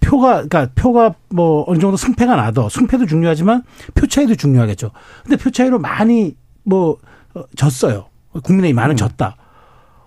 표가 0.00 0.44
그러니까 0.48 0.68
표가 0.74 1.14
뭐 1.28 1.64
어느 1.66 1.78
정도 1.78 1.96
승패가 1.96 2.36
나도 2.36 2.68
승패도 2.68 3.06
중요하지만 3.06 3.62
표 3.94 4.06
차이도 4.06 4.36
중요하겠죠. 4.36 4.90
근데 5.24 5.36
표 5.36 5.50
차이로 5.50 5.78
많이 5.78 6.36
뭐 6.64 6.92
어, 6.92 6.96
졌어요. 7.56 8.06
국민의힘 8.42 8.76
많은 8.76 8.94
음. 8.94 8.96
졌다. 8.96 9.36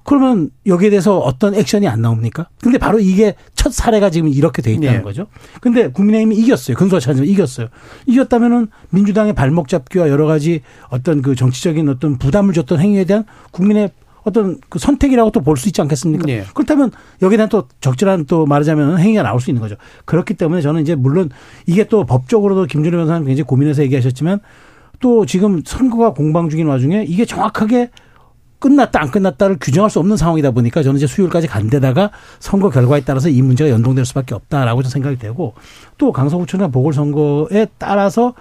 그러면 0.06 0.50
여기에 0.66 0.90
대해서 0.90 1.18
어떤 1.18 1.56
액션이 1.56 1.88
안 1.88 2.02
나옵니까? 2.02 2.50
근데 2.62 2.78
바로 2.78 3.00
이게 3.00 3.36
첫 3.56 3.72
사례가 3.72 4.10
지금 4.10 4.28
이렇게 4.28 4.62
돼 4.62 4.72
있다는 4.74 4.98
네. 4.98 5.02
거죠. 5.02 5.28
근데 5.62 5.88
국민의힘이 5.90 6.36
이겼어요. 6.36 6.76
근소차지만 6.76 7.28
이겼어요. 7.30 7.68
이겼다면은 8.06 8.68
민주당의 8.90 9.34
발목 9.34 9.70
잡기와 9.70 10.10
여러 10.10 10.26
가지 10.26 10.62
어떤 10.90 11.22
그 11.22 11.36
정치적인 11.36 11.88
어떤 11.88 12.18
부담을 12.18 12.54
줬던 12.54 12.80
행위에 12.82 13.06
대한 13.06 13.24
국민의 13.52 13.92
어떤 14.26 14.60
그 14.70 14.78
선택이라고 14.80 15.32
또 15.32 15.40
볼 15.42 15.56
수 15.58 15.70
있지 15.70 15.82
않겠습니까? 15.82 16.26
네. 16.26 16.44
그렇다면 16.54 16.92
여기에 17.22 17.38
대한 17.38 17.50
또 17.50 17.68
적절한 17.80 18.26
또 18.26 18.46
말하자면 18.46 19.00
행위가 19.00 19.24
나올 19.24 19.40
수 19.40 19.50
있는 19.52 19.62
거죠. 19.62 19.76
그렇기 20.04 20.34
때문에 20.34 20.62
저는 20.62 20.82
이제 20.82 20.96
물론 20.96 21.30
이게 21.66 21.86
또 21.86 22.06
법적으로도 22.06 22.66
김준호 22.66 22.98
변호사님 22.98 23.26
굉장히 23.28 23.46
고민해서 23.46 23.84
얘기하셨지만 23.84 24.40
또 25.04 25.26
지금 25.26 25.62
선거가 25.66 26.14
공방 26.14 26.48
중인 26.48 26.66
와중에 26.66 27.04
이게 27.06 27.26
정확하게 27.26 27.90
끝났다 28.60 29.02
안 29.02 29.12
끝났다를 29.12 29.58
규정할 29.60 29.92
수 29.92 30.00
없는 30.00 30.16
상황이다 30.16 30.52
보니까 30.52 30.82
저는 30.82 30.96
이제 30.96 31.08
수요일까지 31.08 31.48
간 31.48 31.70
데다가 31.70 32.12
선거 32.40 32.70
결과에 32.70 33.02
따라서 33.02 33.28
이 33.28 33.42
문제가 33.42 33.70
연동될 33.70 34.06
수밖에 34.06 34.34
없다라고 34.34 34.82
생각이 34.84 35.18
되고 35.18 35.56
또 35.98 36.14
강서구청장 36.14 36.72
보궐선거에 36.72 37.68
따라서 37.78 38.34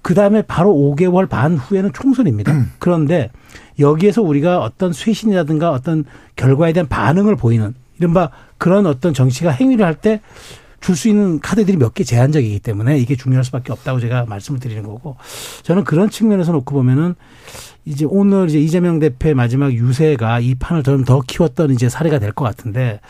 그 0.00 0.14
다음에 0.14 0.42
바로 0.42 0.72
5개월 0.72 1.28
반 1.28 1.56
후에는 1.56 1.92
총선입니다. 1.92 2.52
음. 2.52 2.70
그런데 2.78 3.32
여기에서 3.80 4.22
우리가 4.22 4.60
어떤 4.60 4.92
쇄신이라든가 4.92 5.72
어떤 5.72 6.04
결과에 6.36 6.72
대한 6.72 6.86
반응을 6.86 7.34
보이는 7.34 7.74
이른바 7.98 8.30
그런 8.58 8.86
어떤 8.86 9.12
정치가 9.12 9.50
행위를 9.50 9.84
할 9.84 9.96
때 9.96 10.20
줄 10.86 10.94
수 10.96 11.08
있는 11.08 11.40
카드들이 11.40 11.76
몇 11.76 11.94
개 11.94 12.04
제한적이기 12.04 12.60
때문에 12.60 12.98
이게 12.98 13.16
중요할 13.16 13.44
수밖에 13.44 13.72
없다고 13.72 13.98
제가 14.00 14.24
말씀을 14.26 14.60
드리는 14.60 14.82
거고 14.84 15.16
저는 15.62 15.82
그런 15.84 16.10
측면에서 16.10 16.52
놓고 16.52 16.74
보면은 16.74 17.14
이제 17.84 18.04
오늘 18.08 18.48
이제 18.48 18.60
이재명 18.60 18.98
대표의 19.00 19.34
마지막 19.34 19.72
유세가 19.72 20.38
이 20.40 20.54
판을 20.54 20.82
좀 20.84 21.04
더 21.04 21.20
키웠던 21.26 21.70
이제 21.72 21.88
사례가 21.88 22.18
될 22.18 22.32
것 22.32 22.44
같은데 22.44 23.00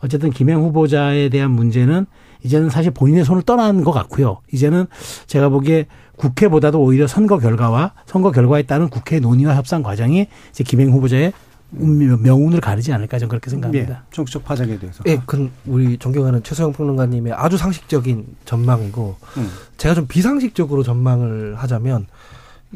어쨌든 0.00 0.30
김행 0.30 0.58
후보자에 0.60 1.28
대한 1.28 1.50
문제는 1.50 2.06
이제는 2.44 2.68
사실 2.70 2.90
본인의 2.90 3.24
손을 3.24 3.42
떠난 3.42 3.82
것 3.84 3.90
같고요. 3.90 4.38
이제는 4.52 4.86
제가 5.26 5.48
보기에 5.48 5.86
국회보다도 6.16 6.80
오히려 6.80 7.06
선거 7.06 7.38
결과와 7.38 7.94
선거 8.06 8.30
결과에 8.30 8.62
따른 8.62 8.88
국회 8.88 9.18
논의와 9.18 9.56
협상 9.56 9.82
과정이 9.82 10.26
이제 10.50 10.62
김행 10.62 10.90
후보자의 10.92 11.32
명운을 11.76 12.60
가르지 12.60 12.92
않을까 12.92 13.18
저는 13.18 13.28
그렇게 13.28 13.50
생각합니다. 13.50 14.04
예, 14.06 14.14
정치적 14.14 14.44
파장에 14.44 14.78
대해서. 14.78 15.02
예, 15.06 15.20
그 15.26 15.50
우리 15.66 15.98
존경하는 15.98 16.42
최소영 16.42 16.72
평론가님의 16.72 17.32
아주 17.32 17.56
상식적인 17.56 18.36
전망이고 18.44 19.16
음. 19.36 19.50
제가 19.76 19.94
좀 19.94 20.06
비상식적으로 20.06 20.82
전망을 20.82 21.56
하자면 21.56 22.06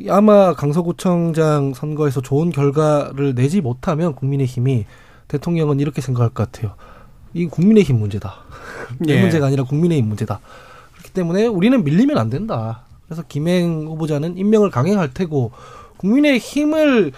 아마 0.09 0.55
강서구청장 0.55 1.75
선거에서 1.75 2.21
좋은 2.21 2.51
결과를 2.51 3.35
내지 3.35 3.61
못하면 3.61 4.15
국민의힘이 4.15 4.87
대통령은 5.29 5.81
이렇게 5.81 6.01
생각할 6.01 6.31
것 6.31 6.51
같아요. 6.51 6.75
이 7.35 7.47
국민의힘 7.47 7.99
문제다. 7.99 8.35
내 8.99 9.15
예. 9.15 9.21
문제가 9.21 9.47
아니라 9.47 9.65
국민의힘 9.65 10.09
문제다. 10.09 10.41
그렇기 10.93 11.11
때문에 11.13 11.47
우리는 11.47 11.83
밀리면 11.85 12.19
안 12.19 12.31
된다. 12.31 12.83
그래서 13.07 13.23
김행 13.29 13.87
후보자는 13.87 14.37
임명을 14.37 14.71
강행할 14.71 15.13
테고 15.15 15.53
국민의 15.97 16.39
힘을 16.39 17.13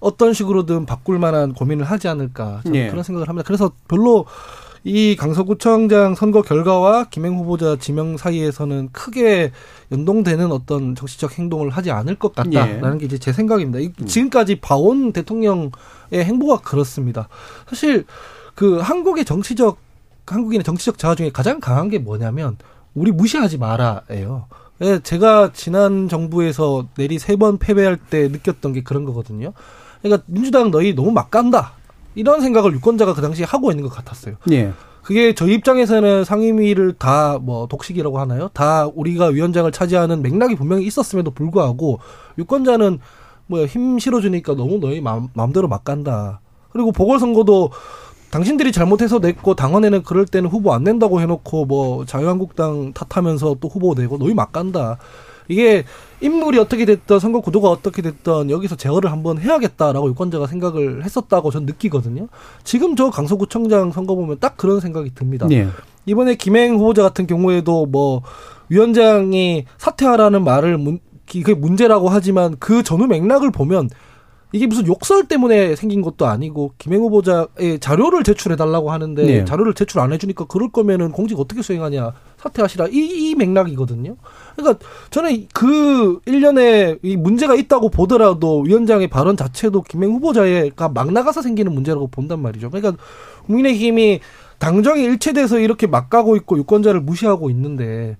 어떤 0.00 0.32
식으로든 0.32 0.86
바꿀 0.86 1.18
만한 1.18 1.52
고민을 1.54 1.84
하지 1.84 2.08
않을까 2.08 2.60
저는 2.64 2.78
예. 2.78 2.88
그런 2.90 3.02
생각을 3.02 3.28
합니다. 3.28 3.46
그래서 3.46 3.72
별로 3.88 4.26
이 4.84 5.16
강서구청장 5.16 6.14
선거 6.14 6.40
결과와 6.40 7.04
김행 7.10 7.36
후보자 7.36 7.76
지명 7.76 8.16
사이에서는 8.16 8.90
크게 8.92 9.50
연동되는 9.90 10.52
어떤 10.52 10.94
정치적 10.94 11.38
행동을 11.38 11.70
하지 11.70 11.90
않을 11.90 12.14
것 12.14 12.34
같다라는 12.34 12.94
예. 12.94 12.98
게 12.98 13.06
이제 13.06 13.18
제 13.18 13.32
생각입니다. 13.32 13.80
음. 14.00 14.06
지금까지 14.06 14.60
봐온 14.60 15.12
대통령의 15.12 15.70
행보가 16.12 16.58
그렇습니다. 16.62 17.28
사실 17.68 18.06
그 18.54 18.78
한국의 18.78 19.24
정치적 19.24 19.78
한국인의 20.26 20.62
정치적 20.64 20.98
자아 20.98 21.14
중에 21.14 21.30
가장 21.30 21.58
강한 21.58 21.88
게 21.88 21.98
뭐냐면 21.98 22.56
우리 22.94 23.10
무시하지 23.10 23.58
마라예요. 23.58 24.46
예, 24.80 25.00
제가 25.00 25.50
지난 25.54 26.08
정부에서 26.08 26.86
내리 26.96 27.18
세 27.18 27.36
번 27.36 27.58
패배할 27.58 27.96
때 27.96 28.28
느꼈던 28.28 28.72
게 28.74 28.82
그런 28.82 29.04
거거든요. 29.04 29.52
그러니까 30.02 30.24
민주당 30.26 30.70
너희 30.70 30.94
너무 30.94 31.10
막 31.12 31.30
간다. 31.30 31.72
이런 32.14 32.40
생각을 32.40 32.72
유권자가 32.74 33.14
그 33.14 33.20
당시에 33.22 33.44
하고 33.44 33.70
있는 33.70 33.84
것 33.84 33.92
같았어요. 33.94 34.36
예. 34.50 34.72
그게 35.02 35.34
저희 35.34 35.54
입장에서는 35.54 36.24
상임위를 36.24 36.94
다 36.98 37.38
뭐 37.40 37.66
독식이라고 37.66 38.18
하나요? 38.18 38.48
다 38.52 38.86
우리가 38.94 39.26
위원장을 39.26 39.70
차지하는 39.72 40.22
맥락이 40.22 40.54
분명히 40.56 40.84
있었음에도 40.86 41.30
불구하고 41.30 42.00
유권자는 42.38 42.98
뭐 43.46 43.66
힘 43.66 43.98
실어주니까 43.98 44.54
너무 44.56 44.78
너희 44.80 45.00
마음, 45.00 45.28
마음대로 45.34 45.68
막 45.68 45.84
간다. 45.84 46.40
그리고 46.70 46.92
보궐선거도 46.92 47.70
당신들이 48.30 48.72
잘못해서 48.72 49.20
냈고 49.20 49.54
당원에는 49.54 50.02
그럴 50.02 50.26
때는 50.26 50.50
후보 50.50 50.74
안 50.74 50.84
낸다고 50.84 51.20
해놓고 51.22 51.64
뭐 51.64 52.04
자유한국당 52.04 52.92
탓하면서 52.92 53.56
또 53.60 53.68
후보 53.68 53.94
내고 53.94 54.18
너희 54.18 54.34
막 54.34 54.52
간다. 54.52 54.98
이게 55.48 55.84
인물이 56.20 56.58
어떻게 56.58 56.84
됐던 56.84 57.20
선거 57.20 57.40
구도가 57.40 57.70
어떻게 57.70 58.02
됐던 58.02 58.50
여기서 58.50 58.76
제어를 58.76 59.10
한번 59.10 59.38
해야겠다라고 59.38 60.08
유권자가 60.10 60.46
생각을 60.46 61.04
했었다고 61.04 61.50
저는 61.50 61.66
느끼거든요. 61.66 62.28
지금 62.64 62.96
저 62.96 63.10
강서구청장 63.10 63.92
선거 63.92 64.14
보면 64.14 64.38
딱 64.40 64.56
그런 64.56 64.80
생각이 64.80 65.14
듭니다. 65.14 65.46
네. 65.48 65.68
이번에 66.06 66.34
김행 66.34 66.74
후보자 66.74 67.02
같은 67.02 67.26
경우에도 67.26 67.86
뭐 67.86 68.22
위원장이 68.68 69.64
사퇴하라는 69.78 70.44
말을 70.44 70.78
문, 70.78 71.00
그게 71.30 71.54
문제라고 71.54 72.08
하지만 72.08 72.56
그 72.58 72.82
전후 72.82 73.06
맥락을 73.06 73.50
보면 73.50 73.88
이게 74.52 74.66
무슨 74.66 74.86
욕설 74.86 75.28
때문에 75.28 75.76
생긴 75.76 76.00
것도 76.00 76.26
아니고 76.26 76.72
김행 76.78 77.00
후보자의 77.00 77.78
자료를 77.80 78.22
제출해 78.22 78.56
달라고 78.56 78.90
하는데 78.90 79.22
네. 79.22 79.44
자료를 79.44 79.74
제출 79.74 80.00
안 80.00 80.12
해주니까 80.12 80.46
그럴 80.46 80.70
거면은 80.70 81.12
공직 81.12 81.38
어떻게 81.38 81.60
수행하냐 81.60 82.12
사퇴하시라 82.38 82.88
이, 82.88 82.96
이 82.96 83.34
맥락이거든요. 83.34 84.16
그러니까 84.56 84.84
저는 85.10 85.48
그 85.52 86.20
일련의 86.26 86.98
이 87.02 87.16
문제가 87.16 87.54
있다고 87.54 87.90
보더라도 87.90 88.60
위원장의 88.60 89.08
발언 89.08 89.36
자체도 89.36 89.82
김행 89.82 90.10
후보자가 90.12 90.88
막 90.88 91.12
나가서 91.12 91.42
생기는 91.42 91.72
문제라고 91.72 92.08
본단 92.08 92.40
말이죠. 92.40 92.70
그러니까 92.70 93.02
국민의힘이 93.46 94.20
당정이 94.58 95.02
일체돼서 95.04 95.58
이렇게 95.58 95.86
막 95.86 96.10
가고 96.10 96.36
있고 96.36 96.58
유권자를 96.58 97.00
무시하고 97.00 97.50
있는데 97.50 98.16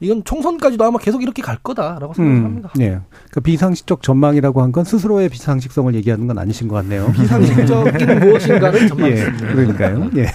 이건 0.00 0.22
총선까지도 0.24 0.84
아마 0.84 0.98
계속 0.98 1.22
이렇게 1.22 1.40
갈 1.42 1.56
거다라고 1.56 2.12
생각합니다. 2.14 2.70
음, 2.76 2.82
예. 2.82 3.00
그 3.30 3.40
비상식적 3.40 4.02
전망이라고 4.02 4.62
한 4.62 4.72
건 4.72 4.84
스스로의 4.84 5.30
비상식성을 5.30 5.94
얘기하는 5.94 6.26
건 6.26 6.36
아니신 6.38 6.68
것 6.68 6.74
같네요. 6.76 7.10
비상식적인 7.16 8.18
무엇인가를 8.20 8.88
전망했습니다. 8.88 9.46
예, 9.48 9.52
그러니까요. 9.54 10.10
예. 10.16 10.26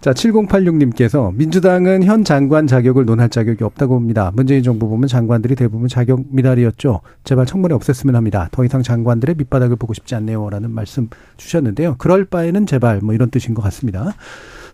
자, 0.00 0.12
7086님께서 0.12 1.34
민주당은 1.34 2.04
현 2.04 2.24
장관 2.24 2.66
자격을 2.66 3.04
논할 3.04 3.28
자격이 3.28 3.62
없다고 3.64 3.94
봅니다. 3.94 4.30
문재인 4.34 4.62
정부 4.62 4.88
보면 4.88 5.08
장관들이 5.08 5.56
대부분 5.56 5.88
자격 5.88 6.20
미달이었죠. 6.30 7.00
제발 7.24 7.44
청문회 7.44 7.74
없앴으면 7.76 8.12
합니다. 8.12 8.48
더 8.50 8.64
이상 8.64 8.82
장관들의 8.82 9.34
밑바닥을 9.36 9.76
보고 9.76 9.92
싶지 9.92 10.14
않네요. 10.14 10.48
라는 10.48 10.70
말씀 10.70 11.08
주셨는데요. 11.36 11.96
그럴 11.98 12.24
바에는 12.24 12.66
제발 12.66 13.00
뭐 13.02 13.14
이런 13.14 13.30
뜻인 13.30 13.52
것 13.54 13.62
같습니다. 13.62 14.14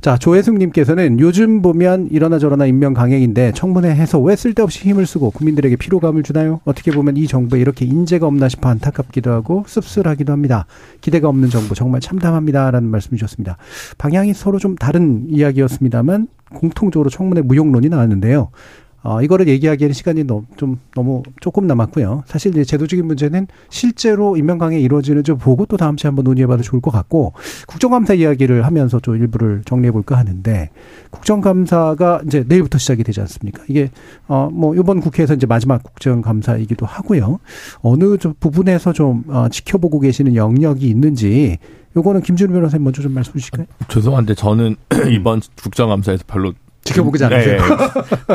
자, 0.03 0.17
조혜숙님께서는 0.17 1.21
요즘 1.21 1.63
보면 1.63 2.09
이러나 2.11 2.41
저러나 2.41 2.67
임명 2.67 2.93
강행인데 2.93 3.53
청문회 3.53 3.89
해서 3.89 4.19
왜 4.19 4.35
쓸데없이 4.35 4.81
힘을 4.89 5.07
쓰고 5.07 5.31
국민들에게 5.31 5.77
피로감을 5.77 6.25
주나요? 6.25 6.59
어떻게 6.65 6.91
보면 6.91 7.17
이 7.17 7.29
정부에 7.29 7.61
이렇게 7.61 7.85
인재가 7.85 8.27
없나 8.27 8.49
싶어 8.49 8.69
안타깝기도 8.69 9.31
하고 9.31 9.63
씁쓸하기도 9.69 10.33
합니다. 10.33 10.67
기대가 11.01 11.29
없는 11.29 11.51
정부 11.51 11.77
정말 11.77 12.01
참담합니다라는 12.01 12.89
말씀 12.89 13.17
주셨습니다. 13.17 13.59
방향이 13.97 14.35
서로 14.35 14.59
좀 14.59 14.75
다른 14.75 15.27
이야기였습니다만 15.29 16.27
공통적으로 16.53 17.09
청문회 17.09 17.43
무용론이 17.43 17.89
나왔는데요. 17.89 18.51
어, 19.05 19.21
이거를 19.21 19.49
얘기하기에는 19.49 19.93
시간이 19.93 20.25
너무, 20.25 20.45
좀 20.57 20.79
너무 20.95 21.23
조금 21.41 21.67
남았고요. 21.67 22.23
사실 22.27 22.53
이제 22.53 22.65
제도적인 22.65 23.05
문제는 23.07 23.49
실제로 23.69 24.37
임명강에 24.37 24.79
이루어지는 24.79 25.25
좀 25.25 25.39
보고 25.39 25.67
또 25.67 25.77
다음 25.77 25.97
주에 25.97 26.09
한번 26.09 26.25
논의해봐도 26.25 26.63
좋을 26.63 26.81
것 26.81 26.91
같고 26.91 27.33
국정감사 27.67 28.15
이야기를 28.15 28.65
하면서 28.65 29.01
좀 29.01 29.17
일부를 29.17 29.63
정리해볼까 29.65 30.17
하는데 30.17 30.71
국정감사가 31.11 32.23
이제 32.27 32.45
내일부터 32.47 32.79
시작이 32.79 33.03
되지 33.05 33.21
않습니까? 33.21 33.63
이게 33.69 33.91
어 34.29 34.49
뭐 34.53 34.75
이번 34.75 35.01
국회에서 35.01 35.35
이제 35.35 35.47
마지막 35.47 35.83
국정감사이기도 35.83 36.85
하고요. 36.87 37.39
어느 37.81 38.19
좀 38.19 38.35
부분에서 38.39 38.93
좀 38.93 39.25
어, 39.29 39.49
지켜보고 39.49 39.99
계시는 40.01 40.35
영역이 40.37 40.87
있는지 40.87 41.59
요거는 41.97 42.23
김준우 42.23 42.53
변호사님 42.53 42.85
먼저 42.85 43.03
좀 43.03 43.13
말씀 43.13 43.33
주실까요? 43.35 43.67
죄송한데 43.89 44.35
저는 44.35 44.77
이번 45.11 45.41
국정감사에서 45.63 46.25
별로 46.27 46.53
지켜보지 46.85 47.25
않으세요? 47.25 47.61
네. 47.61 47.65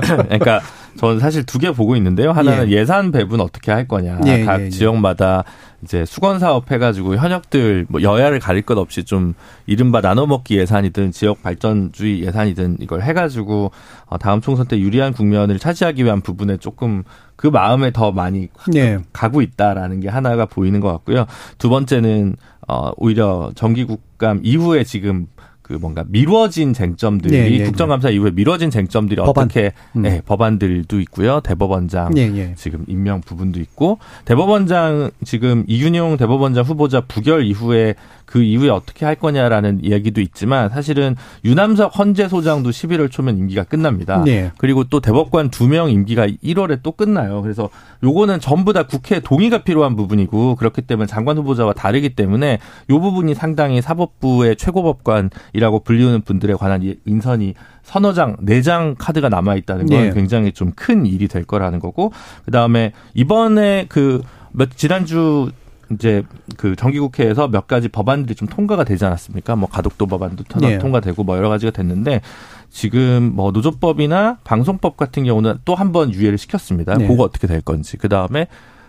그러니까 0.27 0.61
저는 0.97 1.19
사실 1.19 1.43
두 1.43 1.59
개 1.59 1.71
보고 1.71 1.95
있는데요. 1.95 2.31
하나는 2.31 2.71
예. 2.71 2.85
산 2.85 3.11
배분 3.11 3.39
어떻게 3.41 3.71
할 3.71 3.87
거냐. 3.87 4.19
예, 4.25 4.45
각 4.45 4.61
예, 4.61 4.69
지역마다 4.69 5.43
이제 5.83 6.05
수건 6.05 6.39
사업 6.39 6.71
해가지고 6.71 7.17
현역들 7.17 7.85
뭐 7.89 8.01
여야를 8.01 8.39
가릴 8.39 8.63
것 8.63 8.77
없이 8.77 9.03
좀 9.03 9.33
이른바 9.67 10.01
나눠먹기 10.01 10.57
예산이든 10.57 11.11
지역 11.11 11.43
발전주의 11.43 12.23
예산이든 12.23 12.77
이걸 12.79 13.03
해가지고 13.03 13.71
어, 14.05 14.17
다음 14.17 14.41
총선 14.41 14.67
때 14.67 14.79
유리한 14.79 15.13
국면을 15.13 15.59
차지하기 15.59 16.03
위한 16.03 16.21
부분에 16.21 16.57
조금 16.57 17.03
그 17.35 17.47
마음에 17.47 17.91
더 17.91 18.11
많이 18.11 18.47
예. 18.75 18.99
가고 19.13 19.41
있다라는 19.41 19.99
게 19.99 20.09
하나가 20.09 20.45
보이는 20.45 20.79
것 20.79 20.91
같고요. 20.91 21.25
두 21.59 21.69
번째는 21.69 22.35
어 22.67 22.91
오히려 22.97 23.51
정기국감 23.55 24.41
이후에 24.43 24.83
지금 24.83 25.27
그 25.67 25.73
뭔가 25.73 26.05
미뤄진 26.07 26.71
쟁점들이 26.71 27.31
네, 27.37 27.49
네, 27.49 27.57
네. 27.57 27.63
국정감사 27.65 28.07
네. 28.07 28.15
이후에 28.15 28.31
미뤄진 28.31 28.69
쟁점들이 28.69 29.17
법안. 29.17 29.45
어떻게 29.45 29.73
음. 29.97 30.03
네, 30.03 30.21
법안들도 30.25 31.01
있고요. 31.01 31.41
대법원장 31.41 32.13
네, 32.13 32.29
네, 32.29 32.53
지금 32.55 32.85
임명 32.87 33.19
부분도 33.19 33.59
있고 33.59 33.99
대법원장 34.23 35.11
지금 35.25 35.65
이균용 35.67 36.15
대법원장 36.15 36.63
후보자 36.63 37.01
부결 37.01 37.45
이후에 37.45 37.95
그 38.27 38.43
이후에 38.43 38.69
어떻게 38.69 39.05
할 39.05 39.15
거냐라는 39.15 39.79
이야기도 39.83 40.21
있지만 40.21 40.69
사실은 40.69 41.15
유남석 41.45 41.97
헌재 41.97 42.27
소장도 42.27 42.69
11월 42.69 43.09
초면 43.09 43.37
임기가 43.37 43.63
끝납니다. 43.63 44.21
네. 44.23 44.51
그리고 44.57 44.83
또 44.83 44.99
대법관 44.99 45.49
두 45.49 45.67
명 45.67 45.89
임기가 45.89 46.27
1월에 46.27 46.81
또 46.83 46.91
끝나요. 46.91 47.41
그래서 47.41 47.69
요거는 48.03 48.39
전부 48.41 48.73
다 48.73 48.83
국회 48.83 49.19
동의가 49.21 49.63
필요한 49.63 49.95
부분이고 49.95 50.55
그렇기 50.55 50.81
때문에 50.83 51.07
장관 51.07 51.37
후보자와 51.37 51.73
다르기 51.73 52.09
때문에 52.15 52.59
요 52.89 52.99
부분이 52.99 53.33
상당히 53.33 53.81
사법부의 53.81 54.57
최고법관이라고 54.57 55.79
불리우는 55.79 56.21
분들에 56.21 56.53
관한 56.53 56.95
인선이 57.05 57.53
서너 57.83 58.11
장, 58.13 58.35
네 58.41 58.61
장 58.61 58.95
카드가 58.99 59.29
남아 59.29 59.55
있다는 59.55 59.85
건 59.87 59.97
네. 60.09 60.13
굉장히 60.13 60.51
좀 60.51 60.73
큰 60.75 61.05
일이 61.05 61.27
될 61.29 61.45
거라는 61.45 61.79
거고 61.79 62.11
그다음에 62.45 62.91
이번에 63.13 63.85
그 63.87 64.21
몇 64.51 64.75
지난주 64.75 65.51
이제 65.91 66.23
그 66.57 66.75
정기국회에서 66.75 67.47
몇 67.47 67.67
가지 67.67 67.87
법안들이 67.87 68.35
좀 68.35 68.47
통과가 68.47 68.83
되지 68.83 69.05
않았습니까? 69.05 69.55
뭐 69.55 69.69
가덕도 69.69 70.05
법안도 70.07 70.43
네. 70.59 70.77
통과되고 70.79 71.23
뭐 71.23 71.37
여러 71.37 71.49
가지가 71.49 71.71
됐는데 71.71 72.21
지금 72.69 73.31
뭐 73.35 73.51
노조법이나 73.51 74.39
방송법 74.43 74.97
같은 74.97 75.23
경우는 75.23 75.59
또 75.65 75.75
한 75.75 75.91
번 75.91 76.13
유예를 76.13 76.37
시켰습니다. 76.37 76.95
네. 76.95 77.07
그거 77.07 77.23
어떻게 77.23 77.47
될 77.47 77.61
건지. 77.61 77.97
그 77.97 78.09
다음에 78.09 78.47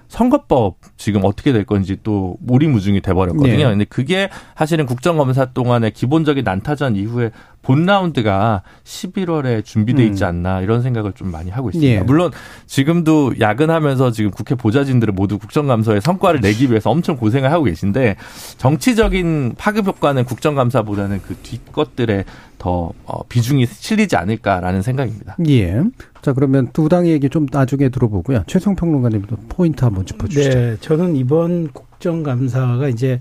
선거법 0.08 0.76
지금 0.96 1.20
어떻게 1.24 1.52
될 1.52 1.64
건지 1.64 1.98
또 2.02 2.36
무리무중이 2.40 3.02
돼버렸거든요. 3.02 3.56
네. 3.56 3.64
근데 3.64 3.84
그게 3.84 4.30
사실은 4.56 4.86
국정검사 4.86 5.52
동안의 5.52 5.92
기본적인 5.92 6.44
난타전 6.44 6.96
이후에 6.96 7.30
본 7.68 7.84
라운드가 7.84 8.62
11월에 8.84 9.62
준비돼 9.62 10.02
있지 10.06 10.24
음. 10.24 10.28
않나 10.28 10.62
이런 10.62 10.80
생각을 10.80 11.12
좀 11.12 11.30
많이 11.30 11.50
하고 11.50 11.68
있습니다. 11.68 12.00
예. 12.00 12.00
물론 12.00 12.30
지금도 12.64 13.34
야근하면서 13.38 14.10
지금 14.12 14.30
국회 14.30 14.54
보좌진들은 14.54 15.14
모두 15.14 15.36
국정감사의 15.38 16.00
성과를 16.00 16.40
내기 16.40 16.70
위해서 16.70 16.88
엄청 16.88 17.18
고생을 17.18 17.52
하고 17.52 17.64
계신데 17.64 18.16
정치적인 18.56 19.56
파급 19.58 19.86
효과는 19.86 20.24
국정감사보다는 20.24 21.20
그 21.20 21.34
뒷것들에 21.42 22.24
더 22.56 22.92
어, 23.04 23.22
비중이 23.28 23.66
실리지 23.66 24.16
않을까라는 24.16 24.80
생각입니다. 24.80 25.36
예. 25.46 25.82
자 26.22 26.32
그러면 26.32 26.70
두 26.72 26.88
당의 26.88 27.12
얘기 27.12 27.28
좀 27.28 27.46
나중에 27.52 27.90
들어보고요. 27.90 28.44
최성 28.46 28.76
평론가님도 28.76 29.36
포인트 29.50 29.84
한번 29.84 30.06
짚어주시죠. 30.06 30.58
네, 30.58 30.76
저는 30.80 31.16
이번 31.16 31.68
국정감사가 31.74 32.88
이제 32.88 33.20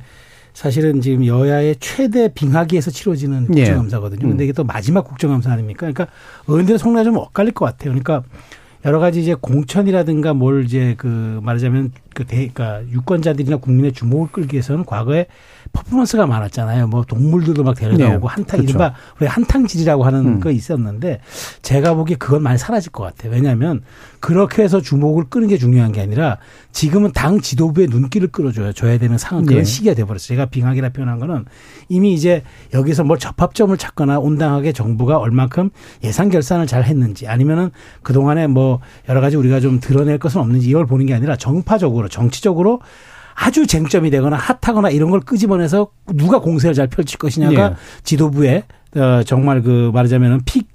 사실은 0.57 1.01
지금 1.01 1.23
여야의 1.23 1.75
최대 1.79 2.33
빙하기에서 2.33 2.89
치러지는 2.89 3.45
예. 3.55 3.65
국정감사거든요. 3.65 4.25
예. 4.25 4.29
근데 4.29 4.43
이게 4.43 4.53
또 4.53 4.63
마지막 4.63 5.03
국정감사 5.03 5.51
아닙니까? 5.51 5.81
그러니까 5.81 6.07
의원들의 6.47 6.79
속내 6.79 7.03
좀 7.03 7.15
엇갈릴 7.17 7.53
것 7.53 7.65
같아요. 7.65 7.91
그러니까 7.91 8.23
여러 8.83 8.97
가지 8.97 9.21
이제 9.21 9.35
공천이라든가 9.35 10.33
뭘 10.33 10.65
이제 10.65 10.95
그 10.97 11.39
말하자면 11.43 11.91
그 12.15 12.25
대, 12.25 12.49
그러니까 12.51 12.81
유권자들이나 12.91 13.57
국민의 13.57 13.91
주목을 13.91 14.29
끌기 14.31 14.55
위해서는 14.55 14.83
과거에 14.83 15.27
퍼포먼스가 15.71 16.25
많았잖아요. 16.25 16.87
뭐 16.87 17.03
동물들도 17.03 17.63
막 17.63 17.75
데려다 17.75 18.15
오고 18.15 18.27
네. 18.27 18.33
한탕 18.33 18.59
그렇죠. 18.59 18.63
이른바 18.63 18.93
우리 19.19 19.27
한탕질이라고 19.27 20.03
하는 20.03 20.25
음. 20.25 20.39
거 20.39 20.51
있었는데 20.51 21.19
제가 21.61 21.93
보기에 21.93 22.17
그건 22.17 22.43
많이 22.43 22.57
사라질 22.57 22.91
것 22.91 23.03
같아요. 23.03 23.31
왜냐하면 23.31 23.81
그렇게 24.19 24.63
해서 24.63 24.81
주목을 24.81 25.25
끄는 25.29 25.47
게 25.47 25.57
중요한 25.57 25.91
게 25.91 26.01
아니라 26.01 26.37
지금은 26.71 27.11
당 27.13 27.39
지도부의 27.39 27.87
눈길을 27.87 28.29
끌어줘야 28.29 28.71
줘야 28.71 28.97
되는 28.97 29.17
상황 29.17 29.45
그런 29.45 29.59
네. 29.59 29.65
시기가 29.65 29.95
돼버렸어요. 29.95 30.27
제가 30.27 30.45
빙하기라 30.47 30.89
표현한 30.89 31.19
거는 31.19 31.45
이미 31.89 32.13
이제 32.13 32.43
여기서 32.73 33.03
뭘 33.03 33.19
접합점을 33.19 33.75
찾거나 33.77 34.19
온당하게 34.19 34.71
정부가 34.71 35.17
얼만큼 35.17 35.69
예산 36.03 36.29
결산을 36.29 36.67
잘 36.67 36.83
했는지 36.83 37.27
아니면은 37.27 37.71
그 38.03 38.13
동안에 38.13 38.47
뭐 38.47 38.79
여러 39.09 39.21
가지 39.21 39.35
우리가 39.35 39.59
좀 39.59 39.79
드러낼 39.79 40.17
것은 40.17 40.41
없는지 40.41 40.69
이걸 40.69 40.85
보는 40.85 41.05
게 41.05 41.13
아니라 41.13 41.35
정파적으로 41.35 42.09
정치적으로 42.09 42.81
아주 43.39 43.67
쟁점이 43.67 44.09
되거나 44.09 44.35
핫하거나 44.35 44.89
이런 44.89 45.11
걸 45.11 45.19
끄집어내서 45.19 45.89
누가 46.15 46.39
공세를 46.39 46.73
잘 46.73 46.87
펼칠 46.87 47.19
것이냐가 47.19 47.69
네. 47.69 47.75
지도부의 48.03 48.63
어, 48.95 49.21
정말 49.23 49.61
그 49.61 49.91
말하자면은 49.93 50.41
픽, 50.45 50.71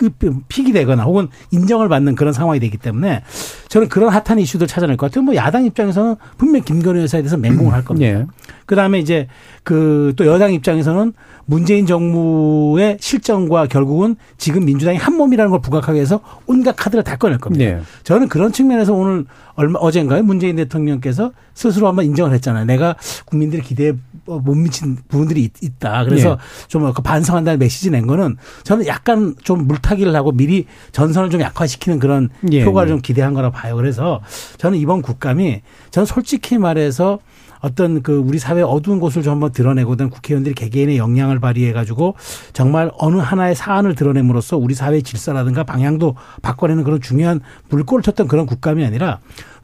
픽이 0.48 0.72
되거나 0.72 1.03
혹은 1.03 1.27
인정을 1.51 1.88
받는 1.88 2.14
그런 2.14 2.33
상황이 2.33 2.61
되기 2.61 2.77
때문에 2.77 3.25
저는 3.68 3.88
그런 3.88 4.11
핫한 4.11 4.38
이슈들 4.38 4.68
찾아낼 4.68 4.96
것 4.96 5.11
같아요. 5.11 5.25
뭐 5.25 5.35
야당 5.35 5.64
입장에서는 5.64 6.14
분명 6.38 6.62
김건희 6.62 7.03
여사에 7.03 7.22
대해서 7.22 7.37
맹공을 7.37 7.72
할 7.72 7.85
겁니다. 7.85 8.18
네. 8.18 8.27
그 8.64 8.77
다음에 8.77 9.01
이제 9.01 9.27
그 9.62 10.12
또 10.16 10.27
여당 10.27 10.53
입장에서는 10.53 11.12
문재인 11.44 11.87
정부의 11.87 12.98
실정과 13.01 13.66
결국은 13.66 14.16
지금 14.38 14.64
민주당이 14.64 14.96
한 14.96 15.16
몸이라는 15.16 15.51
걸 15.51 15.61
부각하기 15.61 15.96
위해서 15.96 16.20
온갖 16.46 16.77
카드를 16.77 17.03
다 17.03 17.16
꺼낼 17.16 17.38
겁니다. 17.38 17.64
네. 17.64 17.81
저는 18.05 18.29
그런 18.29 18.53
측면에서 18.53 18.94
오늘 18.94 19.25
얼마 19.55 19.79
어젠가요 19.81 20.22
문재인 20.22 20.57
대통령께서 20.57 21.33
스스로 21.55 21.88
한번 21.88 22.05
인정을 22.05 22.33
했잖아요. 22.35 22.64
내가 22.64 22.94
국민들의 23.27 23.64
기대에 23.64 23.92
못 24.25 24.55
미친 24.55 24.96
부분들이 25.09 25.51
있, 25.61 25.79
다 25.81 26.05
그래서 26.05 26.37
네. 26.37 26.68
좀 26.68 26.92
반성한다는 26.92 27.59
메시지 27.59 27.90
낸 27.90 28.07
거는 28.07 28.37
저는 28.62 28.87
약간 28.87 29.35
좀 29.42 29.66
물타기를 29.66 30.14
하고 30.14 30.31
미리 30.33 30.66
전선을 30.92 31.31
좀 31.31 31.40
약화시키는 31.40 31.98
그런 31.98 32.29
네. 32.40 32.64
효과를 32.64 32.88
좀 32.88 33.01
기대한 33.01 33.35
거라 33.35 33.51
봐요. 33.51 33.75
그래서 33.75 34.20
저는 34.59 34.79
이번 34.79 35.03
국감이 35.03 35.62
저는 35.90 36.07
솔직히 36.07 36.57
말해서 36.59 37.18
어떤 37.62 38.03
그 38.03 38.16
우리 38.16 38.38
사회 38.38 38.61
어두운 38.61 38.98
곳을 39.01 39.22
좀 39.22 39.35
한번 39.35 39.51
드러내고든 39.52 40.10
국회의원들이 40.10 40.54
개개인의 40.54 40.98
역량을 40.98 41.38
발휘해 41.40 41.72
가지고 41.72 42.14
정말 42.52 42.90
어느 42.98 43.16
하나의 43.18 43.54
사안을 43.54 43.94
드러냄으로써 43.94 44.56
우리 44.56 44.74
사회의 44.74 45.02
질서라든가 45.02 45.64
방향도 45.64 46.16
바꿔내는 46.42 46.84
그런 46.84 47.00
중요한 47.00 47.40
물꼬를 47.68 48.02
쳤던 48.02 48.28
그런 48.28 48.46
국감이 48.46 48.84
아니라 48.84 49.20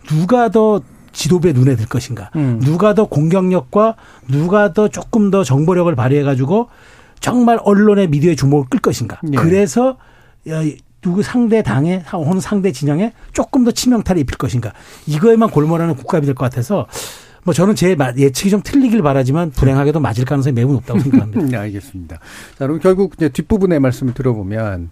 누가 0.09 0.51
더 0.51 0.81
지도부의 1.13 1.55
눈에 1.55 1.75
들 1.75 1.87
것인가. 1.87 2.31
음. 2.37 2.61
누가 2.63 2.95
더 2.95 3.07
공격력과 3.07 3.97
누가 4.29 4.73
더 4.73 4.89
조금 4.89 5.31
더 5.31 5.43
정보력을 5.43 5.93
발휘해 5.97 6.23
가지고 6.23 6.69
정말 7.21 7.59
언론의 7.65 8.09
미디어의 8.09 8.37
주목을 8.37 8.67
끌 8.71 8.79
것인가. 8.81 9.19
네. 9.25 9.37
그래서 9.37 9.97
누구 11.01 11.23
상대 11.23 11.63
당에 11.63 12.05
혹은 12.13 12.41
상대 12.41 12.73
진영에 12.73 13.13
조금 13.33 13.65
더 13.65 13.71
치명타를 13.71 14.21
입힐 14.21 14.37
것인가. 14.39 14.73
이거에만 15.07 15.51
골몰하는 15.51 15.97
국감이 15.97 16.27
될 16.27 16.35
것 16.35 16.45
같아서 16.45 16.87
뭐 17.49 17.55
저는 17.55 17.75
제 17.75 17.97
예측이 18.19 18.51
좀 18.51 18.61
틀리길 18.63 19.01
바라지만 19.01 19.53
불행하게도 19.53 20.01
맞을 20.01 20.27
가능성이 20.27 20.53
매우 20.53 20.71
높다고 20.71 21.01
생각합니다. 21.01 21.41
네, 21.49 21.57
알겠습니다. 21.57 22.19
자, 22.59 22.67
그럼 22.67 22.79
결국 22.79 23.15
이제 23.17 23.31
뒷부분의 23.31 23.81
말씀을 23.81 24.13
들어보면 24.13 24.91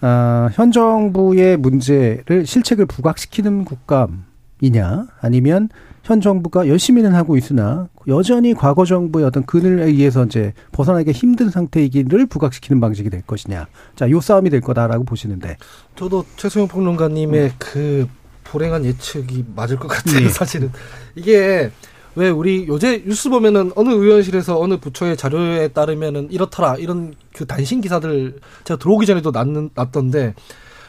어, 0.00 0.48
현 0.54 0.72
정부의 0.72 1.58
문제를 1.58 2.46
실책을 2.46 2.86
부각시키는 2.86 3.66
국감이냐 3.66 5.08
아니면 5.20 5.68
현 6.02 6.22
정부가 6.22 6.66
열심히는 6.66 7.14
하고 7.14 7.36
있으나 7.36 7.90
여전히 8.06 8.54
과거 8.54 8.86
정부의 8.86 9.26
어떤 9.26 9.44
그늘에 9.44 9.84
의해서 9.84 10.24
이제 10.24 10.54
벗어나기 10.72 11.10
힘든 11.12 11.50
상태이기를 11.50 12.24
부각시키는 12.24 12.80
방식이 12.80 13.10
될 13.10 13.20
것이냐. 13.20 13.66
자, 13.96 14.08
요 14.08 14.18
싸움이 14.22 14.48
될 14.48 14.62
거다라고 14.62 15.04
보시는데. 15.04 15.58
저도 15.94 16.24
최소영 16.36 16.68
평론가님의 16.68 17.44
음. 17.44 17.50
그 17.58 18.08
불행한 18.44 18.86
예측이 18.86 19.44
맞을 19.54 19.76
것 19.76 19.88
같아요. 19.88 20.20
네. 20.20 20.28
사실은 20.30 20.72
이게 21.14 21.70
왜 22.18 22.30
우리 22.30 22.66
요새 22.66 23.04
뉴스 23.06 23.30
보면은 23.30 23.70
어느 23.76 23.90
의원실에서 23.90 24.58
어느 24.58 24.76
부처의 24.76 25.16
자료에 25.16 25.68
따르면은 25.68 26.32
이렇더라 26.32 26.74
이런 26.74 27.14
그 27.32 27.46
단신 27.46 27.80
기사들 27.80 28.40
제가 28.64 28.76
들어오기 28.76 29.06
전에도 29.06 29.30
났는, 29.30 29.70
났던데 29.72 30.34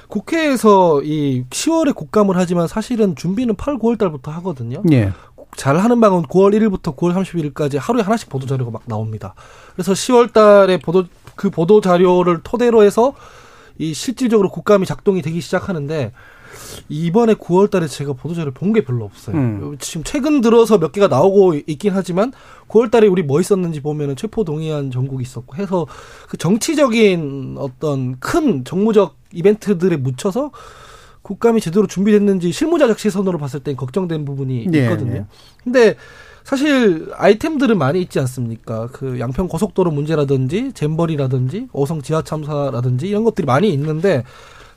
국회에서 0.08 1.04
이 1.04 1.44
10월에 1.52 1.94
국감을 1.94 2.36
하지만 2.36 2.68
사실은 2.68 3.16
준비는 3.16 3.58
8, 3.58 3.78
9월 3.78 4.00
달부터 4.00 4.32
하거든요. 4.32 4.82
예. 4.92 5.14
잘 5.56 5.78
하는 5.78 6.02
방은 6.02 6.24
9월 6.24 6.52
1일부터 6.56 6.96
9월 6.96 7.14
31일까지 7.14 7.78
하루에 7.80 8.02
하나씩 8.02 8.28
보도 8.30 8.48
자료가 8.48 8.72
막 8.72 8.82
나옵니다. 8.88 9.36
그래서 9.74 9.94
10월 9.94 10.34
달에 10.34 10.80
보도 10.80 11.06
그 11.36 11.52
보도 11.52 11.80
자료를 11.80 12.40
토대로 12.44 12.82
해서 12.82 13.14
이 13.78 13.94
실질적으로 13.94 14.50
국감이 14.50 14.88
작동이 14.88 15.22
되기 15.22 15.42
시작하는데 15.42 16.12
이번에 16.88 17.34
9월 17.36 17.70
달에 17.70 17.88
제가 17.88 18.14
보도자를 18.14 18.52
본 18.54 18.74
게 18.74 18.84
별로 18.84 19.04
없어요. 19.06 19.36
음. 19.36 19.76
지금 19.80 20.04
최근 20.04 20.42
들어서 20.42 20.78
몇 20.78 20.92
개가 20.92 21.08
나오고 21.08 21.56
있긴 21.68 21.92
하지만 21.94 22.32
9월 22.68 22.92
달에 22.92 23.08
우리 23.08 23.24
뭐 23.24 23.42
있었는지 23.42 23.82
보면은 23.82 24.16
체포 24.16 24.44
동의안 24.44 24.92
전국이 24.92 25.24
있었고 25.24 25.56
해서 25.56 25.88
그 26.30 26.38
정치적인 26.38 27.56
어떤 27.58 28.20
큰 28.20 28.64
정무적 28.64 29.16
이벤트들에 29.34 29.98
묻혀서 29.98 30.52
국감이 31.22 31.62
제대로 31.62 31.86
준비됐는지 31.88 32.52
실무자 32.52 32.88
적 32.88 32.98
시 32.98 33.10
선으로 33.10 33.38
봤을 33.38 33.60
땐 33.60 33.76
걱정된 33.76 34.24
부분이 34.26 34.68
네, 34.68 34.84
있거든요. 34.84 35.12
네. 35.14 35.26
근데 35.64 35.96
사실 36.44 37.12
아이템들은 37.16 37.78
많이 37.78 38.02
있지 38.02 38.20
않습니까? 38.20 38.88
그 38.92 39.20
양평 39.20 39.48
고속도로 39.50 39.92
문제라든지 39.92 40.72
잼버리라든지 40.74 41.68
어성 41.74 42.02
지하 42.02 42.24
참사라든지 42.24 43.08
이런 43.08 43.24
것들이 43.24 43.46
많이 43.46 43.70
있는데 43.74 44.24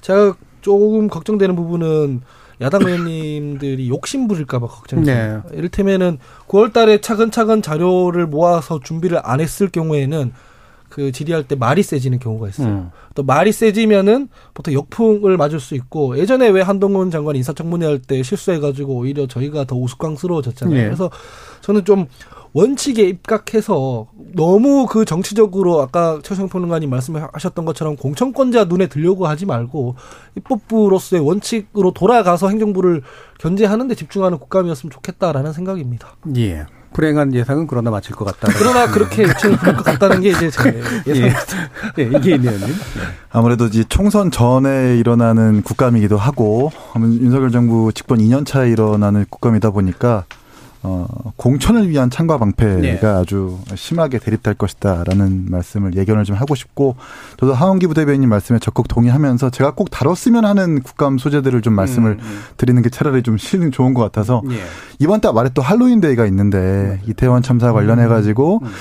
제가 0.02 0.34
조금 0.62 1.08
걱정되는 1.08 1.54
부분은 1.54 2.22
야당 2.60 2.82
의원님들이 2.82 3.88
욕심 3.88 4.28
부릴까봐 4.28 4.66
걱정이죠. 4.68 5.10
네. 5.12 5.38
이를테면은 5.52 6.18
9월 6.48 6.72
달에 6.72 7.00
차근차근 7.00 7.60
자료를 7.60 8.26
모아서 8.26 8.80
준비를 8.80 9.20
안 9.22 9.40
했을 9.40 9.68
경우에는 9.68 10.32
그 10.88 11.10
질의할 11.10 11.44
때 11.44 11.54
말이 11.56 11.82
세지는 11.82 12.18
경우가 12.18 12.48
있어요. 12.50 12.68
음. 12.68 12.90
또 13.14 13.22
말이 13.22 13.50
세지면은 13.50 14.28
보통 14.52 14.74
역풍을 14.74 15.38
맞을 15.38 15.58
수 15.58 15.74
있고 15.74 16.18
예전에 16.18 16.48
왜 16.50 16.60
한동훈 16.60 17.10
장관 17.10 17.34
인사청문회 17.36 17.86
할 17.86 17.98
때 17.98 18.22
실수해가지고 18.22 18.94
오히려 18.94 19.26
저희가 19.26 19.64
더 19.64 19.74
우스꽝스러워졌잖아요. 19.76 20.76
네. 20.76 20.84
그래서 20.84 21.10
저는 21.62 21.84
좀 21.86 22.06
원칙에 22.54 23.04
입각해서 23.04 24.08
너무 24.34 24.86
그 24.86 25.04
정치적으로 25.04 25.80
아까 25.80 26.20
최성 26.22 26.48
평론가님 26.48 26.90
말씀하셨던 26.90 27.64
것처럼 27.64 27.96
공천권자 27.96 28.64
눈에 28.64 28.88
들려고 28.88 29.26
하지 29.26 29.46
말고 29.46 29.96
입법부로서의 30.36 31.22
원칙으로 31.24 31.92
돌아가서 31.92 32.48
행정부를 32.48 33.02
견제하는 33.38 33.88
데 33.88 33.94
집중하는 33.94 34.38
국감이었으면 34.38 34.90
좋겠다라는 34.90 35.52
생각입니다. 35.52 36.16
예. 36.36 36.66
불행한 36.92 37.34
예상은 37.34 37.66
그러나 37.66 37.90
마칠 37.90 38.14
것 38.14 38.26
같다. 38.26 38.52
그러나 38.58 38.86
그렇게 38.86 39.24
될것 39.24 39.82
같다는 39.82 40.20
게 40.20 40.30
이제 40.30 40.50
제 40.50 40.80
예상입니다. 41.06 41.40
예, 41.98 42.02
예 42.02 42.10
이게 42.18 42.34
있네요. 42.34 42.52
아무래도 43.30 43.64
이제 43.64 43.82
총선 43.88 44.30
전에 44.30 44.98
일어나는 44.98 45.62
국감이기도 45.62 46.18
하고 46.18 46.70
윤석열 46.96 47.50
정부 47.50 47.92
집권 47.94 48.18
2년 48.18 48.44
차에 48.44 48.70
일어나는 48.70 49.24
국감이다 49.30 49.70
보니까 49.70 50.24
어, 50.84 51.06
공천을 51.36 51.88
위한 51.88 52.10
창과 52.10 52.38
방패가 52.38 52.80
네. 52.80 52.98
아주 53.06 53.58
심하게 53.76 54.18
대립될 54.18 54.54
것이다라는 54.54 55.46
말씀을 55.48 55.94
예견을 55.94 56.24
좀 56.24 56.34
하고 56.34 56.56
싶고 56.56 56.96
저도 57.38 57.54
하원기 57.54 57.86
부대변인 57.86 58.28
말씀에 58.28 58.58
적극 58.58 58.88
동의하면서 58.88 59.50
제가 59.50 59.74
꼭 59.74 59.90
다뤘으면 59.90 60.44
하는 60.44 60.82
국감 60.82 61.18
소재들을 61.18 61.62
좀 61.62 61.74
말씀을 61.74 62.12
음, 62.12 62.18
음. 62.20 62.40
드리는 62.56 62.82
게 62.82 62.90
차라리 62.90 63.22
좀 63.22 63.38
실은 63.38 63.70
좋은 63.70 63.94
것 63.94 64.02
같아서 64.02 64.42
네. 64.44 64.56
이번 64.98 65.20
달 65.20 65.32
말에 65.32 65.50
또 65.54 65.62
할로윈 65.62 66.00
데이가 66.00 66.26
있는데 66.26 66.58
네. 66.58 67.10
이태원 67.10 67.42
참사 67.42 67.72
관련해 67.72 68.08
가지고 68.08 68.58
음, 68.62 68.66
음. 68.66 68.72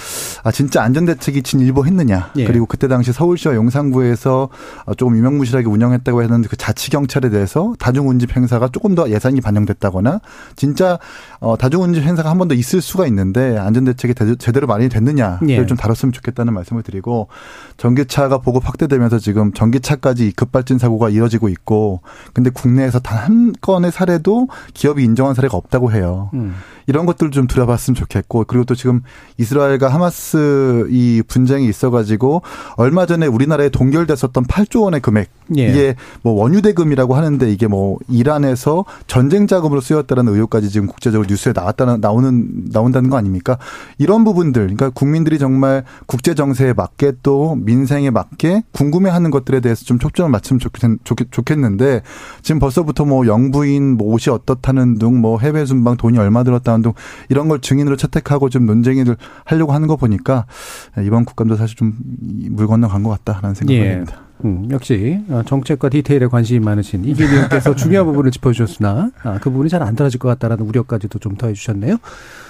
아 0.43 0.51
진짜 0.51 0.81
안전 0.81 1.05
대책이 1.05 1.43
진일보했느냐 1.43 2.31
예. 2.37 2.45
그리고 2.45 2.65
그때 2.65 2.87
당시 2.87 3.13
서울시와 3.13 3.53
용산구에서 3.53 4.49
조금 4.97 5.15
유명무실하게 5.17 5.67
운영했다고 5.67 6.23
했는데 6.23 6.47
그 6.47 6.57
자치 6.57 6.89
경찰에 6.89 7.29
대해서 7.29 7.75
다중 7.77 8.09
운집 8.09 8.35
행사가 8.35 8.69
조금 8.69 8.95
더 8.95 9.09
예산이 9.09 9.39
반영됐다거나 9.41 10.19
진짜 10.55 10.97
어, 11.39 11.57
다중 11.57 11.81
운집 11.93 12.03
행사가 12.03 12.29
한 12.29 12.37
번 12.37 12.47
더 12.47 12.55
있을 12.55 12.81
수가 12.81 13.05
있는데 13.07 13.57
안전대책이 13.57 14.13
제대로 14.39 14.65
많이 14.67 14.89
됐느냐를 14.89 15.49
예. 15.49 15.65
좀 15.65 15.77
다뤘으면 15.77 16.11
좋겠다는 16.11 16.53
말씀을 16.53 16.81
드리고 16.83 17.27
전기차가 17.77 18.39
보급 18.39 18.67
확대되면서 18.67 19.19
지금 19.19 19.53
전기차까지 19.53 20.31
급발진 20.33 20.77
사고가 20.79 21.09
이뤄지고 21.09 21.49
있고 21.49 22.01
근데 22.33 22.49
국내에서 22.49 22.99
단 22.99 23.21
한 23.21 23.53
건의 23.61 23.91
사례도 23.91 24.47
기업이 24.73 25.03
인정한 25.03 25.35
사례가 25.35 25.55
없다고 25.55 25.91
해요. 25.91 26.31
음. 26.33 26.55
이런 26.91 27.05
것들을 27.05 27.31
좀 27.31 27.47
들어봤으면 27.47 27.95
좋겠고 27.95 28.43
그리고 28.47 28.65
또 28.65 28.75
지금 28.75 29.01
이스라엘과 29.37 29.87
하마스 29.87 30.87
이 30.89 31.23
분쟁이 31.25 31.69
있어가지고 31.69 32.41
얼마 32.75 33.05
전에 33.05 33.27
우리나라에 33.27 33.69
동결됐었던 33.69 34.43
8조 34.43 34.83
원의 34.83 34.99
금액 34.99 35.29
예. 35.57 35.69
이게 35.69 35.95
뭐 36.21 36.33
원유 36.33 36.61
대금이라고 36.61 37.15
하는데 37.15 37.49
이게 37.49 37.67
뭐 37.67 37.97
이란에서 38.09 38.83
전쟁 39.07 39.47
자금으로 39.47 39.79
쓰였다는 39.79 40.27
의혹까지 40.27 40.69
지금 40.69 40.87
국제적으로 40.87 41.27
뉴스에 41.29 41.53
나왔다는 41.55 42.01
나오는 42.01 42.65
나온다는 42.73 43.09
거 43.09 43.15
아닙니까? 43.15 43.57
이런 43.97 44.25
부분들 44.25 44.63
그러니까 44.63 44.89
국민들이 44.89 45.39
정말 45.39 45.85
국제 46.07 46.35
정세에 46.35 46.73
맞게 46.73 47.13
또 47.23 47.55
민생에 47.55 48.09
맞게 48.09 48.63
궁금해하는 48.73 49.31
것들에 49.31 49.61
대해서 49.61 49.85
좀 49.85 49.97
초점을 49.97 50.29
맞추면 50.29 50.59
좋겠, 50.59 51.57
는데 51.57 52.01
지금 52.41 52.59
벌써부터 52.59 53.05
뭐 53.05 53.27
영부인 53.27 53.95
뭐 53.95 54.13
옷이 54.13 54.33
어떻다는 54.33 54.97
등뭐 54.97 55.39
해외 55.39 55.65
순방 55.65 55.95
돈이 55.95 56.17
얼마 56.17 56.43
들었다는 56.43 56.80
운동 56.81 56.93
이런 57.29 57.47
걸 57.47 57.61
증인으로 57.61 57.95
채택하고 57.95 58.49
좀 58.49 58.65
논쟁을 58.65 59.15
하려고 59.45 59.73
하는 59.73 59.87
거 59.87 59.95
보니까 59.95 60.45
이번 61.05 61.25
국감도 61.25 61.55
사실 61.55 61.77
좀 61.77 61.93
물 62.51 62.67
건너간 62.67 63.03
것 63.03 63.09
같다라는 63.09 63.55
생각이 63.55 63.79
예. 63.79 63.91
듭니다. 63.93 64.21
음, 64.43 64.67
역시 64.71 65.19
어, 65.29 65.43
정책과 65.45 65.89
디테일에 65.89 66.27
관심이 66.27 66.59
많으신 66.59 67.05
이기 67.05 67.23
의원께서 67.23 67.75
중요한 67.75 68.07
부분을 68.07 68.31
짚어주셨으나 68.31 69.11
아, 69.23 69.39
그 69.39 69.49
부분이 69.51 69.69
잘안 69.69 69.95
떨어질 69.95 70.19
것 70.19 70.27
같다라는 70.29 70.65
우려까지도 70.65 71.19
좀 71.19 71.35
더해주셨네요. 71.35 71.97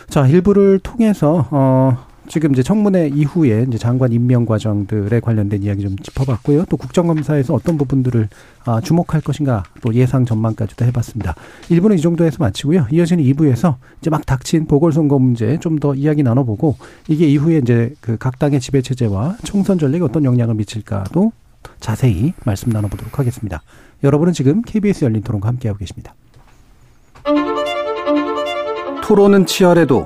자 0.07 0.25
일부를 0.27 0.79
통해서 0.79 1.47
어, 1.51 2.05
지금 2.31 2.53
이제 2.53 2.63
청문회 2.63 3.09
이후에 3.13 3.65
이제 3.67 3.77
장관 3.77 4.13
임명 4.13 4.45
과정들에 4.45 5.19
관련된 5.19 5.63
이야기 5.63 5.81
좀 5.81 5.97
짚어봤고요. 5.97 6.63
또 6.69 6.77
국정감사에서 6.77 7.53
어떤 7.53 7.77
부분들을 7.77 8.29
아, 8.63 8.79
주목할 8.79 9.19
것인가 9.19 9.63
또 9.81 9.93
예상 9.93 10.23
전망까지도 10.23 10.85
해봤습니다. 10.85 11.35
1부는 11.69 11.97
이 11.97 12.01
정도에서 12.01 12.37
마치고요. 12.39 12.87
이어지는 12.89 13.21
2부에서 13.25 13.75
이제 13.99 14.09
막 14.09 14.25
닥친 14.25 14.65
보궐선거 14.65 15.19
문제 15.19 15.57
좀 15.59 15.81
더 15.81 15.93
이야기 15.95 16.21
나눠보고 16.23 16.77
이게 17.09 17.27
이후에 17.27 17.57
이제 17.57 17.93
그 18.01 18.15
각 18.17 18.37
당의 18.39 18.59
지배 18.61 18.81
체제와 18.81 19.37
총선 19.43 19.77
전략에 19.79 20.03
어떤 20.03 20.23
영향을 20.23 20.53
미칠까도 20.55 21.31
자세히 21.79 22.33
말씀 22.45 22.69
나눠보도록 22.71 23.17
하겠습니다. 23.19 23.61
여러분은 24.03 24.31
지금 24.33 24.61
KBS 24.61 25.03
열린 25.05 25.21
토론과 25.23 25.47
함께하고 25.49 25.79
계십니다. 25.79 26.13
토론은 29.03 29.45
치열해도 29.47 30.05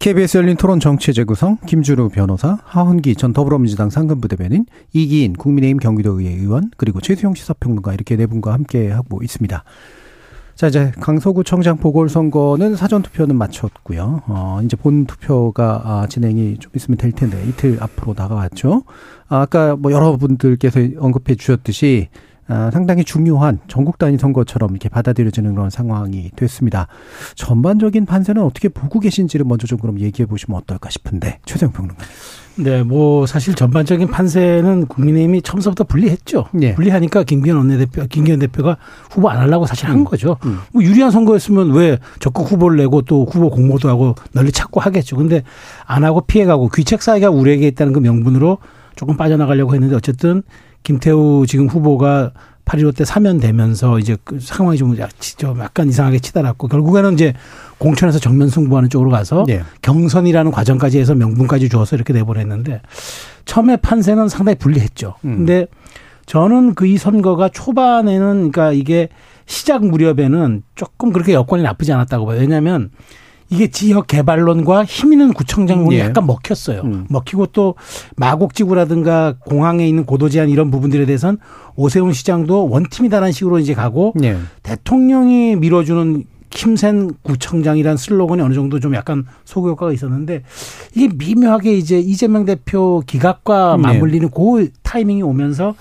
KBS 0.00 0.38
열린 0.38 0.56
토론 0.56 0.80
정치 0.80 1.12
재 1.12 1.24
구성 1.24 1.58
김주루 1.66 2.08
변호사, 2.08 2.56
하헌기 2.64 3.16
전 3.16 3.34
더불어민주당 3.34 3.90
상근부 3.90 4.28
대변인, 4.28 4.64
이기인 4.94 5.34
국민의힘 5.34 5.76
경기도의회 5.76 6.36
의원, 6.36 6.70
그리고 6.78 7.02
최수영 7.02 7.34
시사평론가 7.34 7.92
이렇게 7.92 8.16
네 8.16 8.24
분과 8.24 8.54
함께 8.54 8.90
하고 8.90 9.22
있습니다. 9.22 9.62
자, 10.54 10.66
이제 10.68 10.90
강서구청장 11.00 11.76
보궐선거는 11.76 12.76
사전 12.76 13.02
투표는 13.02 13.36
마쳤고요. 13.36 14.22
어, 14.26 14.60
이제 14.64 14.74
본 14.74 15.04
투표가 15.04 15.82
아, 15.84 16.06
진행이 16.08 16.56
좀 16.60 16.72
있으면 16.74 16.96
될 16.96 17.12
텐데 17.12 17.36
이틀 17.46 17.76
앞으로 17.78 18.14
다가왔죠. 18.14 18.84
아, 19.28 19.42
아까 19.42 19.76
뭐 19.76 19.92
여러분들께서 19.92 20.80
언급해 20.98 21.34
주셨듯이 21.34 22.08
아, 22.14 22.29
상당히 22.72 23.04
중요한 23.04 23.58
전국 23.68 23.98
단위 23.98 24.18
선거처럼 24.18 24.70
이렇게 24.70 24.88
받아들여지는 24.88 25.54
그런 25.54 25.70
상황이 25.70 26.30
됐습니다. 26.36 26.88
전반적인 27.34 28.06
판세는 28.06 28.42
어떻게 28.42 28.68
보고 28.68 29.00
계신지를 29.00 29.46
먼저 29.46 29.66
좀 29.66 29.78
그럼 29.78 30.00
얘기해 30.00 30.26
보시면 30.26 30.60
어떨까 30.60 30.90
싶은데 30.90 31.38
최재형 31.44 31.72
평론가. 31.72 32.04
네, 32.56 32.82
뭐 32.82 33.26
사실 33.26 33.54
전반적인 33.54 34.08
판세는 34.08 34.86
국민의힘이 34.86 35.42
처음부터 35.42 35.84
불리했죠. 35.84 36.46
네. 36.52 36.74
불리하니까 36.74 37.22
김기현 37.22 37.56
원내대표, 37.56 38.06
김기현 38.06 38.38
대표가 38.40 38.76
후보 39.10 39.30
안 39.30 39.38
하려고 39.38 39.66
사실 39.66 39.88
한 39.88 40.00
음. 40.00 40.04
거죠. 40.04 40.36
음. 40.44 40.58
뭐 40.72 40.82
유리한 40.82 41.10
선거였으면 41.10 41.72
왜 41.72 41.98
적극 42.18 42.50
후보를 42.50 42.76
내고 42.76 43.02
또 43.02 43.26
후보 43.30 43.48
공모도 43.50 43.88
하고 43.88 44.14
널리 44.32 44.52
찾고 44.52 44.80
하겠죠. 44.80 45.16
근데 45.16 45.42
안 45.86 46.04
하고 46.04 46.20
피해가고 46.20 46.68
귀책 46.74 47.02
사회가 47.02 47.30
우리에게 47.30 47.66
있다는 47.68 47.92
그 47.92 48.00
명분으로 48.00 48.58
조금 48.96 49.16
빠져나가려고 49.16 49.74
했는데 49.74 49.96
어쨌든 49.96 50.42
김태우 50.82 51.44
지금 51.46 51.66
후보가 51.68 52.32
8.15 52.64 52.96
때 52.96 53.04
사면되면서 53.04 53.98
이제 53.98 54.16
그 54.22 54.38
상황이 54.38 54.78
좀 54.78 54.96
약간 54.98 55.88
이상하게 55.88 56.20
치달았고 56.20 56.68
결국에는 56.68 57.14
이제 57.14 57.34
공천에서 57.78 58.20
정면 58.20 58.48
승부하는 58.48 58.90
쪽으로 58.90 59.10
가서 59.10 59.44
네. 59.46 59.62
경선이라는 59.82 60.52
과정까지 60.52 60.98
해서 60.98 61.14
명분까지 61.14 61.68
주어서 61.68 61.96
이렇게 61.96 62.12
내보냈는데 62.12 62.80
처음에 63.44 63.76
판세는 63.76 64.28
상당히 64.28 64.56
불리했죠. 64.58 65.16
음. 65.24 65.38
근데 65.38 65.66
저는 66.26 66.74
그 66.74 66.86
이 66.86 66.96
선거가 66.96 67.48
초반에는 67.48 68.52
그러니까 68.52 68.70
이게 68.70 69.08
시작 69.46 69.84
무렵에는 69.84 70.62
조금 70.76 71.12
그렇게 71.12 71.32
여건이 71.32 71.64
나쁘지 71.64 71.92
않았다고 71.92 72.24
봐요. 72.26 72.38
왜냐하면 72.38 72.90
이게 73.50 73.66
지역 73.68 74.06
개발론과 74.06 74.84
힘 74.84 75.12
있는 75.12 75.32
구청장론이 75.32 75.96
예. 75.96 76.00
약간 76.00 76.26
먹혔어요. 76.26 76.82
음. 76.82 77.06
먹히고 77.08 77.46
또 77.46 77.74
마곡지구라든가 78.16 79.34
공항에 79.40 79.86
있는 79.86 80.06
고도 80.06 80.28
제한 80.28 80.48
이런 80.48 80.70
부분들에 80.70 81.04
대해서는 81.04 81.38
오세훈 81.74 82.12
시장도 82.12 82.68
원팀이다라는 82.68 83.32
식으로 83.32 83.58
이제 83.58 83.74
가고 83.74 84.14
예. 84.22 84.36
대통령이 84.62 85.56
밀어주는 85.56 86.24
힘센 86.52 87.10
구청장이란 87.22 87.96
슬로건이 87.96 88.42
어느 88.42 88.54
정도 88.54 88.80
좀 88.80 88.94
약간 88.94 89.24
소구 89.44 89.68
효과가 89.70 89.92
있었는데 89.92 90.42
이게 90.94 91.08
미묘하게 91.14 91.74
이제 91.74 91.98
이재명 91.98 92.44
대표 92.44 93.02
기각과 93.06 93.76
네. 93.76 93.82
맞물리는 93.82 94.28
네. 94.28 94.34
그 94.34 94.70
타이밍이 94.82 95.22
오면서 95.22 95.74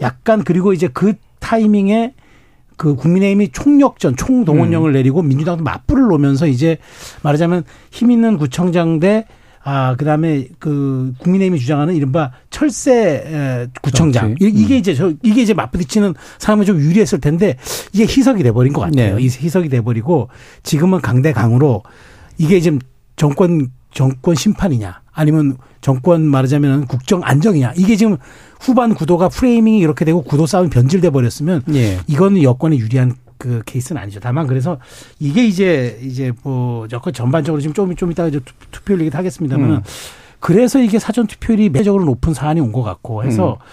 약간 0.00 0.42
그리고 0.44 0.72
이제 0.72 0.88
그 0.92 1.14
타이밍에 1.38 2.14
그 2.80 2.94
국민의힘이 2.94 3.50
총력전, 3.50 4.16
총동원령을 4.16 4.92
음. 4.92 4.94
내리고 4.94 5.20
민주당도 5.20 5.62
맞불을 5.62 6.04
놓으면서 6.08 6.46
이제 6.46 6.78
말하자면 7.22 7.64
힘 7.90 8.10
있는 8.10 8.38
구청장 8.38 8.98
대 9.00 9.26
아, 9.62 9.96
그 9.98 10.06
다음에 10.06 10.48
그 10.58 11.12
국민의힘이 11.18 11.60
주장하는 11.60 11.94
이른바 11.94 12.32
철새 12.48 13.68
구청장. 13.82 14.34
그렇지. 14.34 14.56
이게 14.56 14.76
음. 14.76 14.78
이제 14.78 14.94
저, 14.94 15.12
이게 15.22 15.42
이제 15.42 15.52
맞부딪히는 15.52 16.14
사람이 16.38 16.64
좀 16.64 16.80
유리했을 16.80 17.20
텐데 17.20 17.58
이게 17.92 18.04
희석이 18.04 18.42
돼버린 18.42 18.72
것 18.72 18.80
같아요. 18.80 19.16
네. 19.16 19.22
희석이 19.24 19.68
돼버리고 19.68 20.30
지금은 20.62 21.02
강대강으로 21.02 21.82
이게 22.38 22.60
지금 22.60 22.78
정권, 23.16 23.68
정권 23.92 24.34
심판이냐 24.34 25.02
아니면 25.12 25.58
정권 25.82 26.22
말하자면 26.22 26.86
국정 26.86 27.20
안정이냐 27.22 27.74
이게 27.76 27.96
지금 27.96 28.16
후반 28.60 28.94
구도가 28.94 29.28
프레이밍이 29.30 29.78
이렇게 29.78 30.04
되고 30.04 30.22
구도 30.22 30.46
싸움이 30.46 30.70
변질돼 30.70 31.10
버렸으면 31.10 31.62
네. 31.66 31.98
이거는 32.06 32.42
여권에 32.42 32.76
유리한 32.76 33.14
그 33.38 33.62
케이스는 33.64 34.00
아니죠. 34.00 34.20
다만 34.20 34.46
그래서 34.46 34.78
이게 35.18 35.46
이제 35.46 35.98
이제 36.02 36.30
뭐 36.42 36.86
여권 36.92 37.12
전반적으로 37.14 37.60
지금 37.62 37.72
좀좀 37.72 38.12
이따가 38.12 38.28
이제 38.28 38.38
투표율 38.70 39.00
얘기도 39.00 39.16
하겠습니다만 39.16 39.70
음. 39.70 39.82
그래서 40.40 40.78
이게 40.78 40.98
사전 40.98 41.26
투표율이 41.26 41.70
매적으로 41.70 42.04
높은 42.04 42.34
사안이 42.34 42.60
온 42.60 42.70
것 42.72 42.82
같고 42.82 43.24
해서 43.24 43.52
음. 43.52 43.64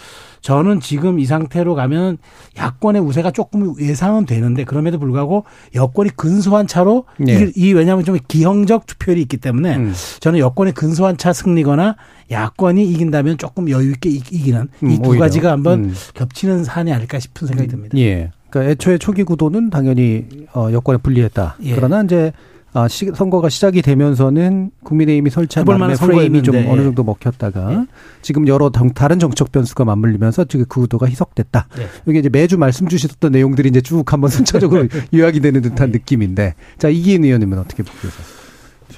저는 0.48 0.80
지금 0.80 1.20
이 1.20 1.26
상태로 1.26 1.76
가면 1.76 2.20
야권의 2.58 3.02
우세가 3.02 3.32
조금 3.32 3.74
예상은 3.82 4.26
되는데 4.26 4.64
그럼에도 4.64 4.98
불구하고 4.98 5.43
여권이 5.76 6.12
근소한 6.16 6.68
차로 6.68 7.04
네. 7.20 7.52
이, 7.54 7.68
이 7.68 7.74
왜냐하면 7.74 8.06
좀 8.06 8.18
기형적 8.26 8.86
투표율이 8.86 9.22
있기 9.24 9.36
때문에 9.36 9.76
음. 9.76 9.93
저는 10.22 10.39
여권의 10.39 10.72
근소한 10.72 11.18
차 11.18 11.34
승리거나 11.34 11.98
야권이 12.32 12.82
이긴다면 12.91 13.39
조금 13.39 13.70
여유 13.70 13.91
있게 13.91 14.10
이기는 14.10 14.70
음, 14.84 14.89
이두 14.89 15.18
가지가 15.18 15.52
한번 15.52 15.84
음. 15.84 15.93
겹치는 16.14 16.64
사안이 16.64 16.93
아닐까 16.93 17.20
싶은 17.20 17.45
생각이 17.45 17.68
듭니다. 17.68 17.98
예. 17.98 18.32
그러니까 18.50 18.72
애초에 18.72 19.00
초기 19.00 19.24
구도는 19.24 19.70
당연히 19.70 20.28
어, 20.54 20.70
여권에 20.72 21.00
불리했다. 21.00 21.58
예. 21.64 21.76
그러나 21.76 22.04
이제 22.04 22.32
아, 22.78 22.88
시, 22.88 23.08
선거가 23.08 23.50
시작이 23.50 23.82
되면서는 23.82 24.70
국민의힘이 24.84 25.32
설치한 25.32 25.66
나름의 25.66 25.96
프레임이 25.96 26.44
좀 26.44 26.56
어느 26.68 26.84
정도 26.84 27.04
먹혔다가 27.04 27.74
예. 27.74 27.86
지금 28.22 28.48
여러 28.48 28.72
정, 28.72 28.94
다른 28.94 29.18
정책 29.18 29.52
변수가 29.52 29.84
맞물리면서 29.84 30.46
지금 30.46 30.66
그 30.70 30.82
구도가 30.82 31.08
희석됐다. 31.08 31.70
예. 31.80 31.88
이게 32.06 32.20
이제 32.20 32.30
매주 32.30 32.60
말씀 32.60 32.88
주셨던 32.88 33.32
내용들이 33.32 33.70
이제 33.70 33.82
쭉 33.82 34.14
한번 34.14 34.30
순차적으로 34.30 34.88
요약이 35.12 35.40
되는 35.40 35.64
듯한 35.64 35.90
느낌인데 35.90 36.54
자 36.78 36.88
이기인 36.88 37.24
의원님은 37.24 37.58
어떻게 37.58 37.82
보세요? 37.82 38.12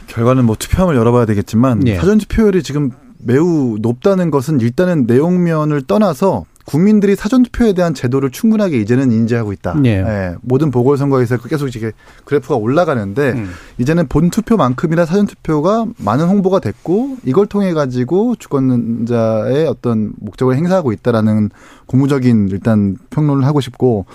결과는 0.07 0.43
뭐 0.43 0.57
투표함을 0.59 0.97
열어봐야 0.97 1.25
되겠지만 1.25 1.87
예. 1.87 1.95
사전 1.95 2.17
투표율이 2.17 2.63
지금 2.63 2.91
매우 3.17 3.77
높다는 3.79 4.29
것은 4.29 4.59
일단은 4.59 5.05
내용면을 5.05 5.83
떠나서 5.83 6.43
국민들이 6.69 7.15
사전투표에 7.15 7.73
대한 7.73 7.95
제도를 7.95 8.29
충분하게 8.29 8.79
이제는 8.79 9.11
인지하고 9.11 9.53
있다. 9.53 9.75
예. 9.85 9.89
예. 9.89 10.35
모든 10.41 10.69
보궐선거에서 10.69 11.37
계속 11.37 11.67
이게 11.67 11.93
그래프가 12.25 12.57
올라가는데 12.57 13.31
음. 13.31 13.49
이제는 13.79 14.07
본투표만큼이나 14.07 15.07
사전투표가 15.07 15.87
많은 15.97 16.27
홍보가 16.27 16.59
됐고 16.59 17.17
이걸 17.25 17.47
통해 17.47 17.73
가지고 17.73 18.35
주권자의 18.35 19.65
어떤 19.65 20.13
목적을 20.19 20.57
행사하고 20.57 20.91
있다라는 20.91 21.49
고무적인 21.87 22.49
일단 22.51 22.97
평론을 23.09 23.47
하고 23.47 23.61
싶고 23.61 24.05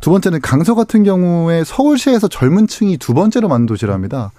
두 0.00 0.10
번째는 0.10 0.40
강서 0.40 0.74
같은 0.74 1.04
경우에 1.04 1.62
서울시에서 1.62 2.26
젊은 2.26 2.66
층이 2.66 2.96
두 2.96 3.14
번째로 3.14 3.46
많은 3.46 3.66
도시랍니다. 3.66 4.32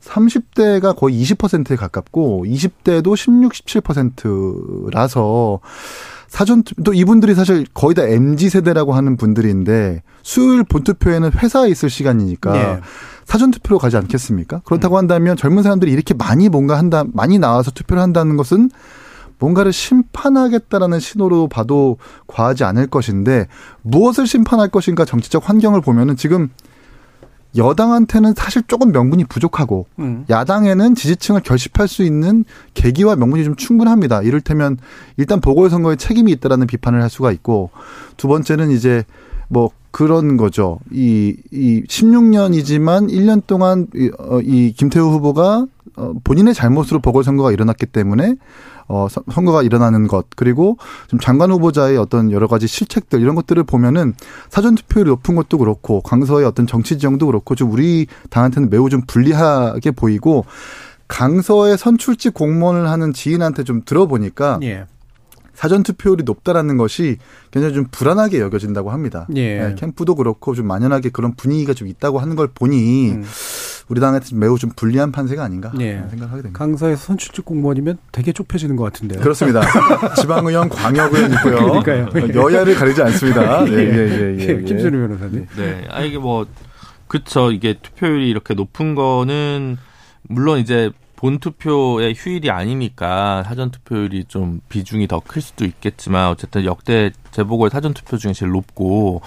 30대가 0.00 0.94
거의 0.94 1.20
20%에 1.20 1.74
가깝고 1.74 2.44
20대도 2.46 3.16
16, 3.16 3.52
17%라서 3.52 5.58
사전 6.36 6.62
또 6.84 6.92
이분들이 6.92 7.34
사실 7.34 7.64
거의 7.72 7.94
다 7.94 8.02
MZ 8.02 8.50
세대라고 8.50 8.92
하는 8.92 9.16
분들인데 9.16 10.02
수요일 10.22 10.64
본투표에는 10.64 11.32
회사에 11.32 11.70
있을 11.70 11.88
시간이니까 11.88 12.52
네. 12.52 12.80
사전 13.24 13.50
투표로 13.50 13.78
가지 13.78 13.96
않겠습니까? 13.96 14.60
그렇다고 14.66 14.96
음. 14.96 14.98
한다면 14.98 15.38
젊은 15.38 15.62
사람들이 15.62 15.90
이렇게 15.90 16.12
많이 16.12 16.50
뭔가 16.50 16.76
한다 16.76 17.04
많이 17.14 17.38
나와서 17.38 17.70
투표를 17.70 18.02
한다는 18.02 18.36
것은 18.36 18.68
뭔가를 19.38 19.72
심판하겠다라는 19.72 21.00
신호로 21.00 21.48
봐도 21.48 21.96
과하지 22.26 22.64
않을 22.64 22.88
것인데 22.88 23.46
무엇을 23.80 24.26
심판할 24.26 24.68
것인가 24.68 25.06
정치적 25.06 25.48
환경을 25.48 25.80
보면은 25.80 26.16
지금 26.16 26.50
여당한테는 27.56 28.34
사실 28.36 28.62
조금 28.66 28.92
명분이 28.92 29.24
부족하고 29.24 29.86
음. 29.98 30.24
야당에는 30.28 30.94
지지층을 30.94 31.40
결집할 31.42 31.88
수 31.88 32.02
있는 32.02 32.44
계기와 32.74 33.16
명분이 33.16 33.44
좀 33.44 33.56
충분합니다. 33.56 34.22
이를테면 34.22 34.78
일단 35.16 35.40
보궐선거에 35.40 35.96
책임이 35.96 36.32
있다라는 36.32 36.66
비판을 36.66 37.02
할 37.02 37.10
수가 37.10 37.32
있고 37.32 37.70
두 38.16 38.28
번째는 38.28 38.70
이제 38.70 39.04
뭐 39.48 39.70
그런 39.90 40.36
거죠. 40.36 40.78
이, 40.92 41.36
이 41.50 41.82
16년이지만 41.84 43.10
1년 43.10 43.46
동안 43.46 43.86
이, 43.94 44.10
어, 44.18 44.40
이 44.40 44.72
김태우 44.76 45.10
후보가 45.10 45.58
어, 45.58 45.66
본인의 46.24 46.54
잘못으로 46.54 47.00
보궐선거가 47.00 47.52
일어났기 47.52 47.86
때문에 47.86 48.36
어, 48.88 49.08
선거가 49.10 49.62
일어나는 49.62 50.06
것 50.06 50.26
그리고 50.36 50.76
좀 51.08 51.18
장관 51.18 51.50
후보자의 51.50 51.96
어떤 51.96 52.30
여러 52.30 52.46
가지 52.46 52.66
실책들 52.66 53.20
이런 53.20 53.34
것들을 53.34 53.62
보면은 53.64 54.14
사전 54.48 54.74
투표율이 54.74 55.10
높은 55.10 55.34
것도 55.34 55.58
그렇고 55.58 56.00
강서의 56.02 56.46
어떤 56.46 56.66
정치 56.66 56.98
지형도 56.98 57.26
그렇고 57.26 57.54
좀 57.54 57.72
우리 57.72 58.06
당한테는 58.30 58.70
매우 58.70 58.88
좀 58.88 59.02
불리하게 59.06 59.90
보이고 59.90 60.44
강서의 61.08 61.78
선출직 61.78 62.34
공무원을 62.34 62.88
하는 62.88 63.12
지인한테 63.12 63.64
좀 63.64 63.82
들어보니까 63.84 64.60
예. 64.62 64.86
사전 65.54 65.82
투표율이 65.82 66.24
높다라는 66.24 66.76
것이 66.76 67.16
굉장히 67.50 67.74
좀 67.74 67.86
불안하게 67.90 68.40
여겨진다고 68.40 68.90
합니다. 68.90 69.26
예. 69.34 69.58
네, 69.58 69.74
캠프도 69.74 70.14
그렇고 70.14 70.54
좀 70.54 70.66
만연하게 70.66 71.08
그런 71.08 71.34
분위기가 71.34 71.72
좀 71.72 71.88
있다고 71.88 72.18
하는 72.18 72.36
걸 72.36 72.48
보니 72.48 73.12
음. 73.12 73.24
우리 73.88 74.00
당한테 74.00 74.34
매우 74.34 74.58
좀 74.58 74.70
불리한 74.74 75.12
판세가 75.12 75.44
아닌가 75.44 75.72
예. 75.80 76.02
생각하게 76.10 76.42
됩니다. 76.42 76.58
강서에서 76.58 77.00
선출직 77.06 77.44
공무원이면 77.44 77.98
되게 78.10 78.32
좁혀지는 78.32 78.74
것 78.76 78.84
같은데요. 78.84 79.20
그렇습니다. 79.20 79.60
지방의원, 80.20 80.68
광역의원 80.68 81.32
있고요. 81.34 81.82
그러니까요. 81.82 82.34
여야를 82.34 82.74
가리지 82.74 83.00
않습니다. 83.02 83.64
네, 83.64 83.70
예, 83.76 83.76
예, 83.76 84.36
예. 84.38 84.40
예, 84.40 84.62
김준우 84.62 84.90
변호사님. 85.08 85.46
네. 85.56 85.84
아, 85.90 86.00
이게 86.02 86.18
뭐, 86.18 86.46
그쵸. 87.06 87.52
이게 87.52 87.74
투표율이 87.80 88.28
이렇게 88.28 88.54
높은 88.54 88.96
거는, 88.96 89.76
물론 90.28 90.58
이제 90.58 90.90
본 91.14 91.38
투표의 91.38 92.14
휴일이 92.16 92.50
아니니까 92.50 93.44
사전 93.44 93.70
투표율이 93.70 94.24
좀 94.28 94.60
비중이 94.68 95.06
더 95.06 95.20
클 95.20 95.40
수도 95.40 95.64
있겠지만 95.64 96.28
어쨌든 96.28 96.64
역대 96.66 97.10
재보궐 97.30 97.70
사전 97.70 97.94
투표 97.94 98.18
중에 98.18 98.32
제일 98.34 98.52
높고 98.52 99.22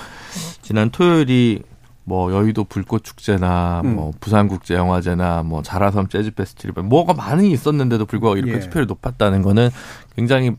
지난 0.62 0.92
토요일이 0.92 1.64
뭐 2.10 2.34
여의도 2.34 2.64
불꽃 2.64 3.04
축제나 3.04 3.84
음. 3.86 3.96
뭐 3.96 4.12
부산 4.20 4.48
국제 4.48 4.74
영화제나 4.74 5.44
뭐 5.44 5.62
자라섬 5.62 6.10
재즈 6.10 6.32
페스티벌 6.32 6.84
뭐가 6.84 7.14
많이 7.14 7.52
있었는데도 7.52 8.08
불구하고 8.08 8.38
이렇게 8.38 8.56
예. 8.56 8.60
투표율이 8.60 8.88
높았다는 8.88 9.44
거는 9.44 9.70
굉장히 10.16 10.56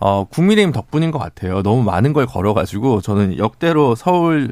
어 0.00 0.24
국민의힘 0.24 0.72
덕분인 0.72 1.10
것 1.10 1.18
같아요. 1.18 1.62
너무 1.62 1.82
많은 1.82 2.14
걸 2.14 2.24
걸어가지고 2.24 3.02
저는 3.02 3.36
역대로 3.36 3.94
서울 3.94 4.50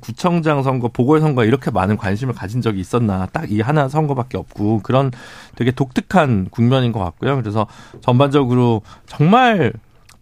구청장 0.00 0.62
선거, 0.62 0.88
보궐선거 0.88 1.44
이렇게 1.44 1.70
많은 1.70 1.96
관심을 1.98 2.34
가진 2.34 2.60
적이 2.62 2.80
있었나 2.80 3.26
딱 3.26 3.44
이 3.50 3.60
하나 3.60 3.88
선거밖에 3.88 4.36
없고 4.38 4.80
그런 4.82 5.12
되게 5.54 5.70
독특한 5.70 6.48
국면인 6.50 6.90
것 6.90 6.98
같고요. 7.00 7.36
그래서 7.36 7.66
전반적으로 8.00 8.82
정말 9.06 9.72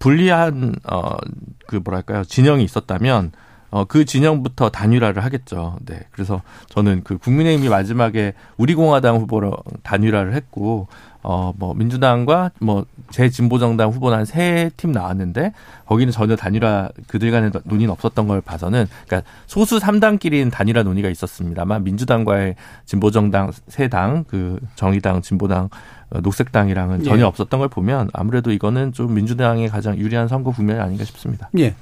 불리한 0.00 0.74
어그 0.84 1.76
뭐랄까요 1.82 2.24
진영이 2.24 2.62
있었다면 2.64 3.32
어, 3.72 3.84
그 3.86 4.04
진영부터 4.04 4.68
단일화를 4.68 5.24
하겠죠. 5.24 5.78
네. 5.86 6.00
그래서 6.10 6.42
저는 6.68 7.00
그 7.04 7.16
국민의힘이 7.16 7.70
마지막에 7.70 8.34
우리공화당 8.58 9.16
후보로 9.16 9.56
단일화를 9.82 10.34
했고, 10.34 10.88
어, 11.22 11.54
뭐, 11.56 11.72
민주당과 11.72 12.50
뭐, 12.60 12.84
제진보정당 13.10 13.88
후보는 13.90 14.18
한 14.18 14.26
세 14.26 14.70
팀 14.76 14.92
나왔는데, 14.92 15.52
거기는 15.86 16.12
전혀 16.12 16.36
단일화, 16.36 16.90
그들 17.06 17.30
간의 17.30 17.50
논의는 17.64 17.90
없었던 17.92 18.28
걸 18.28 18.42
봐서는, 18.42 18.86
그러니까 19.06 19.26
소수 19.46 19.78
3당끼리는 19.78 20.50
단일화 20.52 20.82
논의가 20.82 21.08
있었습니다만, 21.08 21.82
민주당과의 21.84 22.56
진보정당 22.84 23.52
세 23.68 23.88
당, 23.88 24.24
그 24.28 24.58
정의당, 24.74 25.22
진보당, 25.22 25.70
어, 26.10 26.20
녹색당이랑은 26.20 27.04
전혀 27.04 27.20
예. 27.20 27.24
없었던 27.26 27.58
걸 27.58 27.68
보면 27.70 28.10
아무래도 28.12 28.52
이거는 28.52 28.92
좀 28.92 29.14
민주당의 29.14 29.68
가장 29.70 29.96
유리한 29.96 30.28
선거 30.28 30.50
국면이 30.50 30.78
아닌가 30.78 31.04
싶습니다. 31.04 31.48
예. 31.58 31.74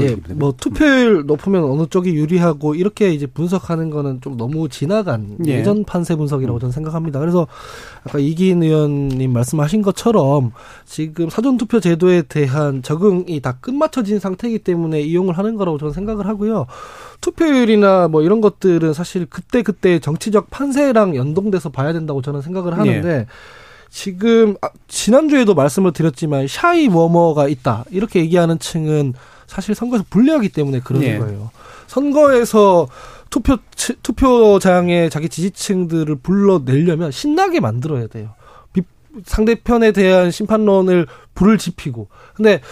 예, 0.00 0.16
뭐 0.34 0.54
투표율 0.56 1.24
높으면 1.26 1.64
어느 1.64 1.86
쪽이 1.88 2.14
유리하고 2.14 2.74
이렇게 2.74 3.12
이제 3.12 3.26
분석하는 3.26 3.90
거는 3.90 4.20
좀 4.20 4.36
너무 4.36 4.68
지나간 4.68 5.38
예. 5.46 5.62
전 5.62 5.84
판세 5.84 6.14
분석이라고 6.14 6.58
저는 6.58 6.72
생각합니다. 6.72 7.18
그래서 7.18 7.46
아까 8.04 8.18
이기인 8.18 8.62
의원님 8.62 9.32
말씀하신 9.32 9.82
것처럼 9.82 10.52
지금 10.84 11.30
사전 11.30 11.56
투표 11.56 11.80
제도에 11.80 12.22
대한 12.22 12.82
적응이 12.82 13.40
다 13.40 13.58
끝마쳐진 13.60 14.18
상태이기 14.18 14.60
때문에 14.60 15.00
이용을 15.00 15.36
하는 15.36 15.56
거라고 15.56 15.78
저는 15.78 15.92
생각을 15.92 16.26
하고요. 16.26 16.66
투표율이나 17.20 18.08
뭐 18.08 18.22
이런 18.22 18.40
것들은 18.40 18.92
사실 18.92 19.26
그때 19.26 19.62
그때 19.62 19.98
정치적 19.98 20.50
판세랑 20.50 21.16
연동돼서 21.16 21.70
봐야 21.70 21.92
된다고 21.92 22.22
저는 22.22 22.40
생각을 22.42 22.78
하는데. 22.78 23.08
예. 23.08 23.26
지금 23.92 24.56
아, 24.62 24.70
지난주에도 24.88 25.54
말씀을 25.54 25.92
드렸지만 25.92 26.48
샤이 26.48 26.88
워머가 26.88 27.46
있다 27.46 27.84
이렇게 27.90 28.20
얘기하는 28.20 28.58
층은 28.58 29.12
사실 29.46 29.74
선거에서 29.74 30.04
불리하기 30.08 30.48
때문에 30.48 30.80
그러는 30.80 31.06
네. 31.06 31.18
거예요. 31.18 31.50
선거에서 31.88 32.88
투표 33.28 33.58
투표장에 34.02 35.10
자기 35.10 35.28
지지층들을 35.28 36.16
불러내려면 36.16 37.10
신나게 37.10 37.60
만들어야 37.60 38.06
돼요. 38.06 38.34
상대편에 39.26 39.92
대한 39.92 40.30
심판론을 40.30 41.06
불을 41.34 41.58
지피고. 41.58 42.08
근데 42.34 42.62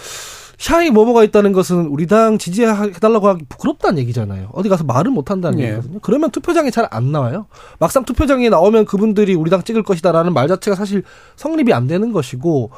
샤이 0.61 0.91
뭐뭐가 0.91 1.23
있다는 1.23 1.53
것은 1.53 1.87
우리 1.87 2.05
당 2.05 2.37
지지해달라고 2.37 3.27
하기 3.29 3.45
부끄럽다는 3.49 3.97
얘기잖아요. 3.97 4.49
어디 4.53 4.69
가서 4.69 4.83
말을 4.83 5.09
못 5.09 5.31
한다는 5.31 5.59
예. 5.59 5.63
얘기거든요. 5.63 5.97
그러면 6.03 6.29
투표장에 6.29 6.69
잘 6.69 6.87
안 6.91 7.11
나와요. 7.11 7.47
막상 7.79 8.05
투표장에 8.05 8.49
나오면 8.49 8.85
그분들이 8.85 9.33
우리 9.33 9.49
당 9.49 9.63
찍을 9.63 9.81
것이다라는 9.81 10.33
말 10.33 10.47
자체가 10.47 10.75
사실 10.75 11.03
성립이 11.35 11.73
안 11.73 11.87
되는 11.87 12.11
것이고 12.11 12.69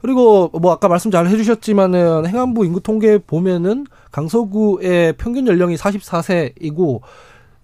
그리고 0.00 0.48
뭐 0.60 0.72
아까 0.72 0.88
말씀 0.88 1.10
잘 1.10 1.28
해주셨지만은 1.28 2.26
행안부 2.26 2.64
인구 2.64 2.80
통계 2.80 3.18
보면은 3.18 3.86
강서구의 4.10 5.14
평균 5.14 5.46
연령이 5.46 5.76
44세이고 5.76 7.00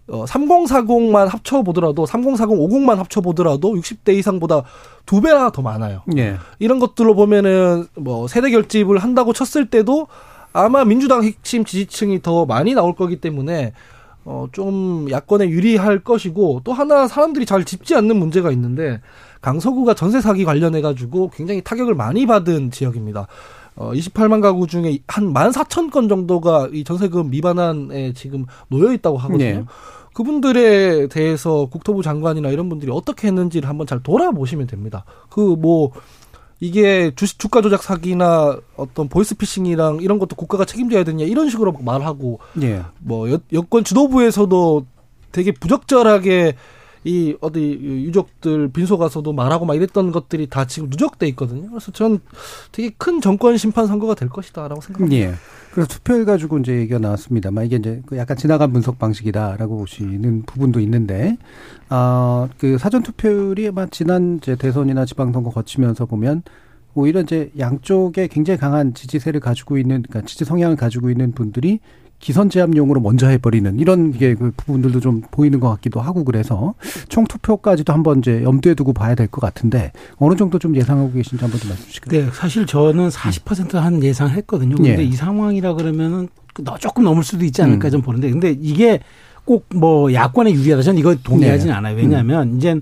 어, 0.09 0.25
3040만 0.27 1.29
합쳐보더라도 1.29 2.05
3040, 2.05 2.59
50만 2.59 2.97
합쳐보더라도 2.97 3.75
60대 3.75 4.15
이상보다 4.17 4.63
두 5.07 5.21
배나 5.21 5.51
더 5.51 5.63
많아요. 5.63 6.03
예. 6.17 6.37
이런 6.59 6.79
것들로 6.79 7.15
보면은 7.15 7.87
뭐 7.97 8.29
세대 8.29 8.51
결집을 8.51 8.99
한다고 8.99 9.33
쳤을 9.33 9.71
때도 9.71 10.09
아마 10.53 10.85
민주당 10.85 11.25
핵심 11.25 11.65
지지층이 11.65 12.23
더 12.23 12.47
많이 12.47 12.75
나올 12.75 12.95
거기 12.95 13.17
때문에 13.17 13.73
어, 14.27 14.47
좀 14.53 15.09
야권에 15.11 15.49
유리할 15.49 16.01
것이고 16.01 16.63
또 16.65 16.73
하나 16.73 17.07
사람들이 17.07 17.45
잘 17.45 17.65
짚지 17.65 17.95
않는 17.95 18.17
문제가 18.17 18.51
있는데 18.53 19.01
강서구가 19.43 19.95
전세 19.95 20.21
사기 20.21 20.45
관련해 20.45 20.81
가지고 20.81 21.31
굉장히 21.31 21.61
타격을 21.63 21.95
많이 21.95 22.27
받은 22.27 22.71
지역입니다. 22.71 23.27
어, 23.77 23.93
28만 23.93 24.41
가구 24.41 24.67
중에 24.67 24.99
한 25.09 25.33
14,000건 25.33 26.09
정도가 26.09 26.69
이 26.73 26.85
전세금 26.85 27.31
미반환에 27.31 28.13
지금 28.13 28.47
놓여 28.69 28.93
있다고 28.93 29.19
하거든요. 29.19 29.61
네. 29.61 29.65
그분들에 30.15 31.09
대해서 31.09 31.67
국토부 31.67 32.03
장관이나 32.03 32.51
이런 32.51 32.69
분들이 32.69 32.93
어떻게 32.93 33.27
했는지를 33.27 33.69
한번 33.69 33.87
잘 33.87 34.01
돌아보시면 34.03 34.67
됩니다. 34.69 35.05
그 35.29 35.57
뭐 35.57 35.91
이게 36.61 37.13
주식 37.15 37.39
주가 37.39 37.61
조작 37.61 37.83
사기나 37.83 38.59
어떤 38.77 39.09
보이스피싱이랑 39.09 39.99
이런 40.01 40.19
것도 40.19 40.37
국가가 40.37 40.65
책임져야 40.65 41.05
되냐 41.05 41.25
이런 41.25 41.51
식으로 41.51 41.73
말하고 41.73 42.39
예. 42.63 42.83
뭐 43.01 43.31
여, 43.31 43.39
여권 43.53 43.85
지도부에서도 43.85 44.87
되게 45.33 45.53
부적절하게 45.53 46.55
이 47.05 47.37
어디 47.41 47.61
유족들 47.61 48.69
빈소 48.69 48.97
가서도 48.97 49.33
말하고 49.33 49.67
막 49.67 49.75
이랬던 49.75 50.11
것들이 50.11 50.49
다 50.49 50.67
지금 50.67 50.89
누적돼 50.89 51.29
있거든요. 51.29 51.69
그래서 51.69 51.93
전 51.93 52.21
되게 52.73 52.91
큰 52.97 53.21
정권 53.21 53.57
심판 53.59 53.87
선거가 53.87 54.15
될 54.15 54.31
것이다라고 54.31 54.81
생각합니다. 54.81 55.17
예. 55.17 55.35
그래서 55.73 55.89
투표해 55.89 56.25
가지고 56.25 56.59
이제 56.59 56.73
얘기가 56.77 56.99
나왔습니다만 56.99 57.67
이게 57.67 57.77
이제 57.77 58.01
그 58.07 58.17
약간 58.17 58.37
지나간 58.37 58.73
분석 58.73 58.99
방식이다라고 58.99 59.77
보시는 59.77 60.43
부분도 60.43 60.81
있는데 60.81 61.37
아그 61.89 62.79
사전 62.79 63.03
투표율이 63.03 63.69
아마 63.69 63.87
지난 63.87 64.39
이제 64.41 64.57
대선이나 64.57 65.05
지방선거 65.05 65.51
거치면서 65.51 66.07
보면 66.07 66.43
오히려 66.95 67.21
이제 67.21 67.51
양쪽에 67.59 68.29
굉장히 68.29 68.59
강한 68.59 68.95
지지세를 68.95 69.41
가지고 69.41 69.77
있는 69.77 70.03
그러니까 70.03 70.27
지지 70.27 70.45
성향을 70.45 70.77
가지고 70.77 71.11
있는 71.11 71.33
분들이 71.33 71.81
기선 72.19 72.49
제압용으로 72.49 73.01
먼저 73.01 73.27
해버리는 73.29 73.79
이런 73.79 74.13
게 74.13 74.35
그 74.35 74.53
부분들도 74.57 75.01
좀 75.01 75.21
보이는 75.31 75.61
것 75.61 75.69
같기도 75.71 76.01
하고 76.01 76.25
그래서 76.25 76.75
총 77.09 77.25
투표까지도 77.25 77.93
한번 77.93 78.21
이제 78.21 78.43
염두에 78.43 78.75
두고 78.75 78.93
봐야 78.93 79.15
될 79.15 79.29
것 79.29 79.41
같은데 79.41 79.93
어느 80.17 80.35
정도 80.37 80.59
좀 80.59 80.75
예상하고 80.77 81.13
계신지 81.13 81.43
한번 81.43 81.61
좀 81.61 81.69
말씀 81.71 81.87
주실까요? 81.87 82.25
네, 82.25 82.31
사실 82.33 82.67
저는 82.67 83.09
40%한 83.09 84.03
예상을 84.03 84.33
했거든요. 84.33 84.77
그런데 84.77 85.03
예. 85.03 85.05
이 85.05 85.13
상황이라 85.13 85.75
그러면은 85.75 86.29
조금 86.81 87.05
넘을 87.05 87.23
수도 87.25 87.45
있지 87.45 87.61
않을까 87.63 87.89
음. 87.89 87.91
좀 87.91 88.03
보는데 88.03 88.31
근데 88.31 88.57
이게 88.61 89.01
꼭 89.45 89.67
뭐 89.75 90.13
야권에 90.13 90.53
유리하다 90.53 90.83
저는 90.83 90.99
이거 90.99 91.15
동의하지는 91.17 91.73
네. 91.73 91.77
않아요. 91.77 91.97
왜냐하면 91.97 92.53
음. 92.53 92.57
이제 92.57 92.81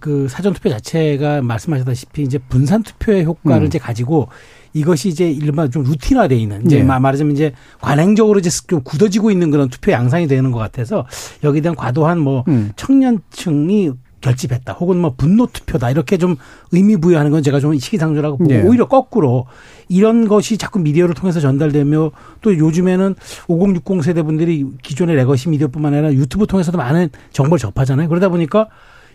그 0.00 0.28
사전 0.28 0.54
투표 0.54 0.70
자체가 0.70 1.42
말씀하셨다시피 1.42 2.22
이제 2.22 2.38
분산 2.38 2.82
투표의 2.82 3.24
효과를 3.24 3.62
음. 3.62 3.66
이제 3.66 3.78
가지고 3.78 4.28
이것이 4.72 5.08
이제 5.08 5.30
일반 5.30 5.70
좀 5.70 5.82
루틴화돼 5.84 6.36
있는 6.36 6.64
이제 6.66 6.78
네. 6.78 6.84
말하자면 6.84 7.32
이제 7.34 7.52
관행적으로 7.80 8.38
이제 8.38 8.50
좀 8.68 8.82
굳어지고 8.82 9.30
있는 9.30 9.50
그런 9.50 9.68
투표 9.68 9.92
양상이 9.92 10.26
되는 10.26 10.52
것 10.52 10.58
같아서 10.58 11.06
여기에 11.42 11.62
대한 11.62 11.76
과도한 11.76 12.18
뭐 12.18 12.44
음. 12.48 12.70
청년층이 12.76 13.92
결집했다 14.20 14.72
혹은 14.74 14.98
뭐 14.98 15.14
분노 15.16 15.46
투표다 15.46 15.90
이렇게 15.90 16.16
좀 16.18 16.36
의미 16.72 16.96
부여하는 16.96 17.30
건 17.30 17.42
제가 17.42 17.60
좀 17.60 17.78
시기상조라고 17.78 18.38
보고 18.38 18.50
네. 18.50 18.62
오히려 18.62 18.88
거꾸로 18.88 19.46
이런 19.88 20.26
것이 20.26 20.58
자꾸 20.58 20.80
미디어를 20.80 21.14
통해서 21.14 21.38
전달되며 21.40 22.10
또 22.40 22.58
요즘에는 22.58 23.14
5060 23.46 24.02
세대분들이 24.02 24.66
기존의 24.82 25.14
legacy 25.16 25.48
미디어뿐만 25.50 25.94
아니라 25.94 26.12
유튜브 26.12 26.46
통해서도 26.46 26.78
많은 26.78 27.10
정보를 27.32 27.60
접하잖아요. 27.60 28.08
그러다 28.08 28.28
보니까 28.28 28.66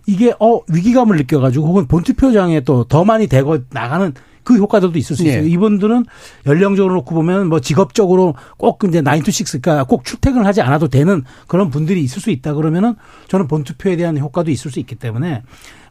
이게 0.07 0.33
어 0.39 0.61
위기감을 0.71 1.17
느껴가지고 1.17 1.67
혹은 1.67 1.87
본투표장에 1.87 2.61
또 2.61 2.85
더 2.85 3.03
많이 3.03 3.27
대거 3.27 3.59
나가는 3.71 4.13
그 4.43 4.55
효과들도 4.55 4.97
있을 4.97 5.15
수 5.15 5.23
있어요. 5.23 5.41
네. 5.41 5.49
이분들은 5.49 6.05
연령적으로 6.45 6.95
놓고 6.95 7.15
보면 7.15 7.47
뭐 7.49 7.59
직업적으로 7.59 8.35
꼭 8.57 8.83
이제 8.87 9.01
nine 9.01 9.23
to 9.23 9.31
six 9.31 9.61
그러니까 9.61 9.85
꼭 9.85 10.05
출퇴근을 10.05 10.45
하지 10.45 10.61
않아도 10.61 10.87
되는 10.87 11.23
그런 11.47 11.69
분들이 11.69 12.03
있을 12.03 12.21
수 12.21 12.29
있다 12.29 12.53
그러면은 12.53 12.95
저는 13.27 13.47
본투표에 13.47 13.95
대한 13.95 14.17
효과도 14.17 14.51
있을 14.51 14.71
수 14.71 14.79
있기 14.79 14.95
때문에 14.95 15.43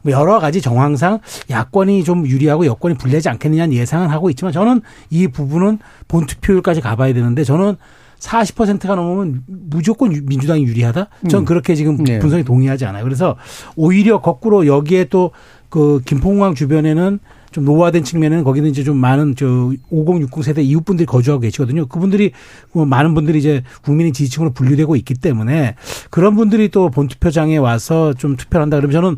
뭐 0.03 0.11
여러 0.11 0.39
가지 0.39 0.61
정황상 0.61 1.19
야권이 1.49 2.03
좀 2.03 2.27
유리하고 2.27 2.65
여권이 2.65 2.95
불리하지 2.97 3.29
않겠느냐는 3.29 3.73
예상은 3.73 4.09
하고 4.09 4.29
있지만 4.29 4.51
저는 4.51 4.81
이 5.09 5.27
부분은 5.27 5.79
본투표율까지 6.07 6.81
가봐야 6.81 7.13
되는데 7.13 7.43
저는 7.43 7.77
40%가 8.19 8.95
넘으면 8.95 9.43
무조건 9.47 10.11
민주당이 10.25 10.63
유리하다? 10.63 11.07
전 11.29 11.41
음. 11.41 11.45
그렇게 11.45 11.75
지금 11.75 12.01
네. 12.05 12.19
분석이 12.19 12.45
동의하지 12.45 12.85
않아요. 12.85 13.03
그래서 13.03 13.35
오히려 13.75 14.21
거꾸로 14.21 14.65
여기에 14.65 15.05
또 15.05 15.31
그 15.73 16.01
김포공항 16.05 16.53
주변에는 16.53 17.17
좀 17.53 17.65
노화된 17.65 18.03
측면에는 18.03 18.43
거기는 18.43 18.69
이제 18.69 18.83
좀 18.83 18.97
많은 18.97 19.35
저 19.35 19.71
5060 19.89 20.43
세대 20.43 20.61
이웃 20.61 20.83
분들이 20.83 21.05
거주하고 21.05 21.39
계시거든요. 21.41 21.85
그분들이 21.85 22.31
뭐 22.71 22.85
많은 22.85 23.13
분들이 23.13 23.37
이제 23.39 23.63
국민의 23.83 24.11
지지층으로 24.11 24.51
분류되고 24.53 24.95
있기 24.97 25.13
때문에 25.13 25.75
그런 26.09 26.35
분들이 26.35 26.69
또 26.69 26.89
본투표장에 26.89 27.57
와서 27.57 28.13
좀 28.13 28.35
투표를 28.35 28.63
한다 28.63 28.77
그러면 28.77 28.91
저는 28.91 29.17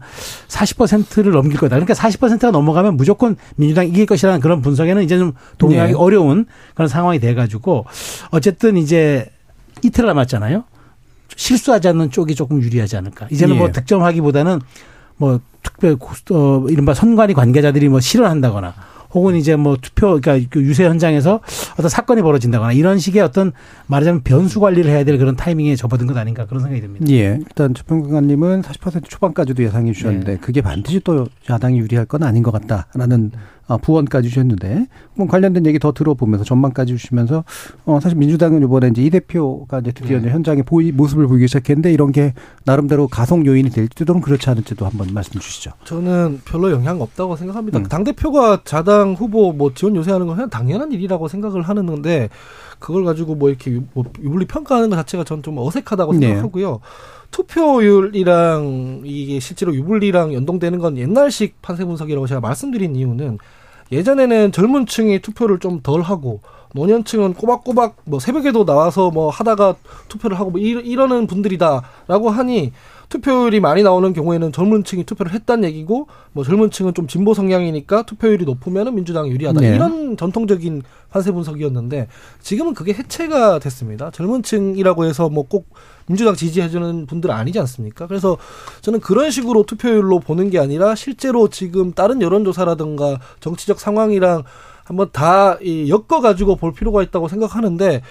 40%를 0.49 1.31
넘길 1.31 1.57
거다. 1.59 1.77
그러니까 1.77 1.93
40%가 1.93 2.51
넘어가면 2.51 2.97
무조건 2.97 3.37
민주당이 3.55 3.89
이길 3.89 4.05
것이라는 4.05 4.41
그런 4.41 4.61
분석에는 4.61 5.01
이제 5.01 5.17
좀 5.17 5.31
동의하기 5.57 5.93
네. 5.93 5.97
어려운 5.97 6.45
그런 6.73 6.89
상황이 6.89 7.19
돼 7.19 7.33
가지고 7.33 7.85
어쨌든 8.31 8.75
이제 8.75 9.31
이틀 9.81 10.05
남았잖아요. 10.05 10.65
실수하지 11.37 11.87
않는 11.87 12.11
쪽이 12.11 12.35
조금 12.35 12.61
유리하지 12.61 12.97
않을까. 12.97 13.27
이제는 13.31 13.55
뭐 13.55 13.67
예. 13.67 13.69
뭐 13.69 13.71
득점하기보다는 13.71 14.59
뭐 15.17 15.39
특별 15.65 15.97
어 16.31 16.65
이른바 16.69 16.93
선관위 16.93 17.33
관계자들이 17.33 17.89
뭐 17.89 17.99
실현한다거나 17.99 18.73
혹은 19.15 19.35
이제 19.35 19.55
뭐 19.55 19.77
투표 19.81 20.19
그러니까 20.19 20.47
그 20.51 20.61
유세 20.61 20.85
현장에서 20.85 21.39
어떤 21.73 21.89
사건이 21.89 22.21
벌어진다거나 22.21 22.73
이런 22.73 22.99
식의 22.99 23.21
어떤 23.21 23.53
말하자면 23.87 24.21
변수 24.23 24.59
관리를 24.59 24.91
해야 24.91 25.03
될 25.03 25.17
그런 25.17 25.35
타이밍에 25.35 25.75
접어든 25.75 26.05
것 26.05 26.17
아닌가 26.17 26.45
그런 26.45 26.61
생각이 26.61 26.81
듭니다. 26.81 27.05
예. 27.09 27.39
일단 27.39 27.73
주평관님은 27.73 28.61
40% 28.61 29.09
초반까지도 29.09 29.63
예상해 29.63 29.93
주셨는데 29.93 30.33
네. 30.33 30.37
그게 30.37 30.61
반드시 30.61 30.99
또 30.99 31.27
야당이 31.49 31.79
유리할 31.79 32.05
건 32.05 32.23
아닌 32.23 32.43
것 32.43 32.51
같다라는 32.51 33.31
어, 33.33 33.54
부원까지 33.81 34.29
주셨는데 34.29 34.87
뭐 35.15 35.27
관련된 35.27 35.65
얘기 35.65 35.79
더 35.79 35.91
들어보면서 35.91 36.43
전망까지 36.43 36.93
주시면서 36.93 37.43
어 37.85 37.99
사실 37.99 38.17
민주당은 38.17 38.63
이번에 38.63 38.89
이제 38.89 39.03
이 39.03 39.09
대표가 39.09 39.79
이제 39.79 39.91
드디어 39.91 40.19
네. 40.19 40.29
현장에 40.29 40.61
보이 40.61 40.91
모습을 40.91 41.27
보이기 41.27 41.47
시작했는데 41.47 41.91
이런 41.91 42.11
게 42.11 42.33
나름대로 42.63 43.07
가속 43.07 43.45
요인이 43.45 43.69
될지도 43.69 44.19
그렇지 44.19 44.49
않을지도 44.49 44.85
한번 44.85 45.13
말씀 45.13 45.39
주시죠. 45.39 45.71
저는 45.83 46.41
별로 46.45 46.71
영향 46.71 47.01
없다고 47.01 47.35
생각합니다. 47.35 47.79
음. 47.79 47.83
당 47.85 48.03
대표가 48.03 48.61
자당 48.63 49.13
후보 49.13 49.51
뭐 49.51 49.73
지원 49.73 49.95
요새하는 49.95 50.27
건 50.27 50.35
그냥 50.35 50.49
당연한 50.49 50.91
일이라고 50.91 51.27
생각을 51.27 51.61
하는 51.61 51.85
건데 51.85 52.29
그걸 52.79 53.03
가지고 53.05 53.35
뭐 53.35 53.49
이렇게 53.49 53.79
뭐 53.93 54.03
유불리 54.21 54.45
평가하는 54.45 54.89
것 54.89 54.95
자체가 54.97 55.23
전 55.23 55.41
좀 55.41 55.57
어색하다고 55.57 56.13
네. 56.13 56.27
생각하고요. 56.27 56.71
네. 56.71 56.77
투표율이랑 57.31 59.01
이게 59.03 59.39
실제로 59.39 59.75
유불리랑 59.75 60.33
연동되는 60.33 60.79
건 60.79 60.97
옛날식 60.97 61.61
판세 61.61 61.85
분석이라고 61.85 62.27
제가 62.27 62.39
말씀드린 62.41 62.95
이유는 62.95 63.37
예전에는 63.91 64.51
젊은 64.51 64.85
층이 64.85 65.19
투표를 65.19 65.59
좀 65.59 65.81
덜 65.83 66.01
하고 66.01 66.39
노년층은 66.73 67.35
꼬박꼬박 67.35 67.97
뭐 68.05 68.19
새벽에도 68.19 68.65
나와서 68.65 69.11
뭐 69.11 69.29
하다가 69.29 69.75
투표를 70.09 70.39
하고 70.39 70.51
뭐 70.51 70.59
이러 70.59 71.07
는 71.07 71.27
분들이다라고 71.27 72.29
하니 72.29 72.73
투표율이 73.09 73.59
많이 73.59 73.83
나오는 73.83 74.11
경우에는 74.13 74.51
젊은 74.51 74.83
층이 74.83 75.03
투표를 75.03 75.31
했다는 75.33 75.63
얘기고 75.69 76.07
뭐 76.33 76.43
젊은 76.43 76.71
층은 76.71 76.93
좀 76.95 77.07
진보 77.07 77.33
성향이니까 77.33 78.03
투표율이 78.03 78.45
높으면 78.45 78.93
민주당이 78.95 79.29
유리하다. 79.29 79.61
네. 79.61 79.75
이런 79.75 80.17
전통적인 80.17 80.81
판세 81.15 81.31
분석이었는데 81.31 82.07
지금은 82.41 82.73
그게 82.73 82.91
해체가 82.91 83.59
됐습니다. 83.59 84.11
젊은 84.11 84.43
층이라고 84.43 85.05
해서 85.05 85.29
뭐 85.29 85.45
꼭 85.47 85.69
민주당 86.07 86.35
지지해주는 86.35 87.05
분들 87.05 87.31
아니지 87.31 87.59
않습니까? 87.59 88.07
그래서 88.07 88.37
저는 88.81 88.99
그런 88.99 89.31
식으로 89.31 89.63
투표율로 89.63 90.19
보는 90.19 90.49
게 90.49 90.59
아니라 90.59 90.95
실제로 90.95 91.47
지금 91.49 91.93
다른 91.93 92.21
여론조사라든가 92.21 93.19
정치적 93.39 93.79
상황이랑 93.79 94.43
한번 94.83 95.09
다 95.11 95.57
엮어가지고 95.63 96.57
볼 96.57 96.73
필요가 96.73 97.01
있다고 97.03 97.27
생각하는데 97.27 98.01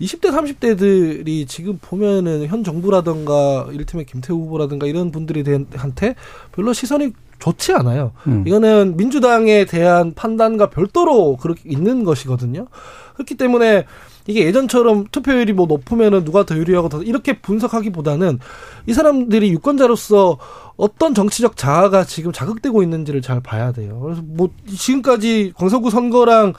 20대, 0.00 0.30
30대들이 0.30 1.46
지금 1.46 1.78
보면은 1.80 2.46
현 2.46 2.64
정부라든가 2.64 3.68
이를테면 3.72 4.06
김태우 4.06 4.38
후보라든가 4.40 4.86
이런 4.86 5.10
분들이 5.10 5.44
한테 5.74 6.14
별로 6.52 6.72
시선이 6.72 7.12
좋지 7.38 7.72
않아요. 7.72 8.12
음. 8.26 8.44
이거는 8.46 8.96
민주당에 8.96 9.64
대한 9.64 10.14
판단과 10.14 10.70
별도로 10.70 11.36
그렇게 11.36 11.62
있는 11.66 12.04
것이거든요. 12.04 12.66
그렇기 13.14 13.36
때문에 13.36 13.84
이게 14.26 14.44
예전처럼 14.44 15.06
투표율이 15.10 15.54
뭐 15.54 15.66
높으면은 15.66 16.24
누가 16.24 16.44
더 16.44 16.54
유리하고 16.54 16.88
더 16.90 17.02
이렇게 17.02 17.40
분석하기보다는 17.40 18.38
이 18.86 18.92
사람들이 18.92 19.50
유권자로서 19.52 20.38
어떤 20.76 21.14
정치적 21.14 21.56
자아가 21.56 22.04
지금 22.04 22.30
자극되고 22.30 22.82
있는지를 22.82 23.22
잘 23.22 23.40
봐야 23.40 23.72
돼요. 23.72 23.98
그래서 24.00 24.22
뭐 24.24 24.50
지금까지 24.66 25.54
광석구 25.56 25.90
선거랑 25.90 26.52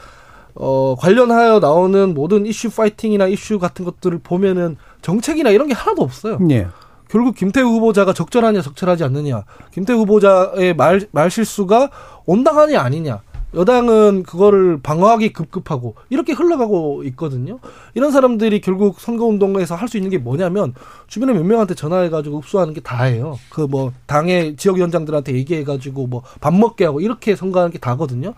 어 0.56 0.96
관련하여 0.98 1.60
나오는 1.60 2.14
모든 2.16 2.48
이슈 2.48 2.72
파이팅이나 2.72 3.28
이슈 3.28 3.60
같은 3.60 3.86
것들을 3.86 4.20
보면은 4.24 4.76
정책이나 5.04 5.52
이런 5.52 5.68
게 5.68 5.76
하나도 5.76 6.02
없어요. 6.02 6.40
예. 6.50 6.68
결국 7.10 7.36
김태우 7.36 7.68
후보자가 7.70 8.14
적절하냐 8.14 8.62
적절하지 8.62 9.04
않느냐, 9.04 9.44
김태우 9.72 9.98
후보자의 10.00 10.76
말, 10.76 11.02
말 11.12 11.32
실수가 11.32 11.90
온당하냐 12.26 12.80
아니냐, 12.80 13.22
여당은 13.56 14.22
그거를 14.24 14.80
방어하기 14.84 15.34
급급하고 15.34 15.96
이렇게 16.10 16.34
흘러가고 16.34 17.04
있거든요. 17.06 17.58
이런 17.96 18.12
사람들이 18.12 18.62
결국 18.62 19.00
선거운동에서 19.00 19.74
할 19.74 19.88
수 19.88 19.98
있는 19.98 20.12
게 20.12 20.20
뭐냐면 20.20 20.76
주변에 21.08 21.34
몇 21.34 21.44
명한테 21.44 21.74
전화해가지고 21.74 22.42
흡수하는 22.42 22.76
게 22.76 22.80
다예요. 22.82 23.40
그 23.50 23.66
뭐 23.66 23.92
당의 24.06 24.56
지역위원장들한테 24.56 25.34
얘기해가지고 25.34 26.06
뭐 26.08 26.22
밥 26.42 26.54
먹게 26.54 26.86
하고 26.86 27.02
이렇게 27.02 27.36
선거하는 27.36 27.72
게 27.72 27.80
다거든요. 27.80 28.36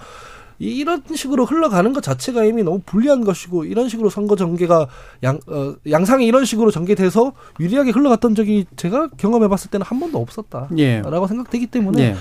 이런 0.61 1.01
식으로 1.15 1.45
흘러가는 1.45 1.91
것 1.91 2.03
자체가 2.03 2.43
이미 2.45 2.61
너무 2.63 2.81
불리한 2.85 3.23
것이고 3.23 3.65
이런 3.65 3.89
식으로 3.89 4.11
선거 4.11 4.35
전개가 4.35 4.87
양 5.23 5.39
어, 5.47 5.73
양상이 5.89 6.25
이런 6.27 6.45
식으로 6.45 6.69
전개돼서 6.69 7.31
유리하게 7.59 7.89
흘러갔던 7.91 8.35
적이 8.35 8.65
제가 8.75 9.09
경험해봤을 9.17 9.71
때는 9.71 9.85
한 9.85 9.99
번도 9.99 10.19
없었다라고 10.19 10.77
예. 10.77 11.01
생각되기 11.27 11.67
때문에 11.67 12.01
예. 12.03 12.15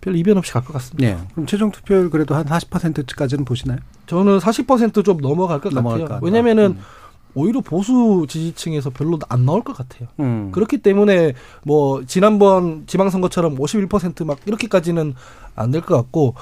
별 0.00 0.14
이변 0.14 0.38
없이 0.38 0.52
갈 0.52 0.62
것 0.62 0.72
같습니다. 0.74 1.08
예. 1.08 1.18
그럼 1.32 1.46
최종 1.46 1.72
투표율 1.72 2.10
그래도 2.10 2.34
한 2.36 2.44
40%까지는 2.44 3.44
보시나요? 3.44 3.78
저는 4.06 4.38
40%좀 4.38 5.16
넘어갈 5.18 5.60
것 5.60 5.72
같아요. 5.74 6.20
왜냐면은 6.22 6.64
음. 6.78 6.80
오히려 7.34 7.60
보수 7.60 8.26
지지층에서 8.28 8.90
별로 8.90 9.18
안 9.28 9.46
나올 9.46 9.62
것 9.62 9.76
같아요. 9.76 10.08
음. 10.20 10.50
그렇기 10.52 10.78
때문에 10.78 11.32
뭐 11.64 12.04
지난번 12.06 12.84
지방선거처럼 12.86 13.56
51%막 13.56 14.38
이렇게까지는 14.46 15.14
안 15.56 15.70
될 15.70 15.80
것 15.82 15.96
같고 15.96 16.34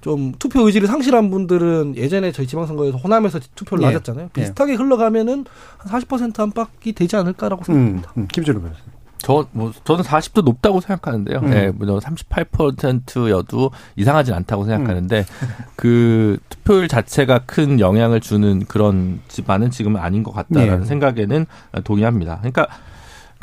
좀 0.00 0.32
투표 0.38 0.66
의지를 0.66 0.86
상실한 0.86 1.30
분들은 1.30 1.94
예전에 1.96 2.32
저희 2.32 2.46
지방선거에서 2.46 2.98
호남에서 2.98 3.40
투표를 3.54 3.82
네. 3.82 3.92
낮았잖아요. 3.92 4.26
예. 4.26 4.40
비슷하게 4.40 4.74
흘러가면는 4.74 5.44
한40% 5.78 6.38
안팎이 6.38 6.92
되지 6.94 7.16
않을까라고 7.16 7.64
생각합니다. 7.64 8.12
음, 8.16 8.22
음. 8.22 8.28
김준호 8.28 8.60
변호사. 8.60 8.80
저, 9.20 9.46
뭐, 9.50 9.72
저는 9.84 10.04
40도 10.04 10.44
높다고 10.44 10.80
생각하는데요. 10.80 11.40
음. 11.40 11.50
네, 11.50 11.70
뭐, 11.70 11.98
38%여도 11.98 13.72
이상하진 13.96 14.32
않다고 14.32 14.64
생각하는데, 14.64 15.18
음. 15.18 15.24
그, 15.74 16.38
투표율 16.48 16.86
자체가 16.86 17.40
큰 17.40 17.80
영향을 17.80 18.20
주는 18.20 18.64
그런 18.66 19.20
집안은 19.26 19.70
지금은 19.70 20.00
아닌 20.00 20.22
것 20.22 20.32
같다라는 20.32 20.80
네. 20.80 20.86
생각에는 20.86 21.46
동의합니다. 21.82 22.38
그러니까, 22.38 22.66
그 22.66 22.72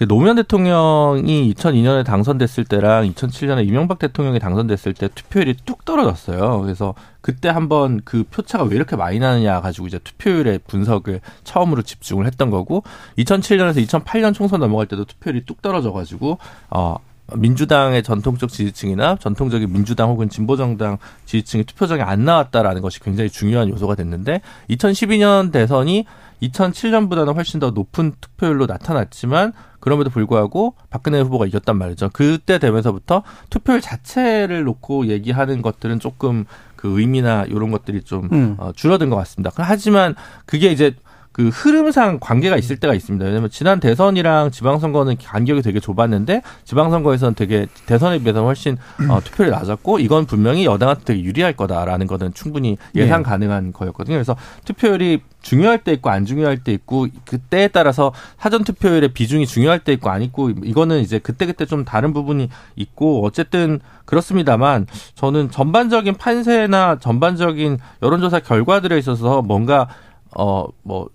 노무현 0.03 0.35
대통령이 0.35 1.53
2002년에 1.53 2.03
당선됐을 2.03 2.65
때랑 2.65 3.09
2007년에 3.13 3.65
이명박 3.65 3.97
대통령이 3.97 4.39
당선됐을 4.39 4.93
때 4.93 5.07
투표율이 5.07 5.55
뚝 5.65 5.85
떨어졌어요. 5.85 6.59
그래서 6.59 6.93
그때 7.21 7.47
한번 7.47 8.01
그 8.03 8.25
표차가 8.29 8.65
왜 8.65 8.75
이렇게 8.75 8.97
많이 8.97 9.19
나느냐 9.19 9.61
가지고 9.61 9.87
이제 9.87 9.97
투표율의 9.99 10.59
분석을 10.67 11.21
처음으로 11.45 11.81
집중을 11.81 12.25
했던 12.25 12.49
거고 12.49 12.83
2007년에서 13.17 13.87
2008년 13.87 14.33
총선 14.33 14.59
넘어갈 14.59 14.85
때도 14.87 15.05
투표율이 15.05 15.45
뚝 15.45 15.61
떨어져 15.61 15.93
가지고 15.93 16.39
어 16.69 16.97
민주당의 17.33 18.03
전통적 18.03 18.49
지지층이나 18.49 19.15
전통적인 19.19 19.71
민주당 19.71 20.09
혹은 20.09 20.29
진보정당 20.29 20.97
지지층이 21.25 21.63
투표장에 21.63 22.01
안 22.01 22.25
나왔다라는 22.25 22.81
것이 22.81 22.99
굉장히 22.99 23.29
중요한 23.29 23.69
요소가 23.69 23.95
됐는데 23.95 24.41
2012년 24.69 25.51
대선이 25.51 26.05
2007년보다는 26.41 27.35
훨씬 27.35 27.59
더 27.59 27.71
높은 27.71 28.13
투표율로 28.19 28.65
나타났지만 28.65 29.53
그럼에도 29.79 30.09
불구하고 30.09 30.75
박근혜 30.89 31.19
후보가 31.21 31.45
이겼단 31.45 31.77
말이죠. 31.77 32.09
그때 32.11 32.57
되면서부터 32.57 33.23
투표율 33.49 33.81
자체를 33.81 34.63
놓고 34.63 35.07
얘기하는 35.07 35.61
것들은 35.61 35.99
조금 35.99 36.45
그 36.75 36.99
의미나 36.99 37.45
이런 37.45 37.71
것들이 37.71 38.01
좀 38.01 38.29
음. 38.31 38.55
어, 38.57 38.71
줄어든 38.75 39.09
것 39.09 39.15
같습니다. 39.17 39.51
하지만 39.55 40.15
그게 40.45 40.71
이제 40.71 40.95
그 41.35 41.49
흐름상 41.49 42.19
관계가 42.21 42.55
있을 42.55 42.77
때가 42.77 42.93
있습니다. 42.93 43.25
왜냐하면 43.25 43.49
지난 43.49 43.81
대선이랑 43.81 44.51
지방선거는 44.51 45.17
간격이 45.21 45.63
되게 45.63 45.81
좁았는데 45.81 46.41
지방선거에서는 46.63 47.35
되게 47.35 47.67
대선에 47.85 48.19
비해서 48.19 48.41
훨씬 48.45 48.77
어, 49.09 49.19
투표율이 49.21 49.51
낮았고 49.51 49.99
이건 49.99 50.27
분명히 50.27 50.63
여당한테 50.63 51.03
되게 51.03 51.23
유리할 51.23 51.51
거다라는 51.51 52.07
것은 52.07 52.33
충분히 52.33 52.77
예상 52.95 53.21
네. 53.21 53.29
가능한 53.29 53.73
거였거든요. 53.73 54.15
그래서 54.15 54.37
투표율이 54.63 55.23
중요할 55.41 55.83
때 55.83 55.91
있고 55.91 56.09
안 56.09 56.23
중요할 56.23 56.63
때 56.63 56.71
있고 56.71 57.07
그때에 57.25 57.67
따라서 57.67 58.13
사전 58.37 58.63
투표율의 58.63 59.09
비중이 59.09 59.45
중요할 59.45 59.79
때 59.79 59.91
있고 59.91 60.09
안 60.09 60.21
있고 60.21 60.51
이거는 60.51 61.01
이제 61.01 61.19
그때 61.19 61.45
그때 61.45 61.65
좀 61.65 61.83
다른 61.83 62.13
부분이 62.13 62.47
있고 62.77 63.25
어쨌든 63.25 63.81
그렇습니다만 64.05 64.87
저는 65.15 65.51
전반적인 65.51 66.15
판세나 66.15 66.99
전반적인 66.99 67.79
여론조사 68.01 68.39
결과들에 68.39 68.97
있어서 68.99 69.41
뭔가 69.41 69.89
어뭐 70.33 71.09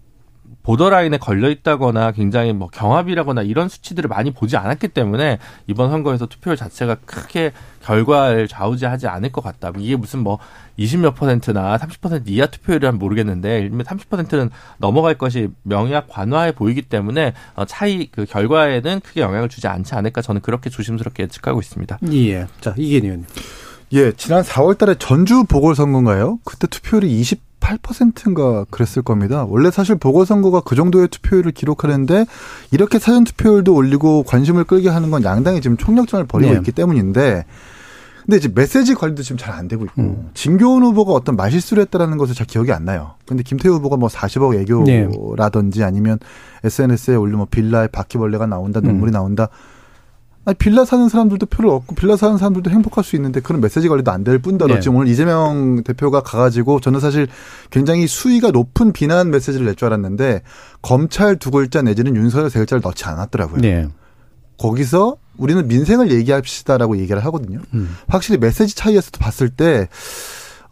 보더라인에 0.63 1.19
걸려 1.19 1.49
있다거나 1.51 2.13
굉장히 2.13 2.53
뭐 2.53 2.69
경합이라거나 2.69 3.43
이런 3.43 3.69
수치들을 3.69 4.09
많이 4.09 4.31
보지 4.31 4.57
않았기 4.57 4.89
때문에 4.89 5.39
이번 5.67 5.91
선거에서 5.91 6.27
투표율 6.27 6.57
자체가 6.57 6.97
크게 7.07 7.53
결과를 7.83 8.47
좌우지하지 8.47 9.07
않을 9.09 9.33
것 9.33 9.43
같다. 9.43 9.73
이게 9.79 9.97
무슨 9.97 10.21
뭐 10.21 10.39
20몇 10.79 11.15
퍼센트나 11.15 11.77
30% 11.79 12.29
이하 12.29 12.47
투표율이란 12.47 12.99
모르겠는데 12.99 13.61
일면 13.61 13.87
30%는 13.87 14.51
넘어갈 14.79 15.15
것이 15.15 15.49
명약 15.63 16.09
관화해 16.09 16.53
보이기 16.53 16.83
때문에 16.83 17.33
어, 17.55 17.65
차이 17.65 18.07
그 18.11 18.27
결과에는 18.27 19.01
크게 19.01 19.21
영향을 19.21 19.49
주지 19.49 19.67
않지 19.67 19.95
않을까 19.95 20.23
저는 20.23 20.41
그렇게 20.43 20.71
조심스럽게 20.71 21.25
예측하고 21.25 21.61
있습니다. 21.61 21.99
예. 22.13 22.47
자, 22.61 22.75
이계현 22.77 23.05
의원님. 23.05 23.27
예, 23.93 24.13
지난 24.13 24.43
4월 24.43 24.79
달에 24.79 24.95
전주 24.99 25.45
보궐선거인가요? 25.45 26.39
그때 26.45 26.69
투표율이 26.69 27.11
20 27.21 27.50
8%인가 27.61 28.65
그랬을 28.71 29.03
겁니다. 29.03 29.45
원래 29.49 29.71
사실 29.71 29.95
보궐선거가 29.97 30.61
그 30.61 30.75
정도의 30.75 31.09
투표율을 31.09 31.53
기록하는데 31.53 32.27
이렇게 32.71 32.99
사전 32.99 33.25
투표율도 33.25 33.75
올리고 33.75 34.25
관심을 34.25 34.65
끌게 34.65 34.89
하는 34.89 35.11
건 35.11 35.23
양당이 35.25 35.61
지금 35.61 35.77
총력전을 35.77 36.27
벌이고 36.27 36.53
네. 36.53 36.59
있기 36.59 36.73
때문인데 36.73 37.45
근데 38.25 38.37
이제 38.37 38.51
메시지 38.55 38.95
관리도 38.95 39.23
지금 39.23 39.37
잘 39.39 39.51
안 39.51 39.67
되고 39.67 39.85
있고 39.85 40.01
음. 40.03 40.31
진교훈 40.35 40.83
후보가 40.85 41.13
어떤 41.13 41.37
말실수를 41.37 41.83
했다라는 41.83 42.17
것을 42.17 42.35
잘 42.35 42.47
기억이 42.47 42.73
안 42.73 42.85
나요. 42.85 43.15
근데 43.27 43.43
김태우 43.43 43.75
후보가 43.75 43.97
뭐 43.97 44.09
40억 44.09 44.55
애교라든지 44.61 45.83
아니면 45.83 46.19
SNS에 46.65 47.17
올리면 47.17 47.39
뭐 47.39 47.47
빌라에 47.51 47.89
바퀴벌레가 47.89 48.47
나온다, 48.47 48.81
눈물이 48.81 49.11
음. 49.11 49.15
나온다. 49.15 49.49
아니, 50.47 50.55
빌라 50.57 50.85
사는 50.87 51.09
사람들도 51.09 51.47
표를 51.47 51.71
얻고 51.71 51.95
빌라 51.95 52.17
사는 52.17 52.39
사람들도 52.39 52.71
행복할 52.71 53.05
수 53.05 53.15
있는데 53.17 53.41
그런 53.41 53.61
메시지 53.61 53.89
관리도 53.89 54.11
안 54.11 54.25
될 54.25 54.39
뿐더러 54.39 54.75
네. 54.77 54.81
지금 54.81 54.97
오늘 54.97 55.09
이재명 55.09 55.83
대표가 55.83 56.23
가가지고 56.23 56.81
저는 56.81 56.99
사실 57.01 57.29
굉장히 57.71 58.07
수위가 58.07 58.51
높은 58.51 58.93
비난 58.93 59.31
메시지를 59.31 59.67
낼 59.67 59.75
줄 59.77 59.87
알았는데 59.87 60.43
검찰 60.83 61.37
두 61.37 61.51
글자 61.51 61.83
내지는 61.83 62.17
윤석열 62.17 62.51
세 62.51 62.59
글자를 62.59 62.81
넣지 62.83 63.05
않았더라고요. 63.05 63.61
네. 63.61 63.89
거기서 64.59 65.17
우리는 65.39 65.67
민생을 65.69 66.11
얘기합시다라고 66.11 66.99
얘기를 66.99 67.25
하거든요. 67.27 67.61
음. 67.73 67.97
확실히 68.09 68.39
메시지 68.39 68.75
차이에서도 68.77 69.19
봤을 69.19 69.49
때 69.49 69.89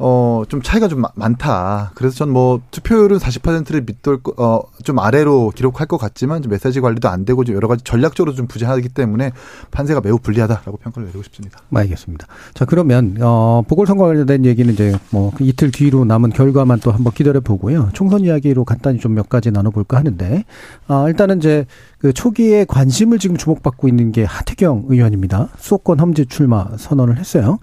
어, 0.01 0.45
좀 0.49 0.63
차이가 0.63 0.87
좀 0.89 1.03
많다. 1.15 1.91
그래서 1.95 2.15
전 2.17 2.29
뭐 2.29 2.61
투표율은 2.71 3.19
40%를 3.19 3.81
밑돌, 3.87 4.21
어, 4.37 4.61
좀 4.85 4.99
아래로 4.99 5.51
기록할 5.57 5.87
것 5.87 5.97
같지만 5.97 6.43
좀 6.43 6.51
메시지 6.51 6.81
관리도 6.81 7.09
안 7.09 7.25
되고 7.25 7.43
좀 7.43 7.57
여러 7.57 7.67
가지 7.69 7.83
전략적으로 7.85 8.35
좀 8.37 8.47
부재하기 8.47 8.91
때문에 8.91 9.33
판세가 9.71 10.01
매우 10.03 10.19
불리하다라고 10.19 10.77
평가를 10.77 11.07
내리고 11.07 11.23
싶습니다. 11.25 11.59
알겠습니다. 11.75 12.27
자, 12.55 12.65
그러면, 12.67 13.17
어, 13.21 13.63
보궐선거 13.67 14.05
관련된 14.07 14.45
얘기는 14.45 14.73
이제 14.73 14.95
뭐 15.11 15.33
이틀 15.41 15.71
뒤로 15.73 16.05
남은 16.05 16.31
결과만 16.31 16.81
또 16.81 16.93
한번 16.93 17.13
기다려 17.15 17.41
보고요. 17.41 17.89
총선 17.95 18.21
이야기로 18.21 18.65
간단히 18.65 18.99
좀 18.99 19.09
몇 19.15 19.29
가지 19.31 19.51
나눠볼까 19.51 19.97
하는데, 19.97 20.45
어, 20.87 21.09
일단은 21.09 21.39
이제 21.39 21.65
그 21.99 22.13
초기에 22.13 22.65
관심을 22.65 23.19
지금 23.19 23.37
주목받고 23.37 23.89
있는 23.89 24.13
게 24.13 24.23
하태경 24.23 24.85
의원입니다. 24.89 25.49
수도권 25.59 25.99
험지 25.99 26.27
출마 26.27 26.69
선언을 26.77 27.19
했어요. 27.19 27.59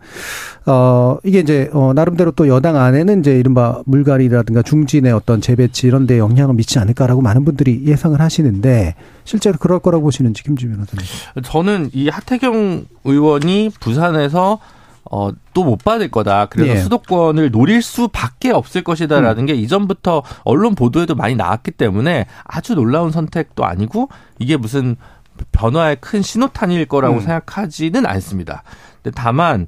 어, 0.65 1.17
이게 1.23 1.39
이제, 1.39 1.69
어, 1.71 1.93
나름대로 1.93 2.31
또 2.31 2.47
여당 2.49 2.75
안에는 2.75 3.21
이제 3.21 3.39
이른바 3.39 3.81
물갈이라든가 3.85 4.61
중진의 4.61 5.13
어떤 5.13 5.39
재배치 5.39 5.87
이런 5.87 6.05
데 6.05 6.19
영향을 6.19 6.55
미치지 6.55 6.79
않을까라고 6.79 7.21
많은 7.21 7.45
분들이 7.45 7.83
예상을 7.85 8.19
하시는데 8.19 8.95
실제로 9.23 9.57
그럴 9.57 9.79
거라고 9.79 10.03
보시는지 10.03 10.43
김주 10.43 10.67
변호사님. 10.67 11.05
저는 11.43 11.91
이 11.93 12.09
하태경 12.09 12.85
의원이 13.05 13.71
부산에서 13.79 14.59
어, 15.11 15.29
또 15.53 15.63
못 15.63 15.83
받을 15.83 16.09
거다. 16.09 16.45
그래서 16.47 16.73
예. 16.73 16.77
수도권을 16.77 17.51
노릴 17.51 17.81
수밖에 17.81 18.51
없을 18.51 18.83
것이다라는 18.83 19.43
음. 19.43 19.45
게 19.45 19.53
이전부터 19.53 20.23
언론 20.43 20.75
보도에도 20.75 21.15
많이 21.15 21.35
나왔기 21.35 21.71
때문에 21.71 22.27
아주 22.43 22.75
놀라운 22.75 23.11
선택도 23.11 23.65
아니고 23.65 24.09
이게 24.39 24.57
무슨 24.57 24.95
변화의 25.51 25.97
큰 25.99 26.21
신호탄일 26.21 26.85
거라고 26.85 27.15
음. 27.15 27.19
생각하지는 27.19 28.05
않습니다. 28.05 28.63
근데 29.01 29.13
다만 29.15 29.67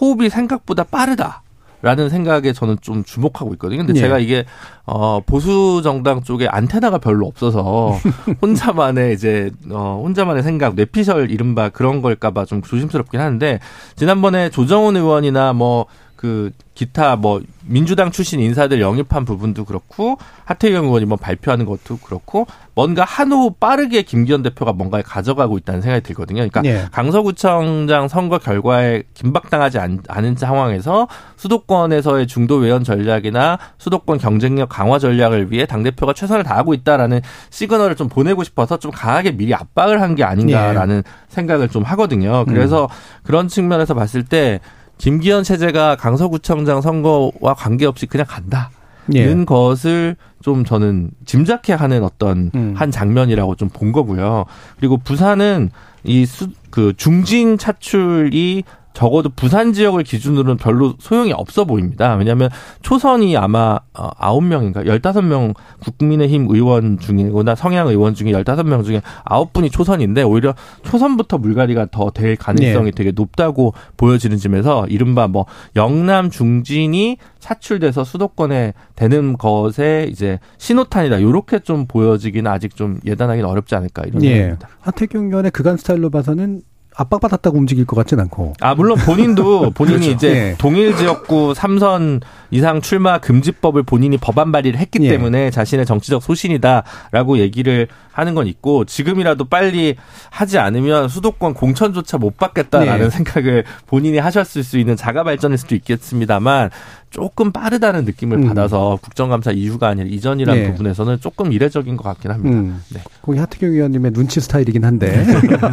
호흡이 0.00 0.28
생각보다 0.28 0.82
빠르다. 0.84 1.43
라는 1.84 2.08
생각에 2.08 2.54
저는 2.54 2.78
좀 2.80 3.04
주목하고 3.04 3.52
있거든요. 3.54 3.84
근데 3.84 3.92
예. 3.94 4.00
제가 4.00 4.18
이게 4.18 4.46
어 4.86 5.20
보수 5.20 5.82
정당 5.84 6.22
쪽에 6.22 6.48
안테나가 6.48 6.96
별로 6.96 7.26
없어서 7.26 7.98
혼자만의 8.40 9.12
이제 9.12 9.50
어 9.70 10.00
혼자만의 10.02 10.42
생각, 10.42 10.76
뇌피셜 10.76 11.30
이른바 11.30 11.68
그런 11.68 12.00
걸까봐 12.00 12.46
좀 12.46 12.62
조심스럽긴 12.62 13.20
하는데 13.20 13.60
지난번에 13.96 14.48
조정훈 14.48 14.96
의원이나 14.96 15.52
뭐 15.52 15.84
그 16.24 16.52
기타 16.72 17.16
뭐 17.16 17.42
민주당 17.66 18.10
출신 18.10 18.40
인사들 18.40 18.80
영입한 18.80 19.26
부분도 19.26 19.66
그렇고 19.66 20.16
하태경 20.46 20.86
의원이 20.86 21.04
뭐 21.04 21.18
발표하는 21.18 21.66
것도 21.66 21.98
그렇고 21.98 22.46
뭔가 22.74 23.04
한호 23.04 23.54
빠르게 23.60 24.02
김기현 24.02 24.42
대표가 24.42 24.72
뭔가를 24.72 25.04
가져가고 25.04 25.58
있다는 25.58 25.82
생각이 25.82 26.02
들거든요. 26.02 26.38
그러니까 26.38 26.62
네. 26.62 26.86
강서구청장 26.92 28.08
선거 28.08 28.38
결과에 28.38 29.02
긴박당하지 29.12 29.78
않, 29.78 30.00
은 30.24 30.36
상황에서 30.36 31.08
수도권에서의 31.36 32.26
중도 32.26 32.56
외연 32.56 32.82
전략이나 32.84 33.58
수도권 33.76 34.16
경쟁력 34.16 34.70
강화 34.70 34.98
전략을 34.98 35.52
위해 35.52 35.66
당 35.66 35.82
대표가 35.82 36.14
최선을 36.14 36.42
다하고 36.42 36.72
있다라는 36.72 37.20
시그널을 37.50 37.96
좀 37.96 38.08
보내고 38.08 38.42
싶어서 38.44 38.78
좀 38.78 38.90
강하게 38.90 39.32
미리 39.32 39.54
압박을 39.54 40.00
한 40.00 40.14
게 40.14 40.22
아닌가라는 40.22 41.02
네. 41.02 41.10
생각을 41.28 41.68
좀 41.68 41.82
하거든요. 41.82 42.44
그래서 42.46 42.84
음. 42.84 42.88
그런 43.24 43.48
측면에서 43.48 43.94
봤을 43.94 44.24
때 44.24 44.60
김기현 44.98 45.42
체제가 45.42 45.96
강서구청장 45.96 46.80
선거와 46.80 47.54
관계없이 47.56 48.06
그냥 48.06 48.26
간다. 48.28 48.70
는 49.06 49.40
예. 49.40 49.44
것을 49.44 50.16
좀 50.40 50.64
저는 50.64 51.10
짐작해 51.26 51.74
하는 51.74 52.02
어떤 52.02 52.50
음. 52.54 52.72
한 52.74 52.90
장면이라고 52.90 53.54
좀 53.54 53.68
본 53.68 53.92
거고요. 53.92 54.46
그리고 54.78 54.96
부산은 54.96 55.70
이 56.04 56.24
수, 56.24 56.48
그 56.70 56.94
중진 56.96 57.58
차출이 57.58 58.64
적어도 58.94 59.28
부산 59.28 59.74
지역을 59.74 60.04
기준으로는 60.04 60.56
별로 60.56 60.94
소용이 60.98 61.32
없어 61.32 61.64
보입니다. 61.66 62.14
왜냐하면 62.14 62.48
초선이 62.80 63.36
아마 63.36 63.78
어, 63.92 64.08
아홉 64.16 64.44
명인가 64.44 64.86
열다섯 64.86 65.22
명 65.24 65.52
국민의힘 65.80 66.46
의원 66.48 66.98
중이거나 66.98 67.54
성향 67.54 67.88
의원 67.88 68.14
중에 68.14 68.30
열다섯 68.30 68.66
명 68.66 68.82
중에 68.84 69.02
아홉 69.24 69.52
분이 69.52 69.68
초선인데 69.70 70.22
오히려 70.22 70.54
초선부터 70.84 71.36
물갈이가 71.38 71.88
더 71.90 72.14
될 72.14 72.36
가능성이 72.36 72.86
네. 72.86 72.90
되게 72.92 73.10
높다고 73.10 73.74
보여지는 73.96 74.38
점에서 74.38 74.86
이른바 74.86 75.26
뭐 75.26 75.46
영남 75.74 76.30
중진이 76.30 77.18
차출돼서 77.40 78.04
수도권에 78.04 78.72
되는 78.94 79.36
것에 79.36 80.06
이제 80.08 80.38
신호탄이다. 80.58 81.20
요렇게 81.20 81.58
좀 81.60 81.86
보여지기는 81.86 82.48
아직 82.50 82.76
좀 82.76 83.00
예단하기는 83.04 83.48
어렵지 83.48 83.74
않을까 83.74 84.04
이런 84.06 84.22
예. 84.22 84.28
생각입니다. 84.28 84.68
하태경 84.80 85.24
의원의 85.26 85.50
그간 85.50 85.76
스타일로 85.76 86.10
봐서는 86.10 86.62
압박받았다고 86.96 87.58
움직일 87.58 87.84
것 87.84 87.96
같진 87.96 88.20
않고. 88.20 88.54
아, 88.60 88.74
물론 88.74 88.98
본인도 88.98 89.70
본인이 89.74 89.98
그렇죠. 89.98 90.12
이제 90.12 90.32
네. 90.32 90.54
동일 90.58 90.96
지역구 90.96 91.54
삼선 91.54 92.20
이상 92.50 92.80
출마 92.80 93.18
금지법을 93.18 93.82
본인이 93.82 94.16
법안 94.16 94.52
발의를 94.52 94.78
했기 94.78 95.00
네. 95.00 95.08
때문에 95.08 95.50
자신의 95.50 95.86
정치적 95.86 96.22
소신이다라고 96.22 97.38
얘기를 97.38 97.88
하는 98.14 98.34
건 98.34 98.46
있고 98.46 98.84
지금이라도 98.84 99.46
빨리 99.46 99.96
하지 100.30 100.58
않으면 100.58 101.08
수도권 101.08 101.54
공천조차 101.54 102.16
못 102.16 102.36
받겠다라는 102.36 103.04
네. 103.04 103.10
생각을 103.10 103.64
본인이 103.86 104.18
하셨을 104.18 104.62
수 104.62 104.78
있는 104.78 104.94
자가 104.94 105.24
발전일 105.24 105.58
수도 105.58 105.74
있겠습니다만 105.74 106.70
조금 107.14 107.52
빠르다는 107.52 108.04
느낌을 108.04 108.38
음. 108.38 108.48
받아서 108.48 108.98
국정감사 109.00 109.52
이후가 109.52 109.86
아니라 109.86 110.08
이전이라는 110.08 110.62
네. 110.62 110.70
부분에서는 110.70 111.20
조금 111.20 111.52
이례적인 111.52 111.96
것 111.96 112.02
같긴 112.02 112.32
합니다. 112.32 112.56
음. 112.56 112.82
네. 112.92 113.00
거기 113.22 113.38
하태경 113.38 113.70
의원님의 113.70 114.12
눈치 114.12 114.40
스타일이긴 114.40 114.84
한데. 114.84 115.24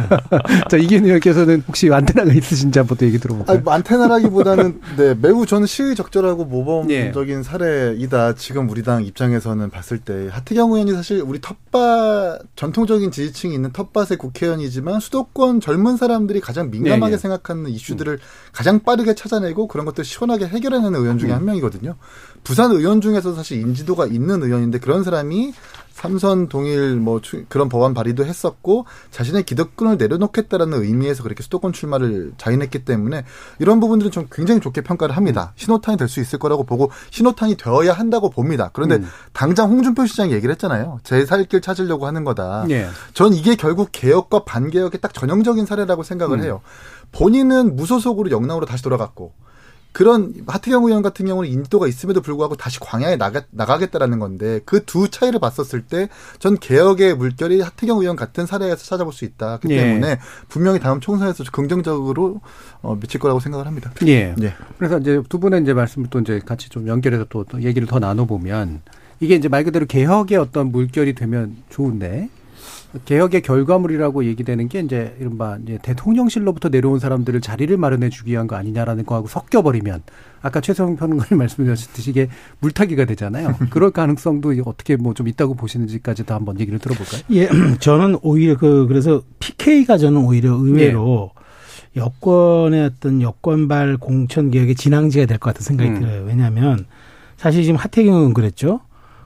자, 0.70 0.76
이기현 0.76 1.04
의원께서는 1.04 1.64
혹시 1.66 1.92
안테나가 1.92 2.32
있으신지 2.32 2.78
한번 2.78 2.96
또 2.96 3.06
얘기 3.06 3.18
들어볼까요? 3.18 3.56
아니, 3.56 3.64
뭐 3.64 3.72
안테나라기보다는 3.72 4.80
네, 4.96 5.14
매우 5.20 5.44
저는 5.44 5.66
시의적절하고 5.66 6.44
모범적인 6.44 7.36
네. 7.36 7.42
사례이다. 7.42 8.36
지금 8.36 8.70
우리 8.70 8.84
당 8.84 9.04
입장에서는 9.04 9.68
봤을 9.70 9.98
때 9.98 10.28
하태경 10.30 10.70
의원이 10.70 10.92
사실 10.92 11.22
우리 11.26 11.40
텃밭 11.40 12.31
전통적인 12.56 13.10
지지층이 13.10 13.54
있는 13.54 13.72
텃밭의 13.72 14.18
국회의원이지만 14.18 15.00
수도권 15.00 15.60
젊은 15.60 15.96
사람들이 15.96 16.40
가장 16.40 16.70
민감하게 16.70 17.12
네, 17.12 17.16
네. 17.16 17.20
생각하는 17.20 17.70
이슈들을 17.70 18.12
음. 18.14 18.18
가장 18.52 18.80
빠르게 18.80 19.14
찾아내고 19.14 19.68
그런 19.68 19.86
것들 19.86 20.04
시원하게 20.04 20.46
해결해내는 20.46 21.00
의원 21.00 21.18
중에 21.18 21.30
음. 21.30 21.36
한 21.36 21.44
명이거든요. 21.44 21.96
부산 22.44 22.70
의원 22.72 23.00
중에서 23.00 23.34
사실 23.34 23.60
인지도가 23.60 24.06
있는 24.06 24.42
의원인데 24.42 24.78
그런 24.78 25.04
사람이 25.04 25.52
삼선 25.92 26.48
동일 26.48 26.96
뭐 26.96 27.20
그런 27.48 27.68
법안 27.68 27.94
발의도 27.94 28.24
했었고 28.24 28.86
자신의 29.10 29.44
기득권을 29.44 29.98
내려놓겠다라는 29.98 30.82
의미에서 30.82 31.22
그렇게 31.22 31.42
수도권 31.42 31.72
출마를 31.72 32.32
자인했기 32.38 32.84
때문에 32.84 33.24
이런 33.58 33.80
부분들은 33.80 34.10
좀 34.10 34.26
굉장히 34.30 34.60
좋게 34.60 34.80
평가를 34.82 35.16
합니다. 35.16 35.52
음. 35.54 35.56
신호탄이 35.56 35.96
될 35.98 36.08
수 36.12 36.20
있을 36.20 36.38
거라고 36.38 36.64
보고 36.64 36.90
신호탄이 37.10 37.56
되어야 37.56 37.92
한다고 37.92 38.28
봅니다. 38.28 38.70
그런데 38.74 38.96
음. 38.96 39.08
당장 39.32 39.70
홍준표 39.70 40.04
시장이 40.04 40.32
얘기를 40.32 40.52
했잖아요. 40.52 41.00
제 41.04 41.24
살길 41.24 41.62
찾으려고 41.62 42.06
하는 42.06 42.24
거다. 42.24 42.66
예. 42.70 42.88
전 43.14 43.32
이게 43.32 43.54
결국 43.54 43.88
개혁과 43.92 44.44
반개혁의 44.44 45.00
딱 45.00 45.14
전형적인 45.14 45.64
사례라고 45.64 46.02
생각을 46.02 46.40
음. 46.40 46.44
해요. 46.44 46.60
본인은 47.12 47.76
무소속으로 47.76 48.30
영남으로 48.30 48.66
다시 48.66 48.82
돌아갔고 48.82 49.32
그런 49.92 50.34
하태경 50.46 50.84
의원 50.84 51.02
같은 51.02 51.26
경우는 51.26 51.50
인지도가 51.50 51.86
있음에도 51.86 52.22
불구하고 52.22 52.56
다시 52.56 52.80
광야에 52.80 53.16
나가, 53.16 53.42
나가겠다라는 53.50 54.18
건데 54.18 54.60
그 54.64 54.84
두 54.84 55.08
차이를 55.10 55.38
봤었을 55.38 55.82
때 55.82 56.08
전 56.38 56.58
개혁의 56.58 57.14
물결이 57.14 57.60
하태경 57.60 57.98
의원 58.00 58.16
같은 58.16 58.46
사례에서 58.46 58.84
찾아볼 58.84 59.12
수 59.12 59.24
있다. 59.24 59.58
그 59.60 59.68
때문에 59.68 60.08
예. 60.08 60.18
분명히 60.48 60.80
다음 60.80 61.00
총선에서 61.00 61.44
긍정적으로 61.52 62.40
어, 62.80 62.96
미칠 62.98 63.20
거라고 63.20 63.38
생각을 63.40 63.66
합니다. 63.66 63.92
예. 64.06 64.34
예. 64.42 64.54
그래서 64.78 64.98
이제 64.98 65.22
두 65.28 65.38
분의 65.38 65.62
이제 65.62 65.72
말씀을 65.72 66.08
또 66.10 66.18
이제 66.20 66.40
같이 66.44 66.68
좀 66.68 66.88
연결해서 66.88 67.26
또, 67.28 67.44
또 67.44 67.62
얘기를 67.62 67.86
더 67.86 67.98
나눠보면 67.98 68.80
이게 69.20 69.34
이제 69.36 69.48
말 69.48 69.62
그대로 69.64 69.86
개혁의 69.86 70.36
어떤 70.38 70.72
물결이 70.72 71.14
되면 71.14 71.56
좋은데 71.70 72.28
개혁의 73.06 73.40
결과물이라고 73.42 74.24
얘기되는 74.26 74.68
게 74.68 74.80
이제 74.80 75.16
이른바 75.18 75.56
이제 75.62 75.78
대통령실로부터 75.82 76.68
내려온 76.68 76.98
사람들을 76.98 77.40
자리를 77.40 77.74
마련해 77.76 78.10
주기 78.10 78.32
위한 78.32 78.46
거 78.46 78.56
아니냐라는 78.56 79.06
거하고 79.06 79.28
섞여버리면 79.28 80.02
아까 80.42 80.60
최성 80.60 80.96
평론가님 80.96 81.38
말씀하셨듯이 81.38 82.10
이게 82.10 82.28
물타기가 82.60 83.04
되잖아요. 83.06 83.56
그럴 83.70 83.90
가능성도 83.92 84.52
어떻게 84.66 84.96
뭐 84.96 85.12
좀 85.14 85.28
있다고 85.28 85.54
보시는지까지도 85.54 86.34
한번 86.34 86.58
얘기를 86.60 86.78
들어볼까요? 86.78 87.20
예, 87.32 87.48
저는 87.80 88.18
오히려 88.22 88.56
그 88.56 88.86
그래서 88.88 89.22
PK가 89.40 89.98
저는 89.98 90.24
오히려 90.24 90.52
의외로 90.54 91.30
예. 91.96 92.00
여권의 92.00 92.84
어떤 92.84 93.20
여권발 93.22 93.98
공천 93.98 94.50
개혁의 94.50 94.74
진앙지가 94.74 95.26
될 95.26 95.38
것 95.38 95.50
같은 95.52 95.62
생각이 95.64 95.90
음. 95.90 96.00
들어요. 96.00 96.24
왜냐하면 96.24 96.86
사실 97.36 97.62
지금 97.64 97.76
하태경은 97.76 98.32
그랬죠. 98.34 98.80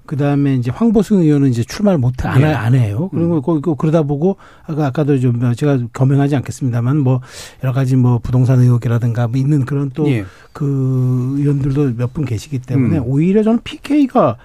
그 0.06 0.16
다음에 0.16 0.54
이제 0.54 0.70
황보승 0.70 1.18
의원은 1.18 1.50
이제 1.50 1.62
출마를 1.64 1.98
못, 1.98 2.24
안, 2.24 2.40
네. 2.40 2.52
안 2.52 2.74
해요. 2.74 3.08
그리고 3.12 3.42
음. 3.54 3.60
그, 3.60 3.74
그러다 3.74 4.02
보고, 4.02 4.36
아까, 4.64 4.86
아까도 4.86 5.18
좀 5.18 5.52
제가 5.54 5.78
겸행하지 5.92 6.36
않겠습니다만 6.36 6.98
뭐 6.98 7.20
여러 7.62 7.72
가지 7.72 7.96
뭐 7.96 8.18
부동산 8.18 8.60
의혹이라든가 8.60 9.28
뭐 9.28 9.38
있는 9.38 9.64
그런 9.64 9.90
또그 9.90 10.10
예. 10.10 10.24
그 10.52 11.34
의원들도 11.38 11.94
몇 11.96 12.12
분 12.14 12.24
계시기 12.24 12.60
때문에 12.60 12.98
음. 12.98 13.02
오히려 13.06 13.42
저는 13.42 13.60
PK가 13.62 14.36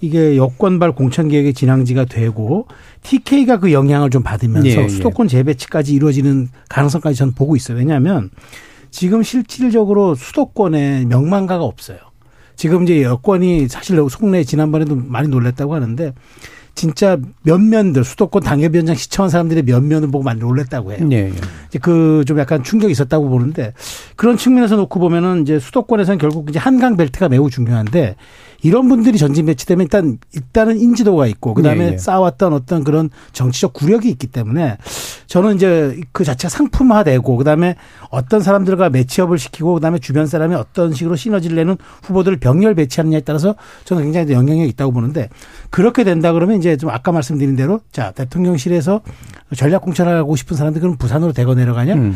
이게 0.00 0.36
여권발 0.36 0.92
공천 0.92 1.28
개혁의 1.28 1.54
진앙지가 1.54 2.04
되고 2.04 2.66
TK가 3.02 3.58
그 3.58 3.72
영향을 3.72 4.10
좀 4.10 4.22
받으면서 4.22 4.68
예, 4.68 4.84
예. 4.84 4.88
수도권 4.88 5.28
재배치까지 5.28 5.94
이루어지는 5.94 6.48
가능성까지 6.68 7.16
저는 7.16 7.34
보고 7.34 7.56
있어요. 7.56 7.78
왜냐하면 7.78 8.30
지금 8.90 9.22
실질적으로 9.22 10.14
수도권에 10.14 11.06
명망가가 11.06 11.64
없어요. 11.64 11.98
지금 12.56 12.84
이제 12.84 13.02
여권이 13.02 13.68
사실 13.68 13.98
속내 14.08 14.44
지난번에도 14.44 14.96
많이 14.96 15.28
놀랬다고 15.28 15.74
하는데 15.74 16.12
진짜 16.74 17.18
면면들 17.42 18.02
수도권 18.02 18.42
당협위원장 18.42 18.94
시청한 18.94 19.28
사람들의 19.28 19.64
면면을 19.64 20.10
보고 20.10 20.24
많이 20.24 20.40
놀랬다고 20.40 20.92
해요. 20.92 21.06
네. 21.06 21.30
이제 21.68 21.78
그 21.78 22.24
좀 22.26 22.38
약간 22.38 22.62
충격이 22.62 22.92
있었다고 22.92 23.28
보는데 23.28 23.74
그런 24.16 24.36
측면에서 24.36 24.76
놓고 24.76 25.00
보면은 25.00 25.42
이제 25.42 25.58
수도권에서는 25.58 26.18
결국 26.18 26.48
이제 26.48 26.58
한강 26.58 26.96
벨트가 26.96 27.28
매우 27.28 27.50
중요한데 27.50 28.16
이런 28.62 28.88
분들이 28.88 29.18
전진 29.18 29.46
배치되면 29.46 29.84
일단 29.84 30.18
일단은 30.32 30.78
인지도가 30.78 31.26
있고 31.26 31.52
그다음에 31.54 31.84
네, 31.84 31.90
네. 31.92 31.98
쌓아왔던 31.98 32.52
어떤 32.52 32.84
그런 32.84 33.10
정치적 33.32 33.72
구력이 33.72 34.08
있기 34.10 34.28
때문에 34.28 34.78
저는 35.26 35.56
이제 35.56 36.00
그 36.12 36.24
자체가 36.24 36.48
상품화되고 36.48 37.36
그다음에 37.36 37.74
어떤 38.10 38.40
사람들과 38.40 38.90
매치업을 38.90 39.38
시키고 39.38 39.74
그다음에 39.74 39.98
주변 39.98 40.26
사람이 40.26 40.54
어떤 40.54 40.92
식으로 40.92 41.16
시너지를 41.16 41.56
내는 41.56 41.76
후보들을 42.02 42.38
병렬 42.38 42.74
배치하느냐에 42.74 43.22
따라서 43.22 43.56
저는 43.84 44.04
굉장히 44.04 44.32
영향력이 44.32 44.68
있다고 44.70 44.92
보는데 44.92 45.28
그렇게 45.70 46.04
된다 46.04 46.32
그러면 46.32 46.58
이제 46.58 46.76
좀 46.76 46.90
아까 46.90 47.10
말씀드린 47.10 47.56
대로 47.56 47.80
자 47.90 48.12
대통령실에서 48.12 49.00
전략 49.56 49.82
공천하고 49.82 50.36
싶은 50.36 50.56
사람들 50.56 50.80
그럼 50.80 50.96
부산으로 50.96 51.32
대거 51.32 51.54
내려가냐? 51.54 51.94
음. 51.94 52.14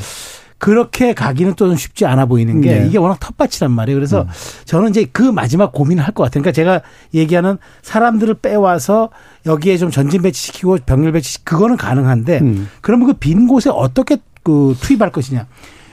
그렇게 0.59 1.13
가기는 1.13 1.55
또 1.55 1.75
쉽지 1.77 2.07
않아 2.07 2.27
보이는 2.27 2.61
게 2.63 2.79
네. 2.81 2.87
이게 2.87 2.99
워낙 2.99 3.19
텃밭이란 3.21 3.71
말이에요. 3.73 3.97
그래서 3.97 4.23
음. 4.23 4.29
저는 4.65 4.91
이제 4.91 5.07
그 5.13 5.23
마지막 5.23 5.73
고민을 5.73 6.03
할 6.03 6.15
것 6.15 6.23
같아요. 6.25 6.43
그러니까 6.43 6.53
제가 6.53 6.81
얘기하는 7.13 7.59
사람들을 7.83 8.35
빼와서 8.35 9.11
여기에 9.45 9.77
좀 9.77 9.91
전진 9.91 10.23
배치시키고 10.23 10.79
병렬 10.87 11.13
배치 11.13 11.45
그거는 11.45 11.77
가능한데 11.77 12.39
음. 12.41 12.69
그러면 12.81 13.07
그 13.09 13.13
빈 13.15 13.47
곳에 13.47 13.69
어떻게 13.71 14.17
그 14.43 14.75
투입할 14.81 15.13
것이냐. 15.13 15.47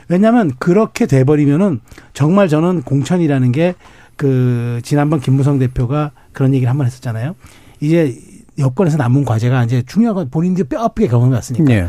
왜냐하면 0.08 0.52
그렇게 0.58 1.06
돼버리면은 1.06 1.80
정말 2.14 2.48
저는 2.48 2.82
공천이라는 2.82 3.52
게 3.52 3.74
그 4.16 4.80
지난번 4.84 5.18
김무성 5.20 5.58
대표가 5.58 6.12
그런 6.32 6.54
얘기를 6.54 6.70
한 6.70 6.76
번 6.78 6.86
했었잖아요. 6.86 7.34
이제 7.80 8.16
여권에서 8.58 8.96
남은 8.96 9.24
과제가 9.24 9.64
이제 9.64 9.82
중요한 9.84 10.14
건 10.14 10.30
본인들이 10.30 10.68
뼈 10.68 10.84
아프게 10.84 11.08
경험해 11.08 11.34
왔으니까. 11.34 11.64
네. 11.64 11.88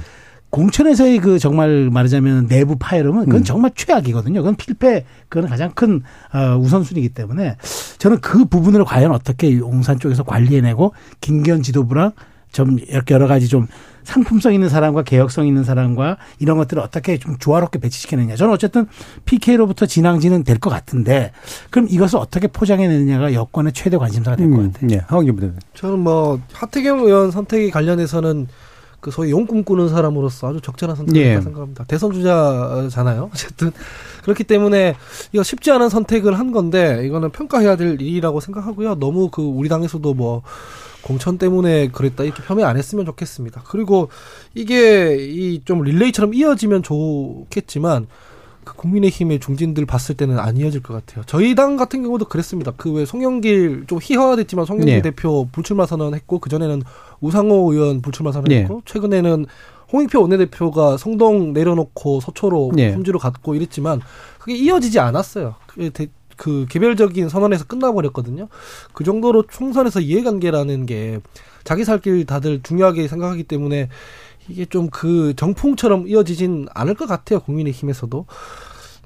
공천에서의 0.56 1.20
그 1.20 1.38
정말 1.38 1.90
말하자면 1.92 2.48
내부 2.48 2.78
파열음은 2.80 3.26
그건 3.26 3.42
음. 3.42 3.44
정말 3.44 3.72
최악이거든요. 3.76 4.40
그건 4.40 4.56
필패, 4.56 5.04
그건 5.28 5.50
가장 5.50 5.72
큰 5.76 6.02
어, 6.34 6.56
우선순위이기 6.58 7.10
때문에 7.10 7.58
저는 7.98 8.22
그 8.22 8.46
부분을 8.46 8.86
과연 8.86 9.12
어떻게 9.12 9.58
용산 9.58 10.00
쪽에서 10.00 10.24
관리해내고 10.24 10.94
김기현 11.20 11.62
지도부랑 11.62 12.14
좀 12.54 12.80
이렇게 12.80 13.14
여러 13.14 13.28
가지 13.28 13.50
좀 13.50 13.68
상품성 14.06 14.54
있는 14.54 14.70
사람과 14.70 15.04
개혁성 15.04 15.46
있는 15.46 15.66
사람과 15.66 16.16
이런 16.40 16.58
것들을 16.58 16.82
어떻게 16.82 17.18
좀 17.18 17.38
조화롭게 17.38 17.80
배치시키느냐. 17.80 18.38
저는 18.38 18.54
어쨌든 18.54 18.88
PK로부터 19.26 19.86
진앙지는 19.86 20.46
될 20.46 20.60
것 20.60 20.70
같은데 20.70 21.34
그럼 21.70 21.88
이것을 21.90 22.18
어떻게 22.18 22.48
포장해내느냐가 22.48 23.34
여권의 23.34 23.74
최대 23.74 23.98
관심사가 23.98 24.38
될것 24.38 24.58
음, 24.58 24.72
같아요. 24.72 24.88
네, 24.88 25.02
하원기 25.08 25.34
부대 25.34 25.52
저는 25.74 26.00
뭐 26.00 26.40
하태경 26.54 27.00
의원 27.00 27.32
선택에 27.32 27.72
관련해서는 27.72 28.48
그 29.06 29.12
소위 29.12 29.30
용 29.30 29.46
꿈 29.46 29.64
꾸는 29.64 29.90
사람으로서 29.90 30.50
아주 30.50 30.62
적절한 30.62 30.96
선택이라고 30.96 31.38
예. 31.38 31.40
생각합니다. 31.40 31.84
대선 31.84 32.12
주자잖아요. 32.12 33.30
어쨌든 33.32 33.72
그렇기 34.24 34.44
때문에 34.46 34.96
이거 35.32 35.44
쉽지 35.44 35.70
않은 35.70 35.90
선택을 35.90 36.40
한 36.40 36.52
건데 36.52 37.04
이거는 37.06 37.30
평가해야 37.30 37.76
될 37.76 38.02
일이라고 38.02 38.40
생각하고요. 38.40 38.96
너무 38.96 39.30
그 39.30 39.44
우리 39.44 39.70
당에서도 39.70 40.12
뭐 40.16 40.42
공천 41.04 41.38
때문에 41.38 41.90
그랬다 41.90 42.24
이렇게 42.24 42.42
폄훼 42.42 42.64
안 42.64 42.78
했으면 42.78 43.06
좋겠습니다. 43.06 43.62
그리고 43.68 44.10
이게 44.56 45.16
이 45.20 45.62
좀 45.66 45.84
릴레이처럼 45.84 46.34
이어지면 46.34 46.82
좋겠지만 46.82 48.08
그 48.66 48.76
국민의힘의 48.76 49.40
중진들 49.40 49.86
봤을 49.86 50.16
때는 50.16 50.40
안 50.40 50.58
이어질 50.58 50.82
것 50.84 50.94
같아요. 50.94 51.24
저희 51.28 51.56
당 51.56 51.78
같은 51.78 52.04
경우도 52.04 52.26
그랬습니다. 52.26 52.72
그 52.72 52.92
왜 52.92 53.06
송영길 53.06 53.86
좀 53.88 54.00
희화화됐지만 54.02 54.66
송영길 54.66 54.96
네. 54.96 55.02
대표 55.02 55.48
불출마 55.52 55.86
선언했고 55.86 56.40
그 56.40 56.50
전에는 56.50 56.82
우상호 57.22 57.72
의원 57.72 58.02
불출마 58.02 58.32
선언했고 58.32 58.74
네. 58.74 58.82
최근에는 58.86 59.46
홍익표 59.94 60.22
원내대표가 60.22 60.98
성동 60.98 61.54
내려놓고 61.54 62.20
서초로 62.20 62.72
네. 62.76 62.92
험지로 62.92 63.20
갔고 63.20 63.56
이랬지만 63.56 64.02
그게 64.40 64.56
이어지지 64.56 65.00
않았어요. 65.00 65.56
그게 65.68 65.92
그 66.38 66.66
개별적인 66.70 67.30
선언에서 67.30 67.66
끝나버렸거든요. 67.66 68.48
그 68.94 69.04
정도로 69.04 69.44
총선에서 69.48 70.02
이해관계라는 70.02 70.86
게 70.86 71.20
자기 71.64 71.84
살 71.86 72.00
길 72.00 72.26
다들 72.26 72.62
중요하게 72.62 73.08
생각하기 73.08 73.44
때문에 73.44 73.90
이게 74.48 74.66
좀 74.66 74.90
그 74.92 75.34
정풍처럼 75.36 76.08
이어지진 76.08 76.68
않을 76.74 76.94
것 76.96 77.08
같아요. 77.08 77.40
국민의힘에서도. 77.42 78.26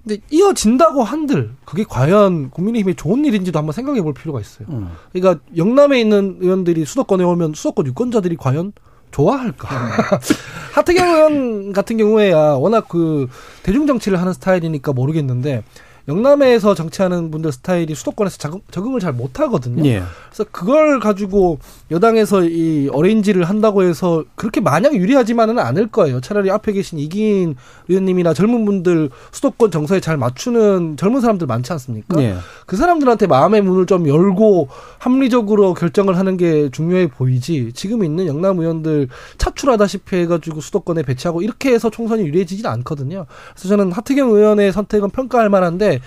근데 0.03 0.21
이어진다고 0.29 1.03
한들 1.03 1.51
그게 1.65 1.83
과연 1.83 2.51
국민의힘에 2.51 2.93
좋은 2.95 3.25
일인지도 3.25 3.59
한번 3.59 3.73
생각해 3.73 4.01
볼 4.01 4.13
필요가 4.13 4.39
있어요. 4.39 4.67
음. 4.69 4.89
그러니까 5.11 5.43
영남에 5.57 5.99
있는 5.99 6.37
의원들이 6.39 6.85
수도권에 6.85 7.23
오면 7.23 7.53
수도권 7.53 7.85
유권자들이 7.87 8.37
과연 8.37 8.71
좋아할까? 9.11 9.67
하태경 10.73 11.07
의원 11.15 11.73
같은 11.73 11.97
경우에야 11.97 12.37
워낙 12.53 12.87
그 12.87 13.27
대중 13.63 13.87
정치를 13.87 14.21
하는 14.21 14.31
스타일이니까 14.33 14.93
모르겠는데 14.93 15.63
영남에서 16.09 16.73
정치하는 16.73 17.29
분들 17.29 17.51
스타일이 17.51 17.93
수도권에서 17.93 18.37
적응, 18.71 18.95
을잘 18.95 19.13
못하거든요. 19.13 19.85
예. 19.85 20.01
그래서 20.27 20.43
그걸 20.51 20.99
가지고 20.99 21.59
여당에서 21.91 22.43
이 22.43 22.89
어레인지를 22.91 23.43
한다고 23.43 23.83
해서 23.83 24.23
그렇게 24.33 24.59
마냥 24.59 24.95
유리하지만은 24.95 25.59
않을 25.59 25.87
거예요. 25.87 26.19
차라리 26.19 26.49
앞에 26.49 26.71
계신 26.71 26.97
이기인 26.97 27.55
의원님이나 27.87 28.33
젊은 28.33 28.65
분들 28.65 29.11
수도권 29.31 29.69
정서에 29.69 29.99
잘 29.99 30.17
맞추는 30.17 30.97
젊은 30.97 31.21
사람들 31.21 31.45
많지 31.45 31.71
않습니까? 31.73 32.21
예. 32.23 32.35
그 32.65 32.75
사람들한테 32.75 33.27
마음의 33.27 33.61
문을 33.61 33.85
좀 33.85 34.07
열고 34.07 34.69
합리적으로 34.97 35.75
결정을 35.75 36.17
하는 36.17 36.37
게 36.37 36.69
중요해 36.71 37.09
보이지. 37.09 37.71
지금 37.75 38.03
있는 38.03 38.25
영남 38.25 38.59
의원들 38.59 39.09
차출하다시피 39.37 40.15
해가지고 40.15 40.61
수도권에 40.61 41.03
배치하고 41.03 41.43
이렇게 41.43 41.71
해서 41.71 41.91
총선이 41.91 42.23
유리해지진 42.23 42.65
않거든요. 42.65 43.27
그래서 43.53 43.69
저는 43.69 43.91
하태경 43.91 44.31
의원의 44.31 44.71
선택은 44.71 45.11
평가할 45.11 45.49
만한데 45.49 45.98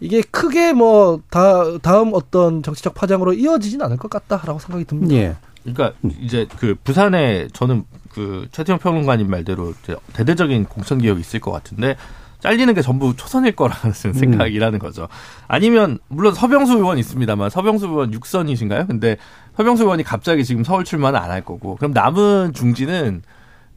이게 0.00 0.20
크게 0.22 0.72
뭐 0.72 1.20
다, 1.30 1.64
다음 1.82 2.10
어떤 2.12 2.62
정치적 2.62 2.94
파장으로 2.94 3.32
이어지진 3.32 3.80
않을 3.82 3.96
것 3.96 4.10
같다라고 4.10 4.58
생각이 4.58 4.84
듭니다. 4.84 5.14
예. 5.14 5.36
그러니까 5.62 5.92
이제 6.20 6.46
그 6.58 6.76
부산에 6.84 7.48
저는 7.52 7.84
그 8.12 8.46
최태형 8.52 8.78
평론가님 8.78 9.28
말대로 9.28 9.74
대대적인 10.12 10.66
공천 10.66 10.98
개혁이 10.98 11.20
있을 11.20 11.40
것 11.40 11.50
같은데 11.50 11.96
잘리는 12.40 12.72
게 12.74 12.82
전부 12.82 13.16
초선일 13.16 13.56
거라는 13.56 13.92
음. 14.06 14.12
생각이라는 14.12 14.78
거죠. 14.78 15.08
아니면 15.48 15.98
물론 16.08 16.34
서병수 16.34 16.74
의원 16.74 16.98
있습니다만 16.98 17.50
서병수 17.50 17.86
의원 17.86 18.12
육선이신가요? 18.12 18.86
근데 18.86 19.16
서병수 19.56 19.82
의원이 19.84 20.02
갑자기 20.04 20.44
지금 20.44 20.62
서울 20.62 20.84
출마는 20.84 21.18
안 21.18 21.30
할 21.30 21.40
거고 21.44 21.76
그럼 21.76 21.92
남은 21.92 22.52
중지는 22.52 23.22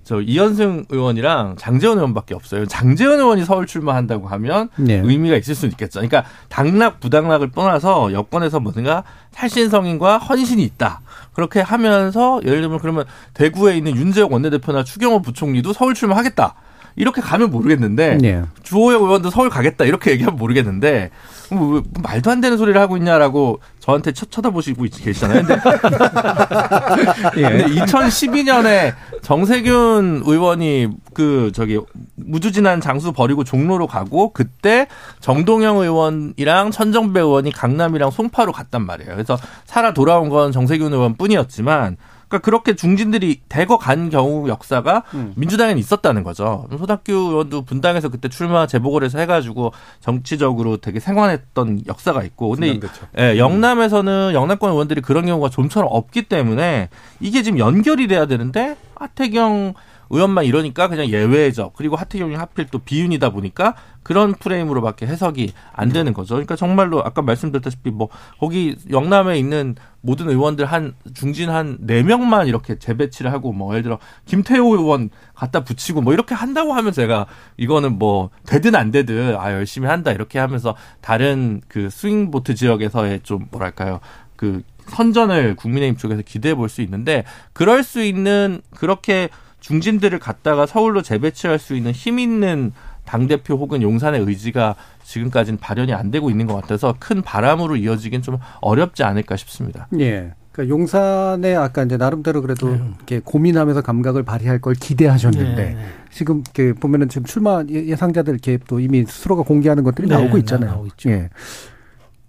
저 0.09 0.21
이현승 0.21 0.85
의원이랑 0.89 1.55
장재원 1.59 1.99
의원밖에 1.99 2.33
없어요. 2.33 2.65
장재원 2.65 3.19
의원이 3.19 3.45
서울 3.45 3.67
출마한다고 3.67 4.27
하면 4.27 4.69
네. 4.75 4.99
의미가 5.05 5.37
있을 5.37 5.53
수는 5.53 5.73
있겠죠. 5.73 5.99
그러니까 5.99 6.23
당락 6.47 6.99
부당락을 6.99 7.51
떠나서 7.51 8.11
여권에서 8.11 8.59
뭔가 8.59 9.03
탈신성인과 9.35 10.17
헌신이 10.17 10.63
있다. 10.63 11.01
그렇게 11.33 11.61
하면서 11.61 12.41
예를 12.43 12.61
들면 12.61 12.79
그러면 12.79 13.05
대구에 13.35 13.77
있는 13.77 13.95
윤재욱 13.95 14.33
원내대표나 14.33 14.83
추경호 14.83 15.21
부총리도 15.21 15.73
서울 15.73 15.93
출마하겠다. 15.93 16.55
이렇게 16.95 17.21
가면 17.21 17.51
모르겠는데 17.51 18.17
네. 18.17 18.43
주호영 18.63 19.03
의원도 19.03 19.29
서울 19.29 19.49
가겠다 19.49 19.85
이렇게 19.85 20.09
얘기하면 20.11 20.39
모르겠는데 20.39 21.11
뭐, 21.51 21.67
뭐, 21.67 21.83
말도 22.01 22.29
안 22.29 22.41
되는 22.41 22.57
소리를 22.57 22.79
하고 22.79 22.97
있냐라고 22.97 23.59
저한테 23.79 24.11
쳐, 24.11 24.25
쳐다보시고 24.25 24.83
계시잖아요. 24.83 25.43
근데, 25.45 25.53
예. 27.37 27.41
근데 27.41 27.65
2012년에 27.81 28.93
정세균 29.29 30.23
의원이 30.25 30.87
그 31.13 31.51
저기 31.53 31.79
무주진한 32.15 32.81
장수 32.81 33.11
버리고 33.11 33.43
종로로 33.43 33.85
가고 33.85 34.33
그때 34.33 34.87
정동영 35.19 35.77
의원이랑 35.77 36.71
천정배 36.71 37.19
의원이 37.19 37.51
강남이랑 37.51 38.09
송파로 38.09 38.51
갔단 38.51 38.83
말이에요. 38.87 39.11
그래서 39.11 39.37
살아 39.65 39.93
돌아온 39.93 40.29
건 40.29 40.51
정세균 40.51 40.91
의원뿐이었지만 40.93 41.97
그러니까 42.29 42.45
그렇게 42.45 42.75
중진들이 42.75 43.41
대거 43.49 43.79
간 43.79 44.09
경우 44.09 44.47
역사가 44.47 45.03
음. 45.15 45.33
민주당에는 45.35 45.79
있었다는 45.79 46.23
거죠. 46.23 46.67
소닥규 46.77 47.11
의원도 47.11 47.63
분당에서 47.63 48.09
그때 48.09 48.29
출마 48.29 48.67
재보궐 48.67 49.03
해서 49.03 49.17
해가지고 49.17 49.73
정치적으로 49.99 50.77
되게 50.77 50.99
생활했던 50.99 51.81
역사가 51.87 52.23
있고. 52.23 52.51
근데 52.51 52.79
예, 53.17 53.37
영남에서는 53.39 54.31
영남권 54.33 54.71
의원들이 54.71 55.01
그런 55.01 55.25
경우가 55.25 55.49
좀처럼 55.49 55.89
없기 55.91 56.23
때문에 56.23 56.89
이게 57.19 57.41
지금 57.41 57.57
연결이 57.57 58.07
돼야 58.07 58.27
되는데 58.27 58.77
하태경 58.95 59.73
의원만 60.09 60.45
이러니까 60.45 60.87
그냥 60.87 61.07
예외적 61.09 61.73
그리고 61.75 61.95
하태경이 61.95 62.35
하필 62.35 62.65
또 62.71 62.79
비윤이다 62.79 63.29
보니까 63.29 63.75
그런 64.03 64.33
프레임으로밖에 64.33 65.05
해석이 65.05 65.53
안 65.73 65.89
되는 65.89 66.13
거죠. 66.13 66.35
그러니까 66.35 66.55
정말로 66.55 67.03
아까 67.03 67.21
말씀드렸다시피 67.21 67.91
뭐 67.91 68.09
거기 68.39 68.75
영남에 68.89 69.37
있는 69.37 69.75
모든 70.01 70.29
의원들 70.29 70.65
한 70.65 70.93
중진 71.13 71.49
한 71.49 71.77
네 71.81 72.03
명만 72.03 72.47
이렇게 72.47 72.79
재배치를 72.79 73.31
하고 73.31 73.51
뭐 73.51 73.73
예를 73.73 73.83
들어 73.83 73.99
김태호 74.25 74.77
의원 74.77 75.09
갖다 75.33 75.63
붙이고 75.63 76.01
뭐 76.01 76.13
이렇게 76.13 76.33
한다고 76.35 76.73
하면 76.73 76.91
제가 76.91 77.25
이거는 77.57 77.99
뭐 77.99 78.29
되든 78.45 78.75
안 78.75 78.91
되든 78.91 79.35
아 79.37 79.51
열심히 79.53 79.87
한다 79.87 80.11
이렇게 80.11 80.39
하면서 80.39 80.75
다른 81.01 81.61
그 81.67 81.89
스윙보트 81.89 82.55
지역에서의 82.55 83.21
좀 83.23 83.47
뭐랄까요 83.51 83.99
그 84.35 84.63
선전을 84.87 85.55
국민의힘 85.55 85.97
쪽에서 85.97 86.21
기대해 86.23 86.55
볼 86.55 86.69
수 86.69 86.81
있는데 86.81 87.23
그럴 87.53 87.83
수 87.83 88.03
있는 88.03 88.61
그렇게 88.75 89.29
중진들을 89.59 90.19
갖다가 90.19 90.65
서울로 90.65 91.01
재배치할 91.01 91.59
수 91.59 91.75
있는 91.75 91.91
힘 91.91 92.19
있는 92.19 92.71
당 93.05 93.27
대표 93.27 93.55
혹은 93.55 93.81
용산의 93.81 94.21
의지가 94.21 94.75
지금까지는 95.03 95.57
발현이 95.59 95.93
안 95.93 96.11
되고 96.11 96.29
있는 96.29 96.45
것 96.45 96.55
같아서 96.55 96.95
큰 96.99 97.21
바람으로 97.21 97.75
이어지긴 97.75 98.21
좀 98.21 98.37
어렵지 98.61 99.03
않을까 99.03 99.35
싶습니다. 99.35 99.87
예. 99.99 100.33
그러니까 100.51 100.75
용산에 100.75 101.55
아까 101.55 101.83
이제 101.83 101.97
나름대로 101.97 102.41
그래도 102.41 102.69
네. 102.69 102.81
이렇게 102.97 103.19
고민하면서 103.23 103.81
감각을 103.81 104.23
발휘할 104.23 104.59
걸 104.59 104.75
기대하셨는데 104.75 105.55
네. 105.55 105.77
지금 106.11 106.41
이렇게 106.41 106.73
보면은 106.73 107.09
지금 107.09 107.25
출마 107.25 107.63
예상자들 107.67 108.33
이렇게 108.33 108.59
또 108.67 108.79
이미 108.79 109.05
스스로가 109.05 109.43
공개하는 109.43 109.83
것들이 109.83 110.07
네. 110.07 110.15
나오고 110.15 110.37
있잖아요. 110.39 110.71
나오고 110.71 110.89
예. 111.07 111.29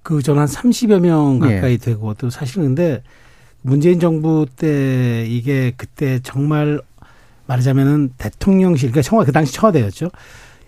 그전한 0.02 0.46
30여 0.46 1.00
명 1.00 1.40
가까이 1.40 1.72
예. 1.72 1.76
되고 1.76 2.14
또 2.14 2.30
사실 2.30 2.62
근데 2.62 3.02
문재인 3.62 4.00
정부 4.00 4.46
때 4.56 5.26
이게 5.26 5.72
그때 5.76 6.20
정말 6.22 6.80
말하자면은 7.50 8.10
대통령실, 8.16 8.90
그러니까 8.90 9.02
청와 9.08 9.24
그 9.24 9.32
당시 9.32 9.52
청와대였죠. 9.52 10.10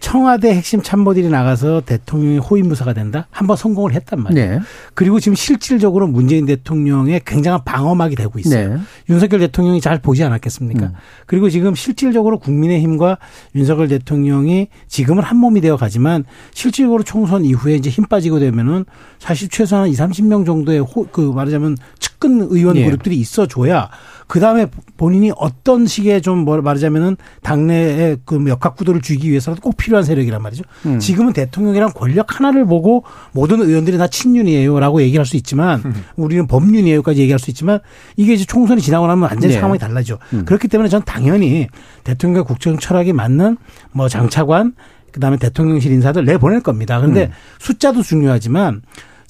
청와대 0.01 0.53
핵심 0.53 0.83
참모들이 0.83 1.29
나가서 1.29 1.83
대통령의 1.87 2.39
호위무사가 2.39 2.93
된다? 2.93 3.29
한번 3.31 3.57
성공을 3.57 3.95
했단 3.95 4.21
말이에요. 4.21 4.51
네. 4.51 4.61
그리고 4.95 5.21
지금 5.21 5.37
실질적으로 5.37 6.09
문재인 6.09 6.45
대통령의 6.45 7.23
굉장한 7.25 7.61
방어막이 7.65 8.17
되고 8.17 8.37
있어요. 8.41 8.75
네. 8.75 8.81
윤석열 9.09 9.39
대통령이 9.39 9.81
잘 9.81 10.01
보지 10.01 10.25
않았겠습니까? 10.25 10.87
음. 10.87 10.93
그리고 11.27 11.49
지금 11.49 11.77
실질적으로 11.77 12.41
국민의힘과 12.41 13.19
윤석열 13.55 13.87
대통령이 13.87 14.67
지금은 14.89 15.23
한 15.23 15.37
몸이 15.37 15.61
되어 15.61 15.77
가지만 15.77 16.25
실질적으로 16.53 17.05
총선 17.05 17.45
이후에 17.45 17.77
이제 17.77 17.89
힘 17.89 18.05
빠지고 18.07 18.41
되면은 18.41 18.85
사실 19.21 19.49
최소한 19.49 19.89
2, 19.89 19.93
30명 19.93 20.45
정도의 20.45 20.81
호, 20.81 21.07
그 21.13 21.21
말하자면 21.21 21.77
측근 22.01 22.49
의원 22.51 22.77
예. 22.77 22.85
그룹들이 22.87 23.17
있어줘야 23.17 23.89
그 24.33 24.41
다음에 24.41 24.67
본인이 24.97 25.31
어떤 25.37 25.87
식의 25.87 26.23
좀뭐 26.23 26.63
말하자면은 26.63 27.19
당내의 27.43 28.17
그 28.25 28.43
역학 28.49 28.77
구도를 28.77 29.03
주기 29.03 29.29
위해서는 29.29 29.59
꼭 29.59 29.77
필요한 29.77 30.05
세력이란 30.05 30.41
말이죠. 30.41 30.65
음. 30.87 30.99
지금은 30.99 31.35
대통령이랑 31.35 31.91
권력 31.95 32.41
하나를 32.41 32.65
보고 32.65 33.05
모든 33.33 33.61
의원들이 33.61 33.99
다 33.99 34.07
친윤이에요라고 34.07 35.03
얘기할 35.03 35.27
수 35.27 35.37
있지만 35.37 35.83
음. 35.85 36.03
우리는 36.17 36.47
법륜이에요까지 36.47 37.21
얘기할 37.21 37.39
수 37.39 37.51
있지만 37.51 37.81
이게 38.17 38.33
이제 38.33 38.47
총선이 38.47 38.81
지나고 38.81 39.07
나면 39.07 39.29
완전히 39.29 39.53
네. 39.53 39.61
상황이 39.61 39.79
달라져. 39.79 40.19
음. 40.33 40.47
그렇기 40.47 40.67
때문에 40.69 40.89
전 40.89 41.03
당연히 41.05 41.67
대통령과 42.03 42.47
국정 42.47 42.79
철학에 42.79 43.13
맞는 43.13 43.59
뭐 43.91 44.09
장차관 44.09 44.73
그다음에 45.11 45.37
대통령실 45.37 45.93
인사들 45.93 46.25
내보낼 46.25 46.63
겁니다. 46.63 46.99
그런데 46.99 47.25
음. 47.25 47.31
숫자도 47.59 48.01
중요하지만 48.01 48.81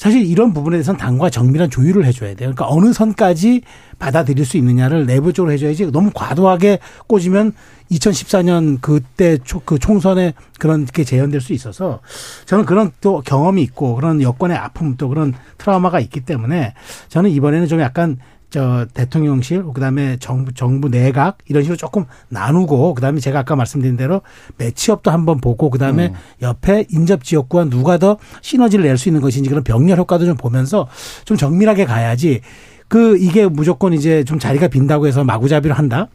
사실 0.03 0.27
이런 0.27 0.53
부분에 0.53 0.79
대해서는 0.79 0.99
당과 0.99 1.31
정밀한 1.31 1.71
조율을 1.71 2.05
해줘야 2.05 2.31
돼요. 2.31 2.53
그러니까 2.53 2.67
어느 2.69 2.93
선까지 2.93 3.63
받아들일 4.01 4.45
수 4.45 4.57
있느냐를 4.57 5.07
내부적으로 5.07 5.53
해줘야지 5.53 5.93
너무 5.93 6.11
과도하게 6.13 6.81
꽂으면 7.07 7.53
2014년 7.89 8.81
그때 8.81 9.39
그 9.65 9.79
총선에 9.79 10.35
그런 10.59 10.87
게 10.87 11.05
재현될 11.05 11.41
수 11.41 11.53
있어서 11.53 12.01
저는 12.47 12.65
그런 12.65 12.91
또 13.01 13.23
경험이 13.25 13.63
있고 13.63 13.95
그런 13.95 14.21
여권의 14.21 14.57
아픔 14.57 14.97
또 14.97 15.09
그런 15.09 15.35
트라우마가 15.59 16.01
있기 16.01 16.23
때문에 16.23 16.75
저는 17.07 17.31
이번에는 17.31 17.69
좀 17.69 17.81
약간 17.81 18.19
저 18.53 18.85
대통령실 18.93 19.65
그다음에 19.73 20.19
정부 20.21 20.53
정부 20.53 20.91
내각 20.91 21.39
이런 21.49 21.63
식으로 21.63 21.77
조금 21.79 22.05
나누고 22.29 22.93
그다음에 22.95 23.19
제가 23.19 23.39
아까 23.41 23.57
말씀드린 23.57 23.97
대로 23.97 24.21
매치업도 24.59 25.11
한번 25.11 25.41
보고 25.41 25.71
그다음에 25.71 26.09
음. 26.09 26.15
옆에 26.43 26.85
인접 26.91 27.25
지역구와 27.25 27.65
누가 27.65 27.97
더 27.97 28.19
시너지를 28.43 28.85
낼 28.85 28.99
수 28.99 29.09
있는 29.09 29.23
것인지 29.23 29.49
그런 29.49 29.65
병렬 29.65 29.97
효과도 29.99 30.27
좀 30.27 30.37
보면서 30.37 30.87
좀 31.25 31.39
정밀하게 31.39 31.87
가야지 31.87 32.43
그 32.89 33.17
이게 33.17 33.49
무조건 33.49 33.95
이제 33.95 34.23
좀 34.23 34.39
자리가 34.39 34.69
빈다고 34.69 35.07
해서 35.07 35.25
마구잡이로 35.25 35.73
한다. 35.75 36.09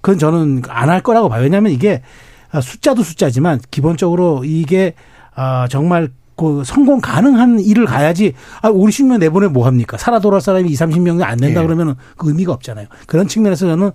그건 0.00 0.18
저는 0.18 0.62
안 0.68 0.90
할 0.90 1.00
거라고 1.00 1.28
봐요. 1.28 1.42
왜냐하면 1.44 1.70
이게 1.70 2.02
숫자도 2.60 3.04
숫자지만 3.04 3.60
기본적으로 3.70 4.42
이게 4.44 4.94
아 5.36 5.68
정말 5.70 6.08
그 6.36 6.62
성공 6.64 7.00
가능한 7.00 7.60
일을 7.60 7.86
가야지 7.86 8.34
아 8.62 8.68
우리 8.68 8.92
10명 8.92 9.18
내보내 9.18 9.48
뭐 9.48 9.66
합니까? 9.66 9.96
살아 9.96 10.18
돌아올 10.18 10.40
사람이 10.40 10.68
2, 10.70 10.74
30명이 10.74 11.22
안 11.22 11.38
된다 11.38 11.60
예. 11.60 11.64
그러면은 11.64 11.94
그 12.16 12.28
의미가 12.28 12.52
없잖아요. 12.52 12.86
그런 13.06 13.28
측면에서 13.28 13.66
저는 13.66 13.90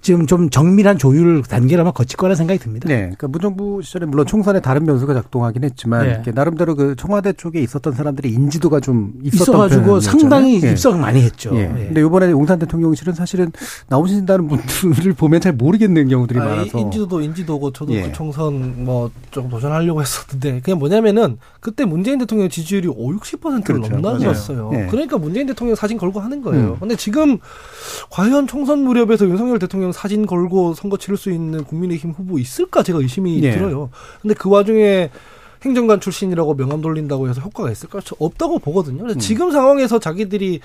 지금 0.00 0.26
좀 0.26 0.50
정밀한 0.50 0.98
조율 0.98 1.42
단계를 1.42 1.82
아마 1.82 1.92
거칠 1.92 2.16
거라 2.16 2.34
생각이 2.34 2.58
듭니다. 2.60 2.88
네. 2.88 2.96
그러니까 3.00 3.28
무정부 3.28 3.80
시절에 3.82 4.06
물론 4.06 4.26
총선에 4.26 4.60
다른 4.60 4.84
변수가 4.86 5.14
작동하긴 5.14 5.64
했지만 5.64 6.22
네. 6.24 6.32
나름대로 6.32 6.74
그 6.74 6.94
청와대 6.96 7.32
쪽에 7.32 7.60
있었던 7.60 7.92
사람들의 7.94 8.30
인지도가 8.32 8.80
좀 8.80 9.12
있었던 9.22 9.56
가지고 9.58 10.00
상당히 10.00 10.62
예. 10.62 10.72
입성 10.72 11.00
많이 11.00 11.22
했죠. 11.22 11.50
예. 11.54 11.60
예. 11.62 11.86
근데 11.86 12.00
이번에 12.00 12.30
용산 12.30 12.58
대통령실은 12.58 13.12
사실은 13.14 13.52
나오신다는 13.88 14.48
분들을 14.48 15.12
보면 15.18 15.40
잘 15.40 15.52
모르겠는 15.52 16.08
경우들이 16.08 16.40
아, 16.40 16.44
많아서 16.44 16.78
인지도도 16.78 17.20
인지도고 17.20 17.72
저도 17.72 17.92
예. 17.94 18.02
그 18.02 18.12
총선 18.12 18.84
뭐 18.84 19.10
좀 19.30 19.48
도전하려고 19.48 20.00
했었는데 20.00 20.60
그냥 20.60 20.78
뭐냐면은 20.78 21.38
그때 21.60 21.83
문재인 21.84 22.18
대통령 22.18 22.48
지지율이 22.48 22.88
5, 22.88 22.94
60%를 22.94 23.62
그렇죠. 23.62 23.92
넘나들었어요. 23.96 24.70
네. 24.72 24.86
그러니까 24.90 25.18
문재인 25.18 25.46
대통령 25.46 25.74
사진 25.74 25.98
걸고 25.98 26.20
하는 26.20 26.42
거예요. 26.42 26.72
음. 26.72 26.76
근데 26.80 26.96
지금 26.96 27.38
과연 28.10 28.46
총선 28.46 28.80
무렵에서 28.80 29.26
윤석열 29.26 29.58
대통령 29.58 29.92
사진 29.92 30.26
걸고 30.26 30.74
선거 30.74 30.96
치를 30.96 31.16
수 31.16 31.30
있는 31.30 31.64
국민의힘 31.64 32.12
후보 32.12 32.38
있을까 32.38 32.82
제가 32.82 32.98
의심이 32.98 33.40
네. 33.40 33.52
들어요. 33.52 33.90
근데 34.22 34.34
그 34.34 34.48
와중에 34.48 35.10
행정관 35.64 36.00
출신이라고 36.00 36.56
명함 36.56 36.80
돌린다고 36.80 37.28
해서 37.28 37.40
효과가 37.40 37.70
있을까? 37.70 38.00
없다고 38.18 38.58
보거든요. 38.58 39.04
음. 39.04 39.18
지금 39.18 39.50
상황에서 39.50 39.98
자기들이 39.98 40.60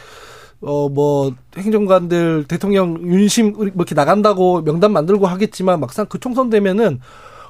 어, 0.61 0.89
뭐, 0.89 1.33
행정관들, 1.57 2.45
대통령 2.47 2.99
윤심, 3.01 3.53
뭐 3.53 3.65
이렇게 3.65 3.95
나간다고 3.95 4.61
명단 4.61 4.91
만들고 4.91 5.25
하겠지만 5.25 5.79
막상 5.79 6.05
그 6.07 6.19
총선 6.19 6.49
되면은 6.49 6.99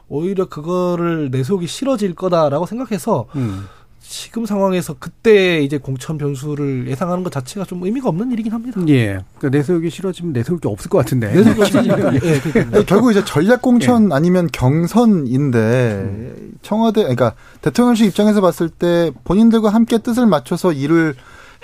오히려 0.09 0.49
그거를 0.49 1.29
내세우기 1.31 1.67
싫어질 1.67 2.15
거다라고 2.15 2.65
생각해서 2.65 3.27
음. 3.35 3.65
지금 4.01 4.47
상황에서 4.47 4.95
그때 4.97 5.61
이제 5.61 5.77
공천 5.77 6.17
변수를 6.17 6.87
예상하는 6.87 7.23
것 7.23 7.31
자체가 7.31 7.65
좀 7.65 7.83
의미가 7.83 8.09
없는 8.09 8.31
일이긴 8.31 8.51
합니다. 8.53 8.81
예. 8.87 9.19
그러니까 9.37 9.49
내세우기 9.49 9.91
싫어지면 9.91 10.33
내세울 10.33 10.59
게 10.59 10.67
없을 10.67 10.89
것 10.89 10.97
같은데. 10.97 11.31
내세우기 11.31 11.65
싫어지니까. 11.65 12.15
예, 12.25 12.39
그러니까. 12.39 12.83
결국 12.85 13.11
이제 13.11 13.23
전략 13.23 13.61
공천 13.61 14.09
예. 14.09 14.15
아니면 14.15 14.49
경선인데 14.51 15.57
음. 15.59 16.53
청와대, 16.63 17.01
그러니까 17.01 17.35
대통령실 17.61 18.07
입장에서 18.07 18.41
봤을 18.41 18.69
때 18.69 19.11
본인들과 19.25 19.69
함께 19.69 19.99
뜻을 19.99 20.25
맞춰서 20.25 20.73
일을 20.73 21.13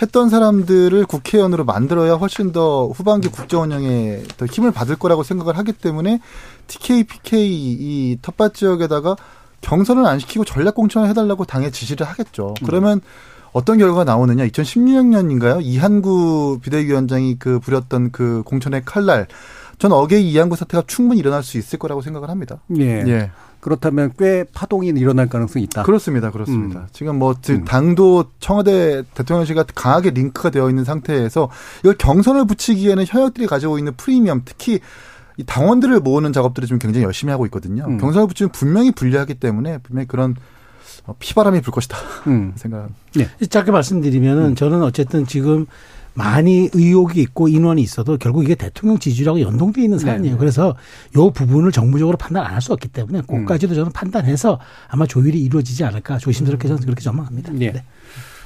했던 0.02 0.30
사람들을 0.30 1.06
국회의원으로 1.06 1.64
만들어야 1.64 2.16
훨씬 2.16 2.52
더 2.52 2.88
후반기 2.88 3.30
국정 3.30 3.64
운영에 3.64 4.24
더 4.38 4.46
힘을 4.46 4.72
받을 4.72 4.98
거라고 4.98 5.24
생각을 5.24 5.58
하기 5.58 5.72
때문에 5.74 6.20
TK, 6.68 7.03
PK 7.03 7.47
이 7.47 8.18
텃밭 8.22 8.53
지역에다가 8.53 9.16
경선을 9.61 10.05
안 10.05 10.20
시키고 10.20 10.45
전략 10.45 10.76
공천을 10.76 11.09
해달라고 11.09 11.45
당에 11.45 11.72
지시를 11.72 12.05
하겠죠. 12.05 12.53
음. 12.61 12.66
그러면 12.66 13.01
어떤 13.51 13.78
결과가 13.78 14.03
나오느냐? 14.03 14.45
2016년인가요? 14.47 15.59
이한구 15.63 16.59
비대위원장이 16.61 17.39
그 17.39 17.59
부렸던 17.59 18.11
그 18.11 18.43
공천의 18.45 18.84
칼날. 18.86 19.28
전 19.78 19.91
어게이 19.91 20.30
이한구 20.30 20.55
사태가 20.55 20.84
충분히 20.88 21.20
일어날 21.20 21.43
수 21.43 21.57
있을 21.57 21.80
거라고 21.80 22.01
생각을 22.01 22.30
합니다. 22.30 22.59
예. 22.78 23.03
예. 23.07 23.32
그렇다면 23.59 24.11
꽤 24.20 24.43
파동이 24.53 24.89
일어날 24.89 25.28
가능성이 25.28 25.66
있다. 25.66 25.84
그렇습니다. 25.84 26.30
그렇습니다. 26.30 26.82
음. 26.82 26.88
지금 26.91 27.18
뭐 27.18 27.34
음. 27.49 27.66
당도 27.66 28.26
청와대 28.39 29.03
대통령실과 29.16 29.66
강하게 29.74 30.11
링크가 30.11 30.51
되어 30.51 30.70
있는 30.70 30.84
상태에서 30.84 31.49
이걸 31.80 31.95
경선을 31.97 32.45
붙이기에는 32.45 33.05
현역들이 33.07 33.47
가지고 33.47 33.80
있는 33.80 33.93
프리미엄 33.95 34.43
특히 34.45 34.82
이 35.38 35.44
당원들을 35.44 36.00
모으는 36.00 36.34
작업들을 36.34 36.68
지금 36.68 36.80
굉장히 36.80 37.04
열심히 37.06 37.32
하고 37.32 37.46
있거든요. 37.48 37.86
음. 37.88 37.98
경선을 37.98 38.28
붙이면 38.28 38.52
분명히 38.52 38.92
불리하기 38.92 39.36
때문에 39.36 39.80
분명히 39.80 40.08
그런 40.08 40.36
어, 41.06 41.16
피바람이 41.20 41.62
불 41.62 41.72
것이다 41.74 41.98
음. 42.28 42.54
생각합니다. 42.58 42.98
네. 43.16 43.30
짧게 43.48 43.72
말씀드리면은 43.72 44.44
음. 44.50 44.56
저는 44.56 44.82
어쨌든 44.82 45.26
지금 45.28 45.66
많이 46.18 46.70
의혹이 46.74 47.20
있고 47.22 47.50
인원이 47.50 47.82
있어도 47.82 48.18
결국 48.18 48.44
이게 48.46 48.56
대통령 48.56 48.98
지지율하고 48.98 49.42
연동돼 49.42 49.84
있는 49.84 50.00
사안이에요. 50.00 50.36
네. 50.36 50.40
그래서 50.40 50.74
요 51.18 51.30
부분을 51.32 51.74
정부적으로 51.74 52.16
판단 52.18 52.46
안 52.46 52.54
할 52.54 52.62
수 52.62 52.72
없기 52.72 52.88
때문에 52.88 53.22
그까지도 53.28 53.74
음. 53.74 53.76
저는 53.76 53.92
판단해서 53.92 54.58
아마 54.88 55.06
조율이 55.06 55.42
이루어지지 55.42 55.84
않을까 55.84 56.18
조심스럽게 56.18 56.70
저는 56.70 56.84
그렇게 56.84 57.02
전망합니다. 57.02 57.52
네. 57.52 57.74
네. 57.74 57.84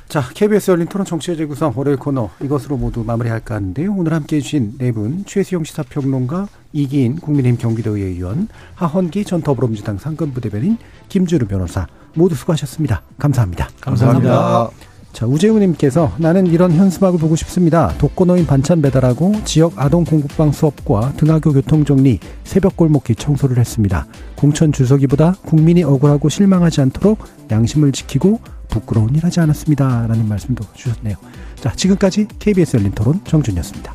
자, 0.10 0.24
KBS 0.34 0.72
열린 0.72 0.88
토론 0.88 1.06
정치의 1.06 1.38
재구성 1.38 1.72
월요일 1.76 1.98
코너 1.98 2.32
이것으로 2.42 2.78
모두 2.78 3.04
마무리할까 3.04 3.54
하는데요. 3.54 3.94
오늘 3.94 4.12
함께해 4.14 4.42
주신 4.42 4.74
네 4.80 4.92
분, 4.92 5.24
최수영 5.24 5.64
시사평론가, 5.64 6.48
이기인 6.74 7.18
국민의힘 7.18 7.60
경기도의 7.60 8.06
의원, 8.06 8.48
하헌기 8.74 9.24
전 9.26 9.44
더불어민주당 9.44 10.00
상근부대변인, 10.00 10.78
김주루 11.10 11.46
변호사 11.46 11.86
모두 12.16 12.34
수고하셨습니다. 12.34 13.04
감사합니다. 13.20 13.70
감사합니다. 13.80 14.32
감사합니다. 14.32 14.90
자, 15.14 15.28
우재우님께서 15.28 16.14
나는 16.18 16.48
이런 16.48 16.72
현수막을 16.72 17.20
보고 17.20 17.36
싶습니다. 17.36 17.94
독거노인 18.00 18.48
반찬 18.48 18.82
배달하고 18.82 19.44
지역 19.46 19.78
아동 19.78 20.06
공급방 20.06 20.52
수업과 20.52 21.14
등하교 21.18 21.54
교통 21.54 21.86
정리, 21.86 22.20
새벽 22.44 22.78
골목길 22.78 23.16
청소를 23.16 23.60
했습니다. 23.60 24.08
공천 24.36 24.72
주석이보다 24.72 25.36
국민이 25.46 25.84
억울하고 25.84 26.30
실망하지 26.30 26.82
않도록 26.82 27.20
양심을 27.52 27.92
지키고 27.92 28.40
부끄러운 28.70 29.16
일 29.16 29.26
하지 29.26 29.40
않았습니다. 29.40 30.08
라는 30.08 30.28
말씀도 30.28 30.64
주셨네요. 30.74 31.16
자, 31.56 31.74
지금까지 31.76 32.28
KBS 32.40 32.78
열린 32.78 32.92
토론 32.92 33.24
정준이었습니다. 33.26 33.94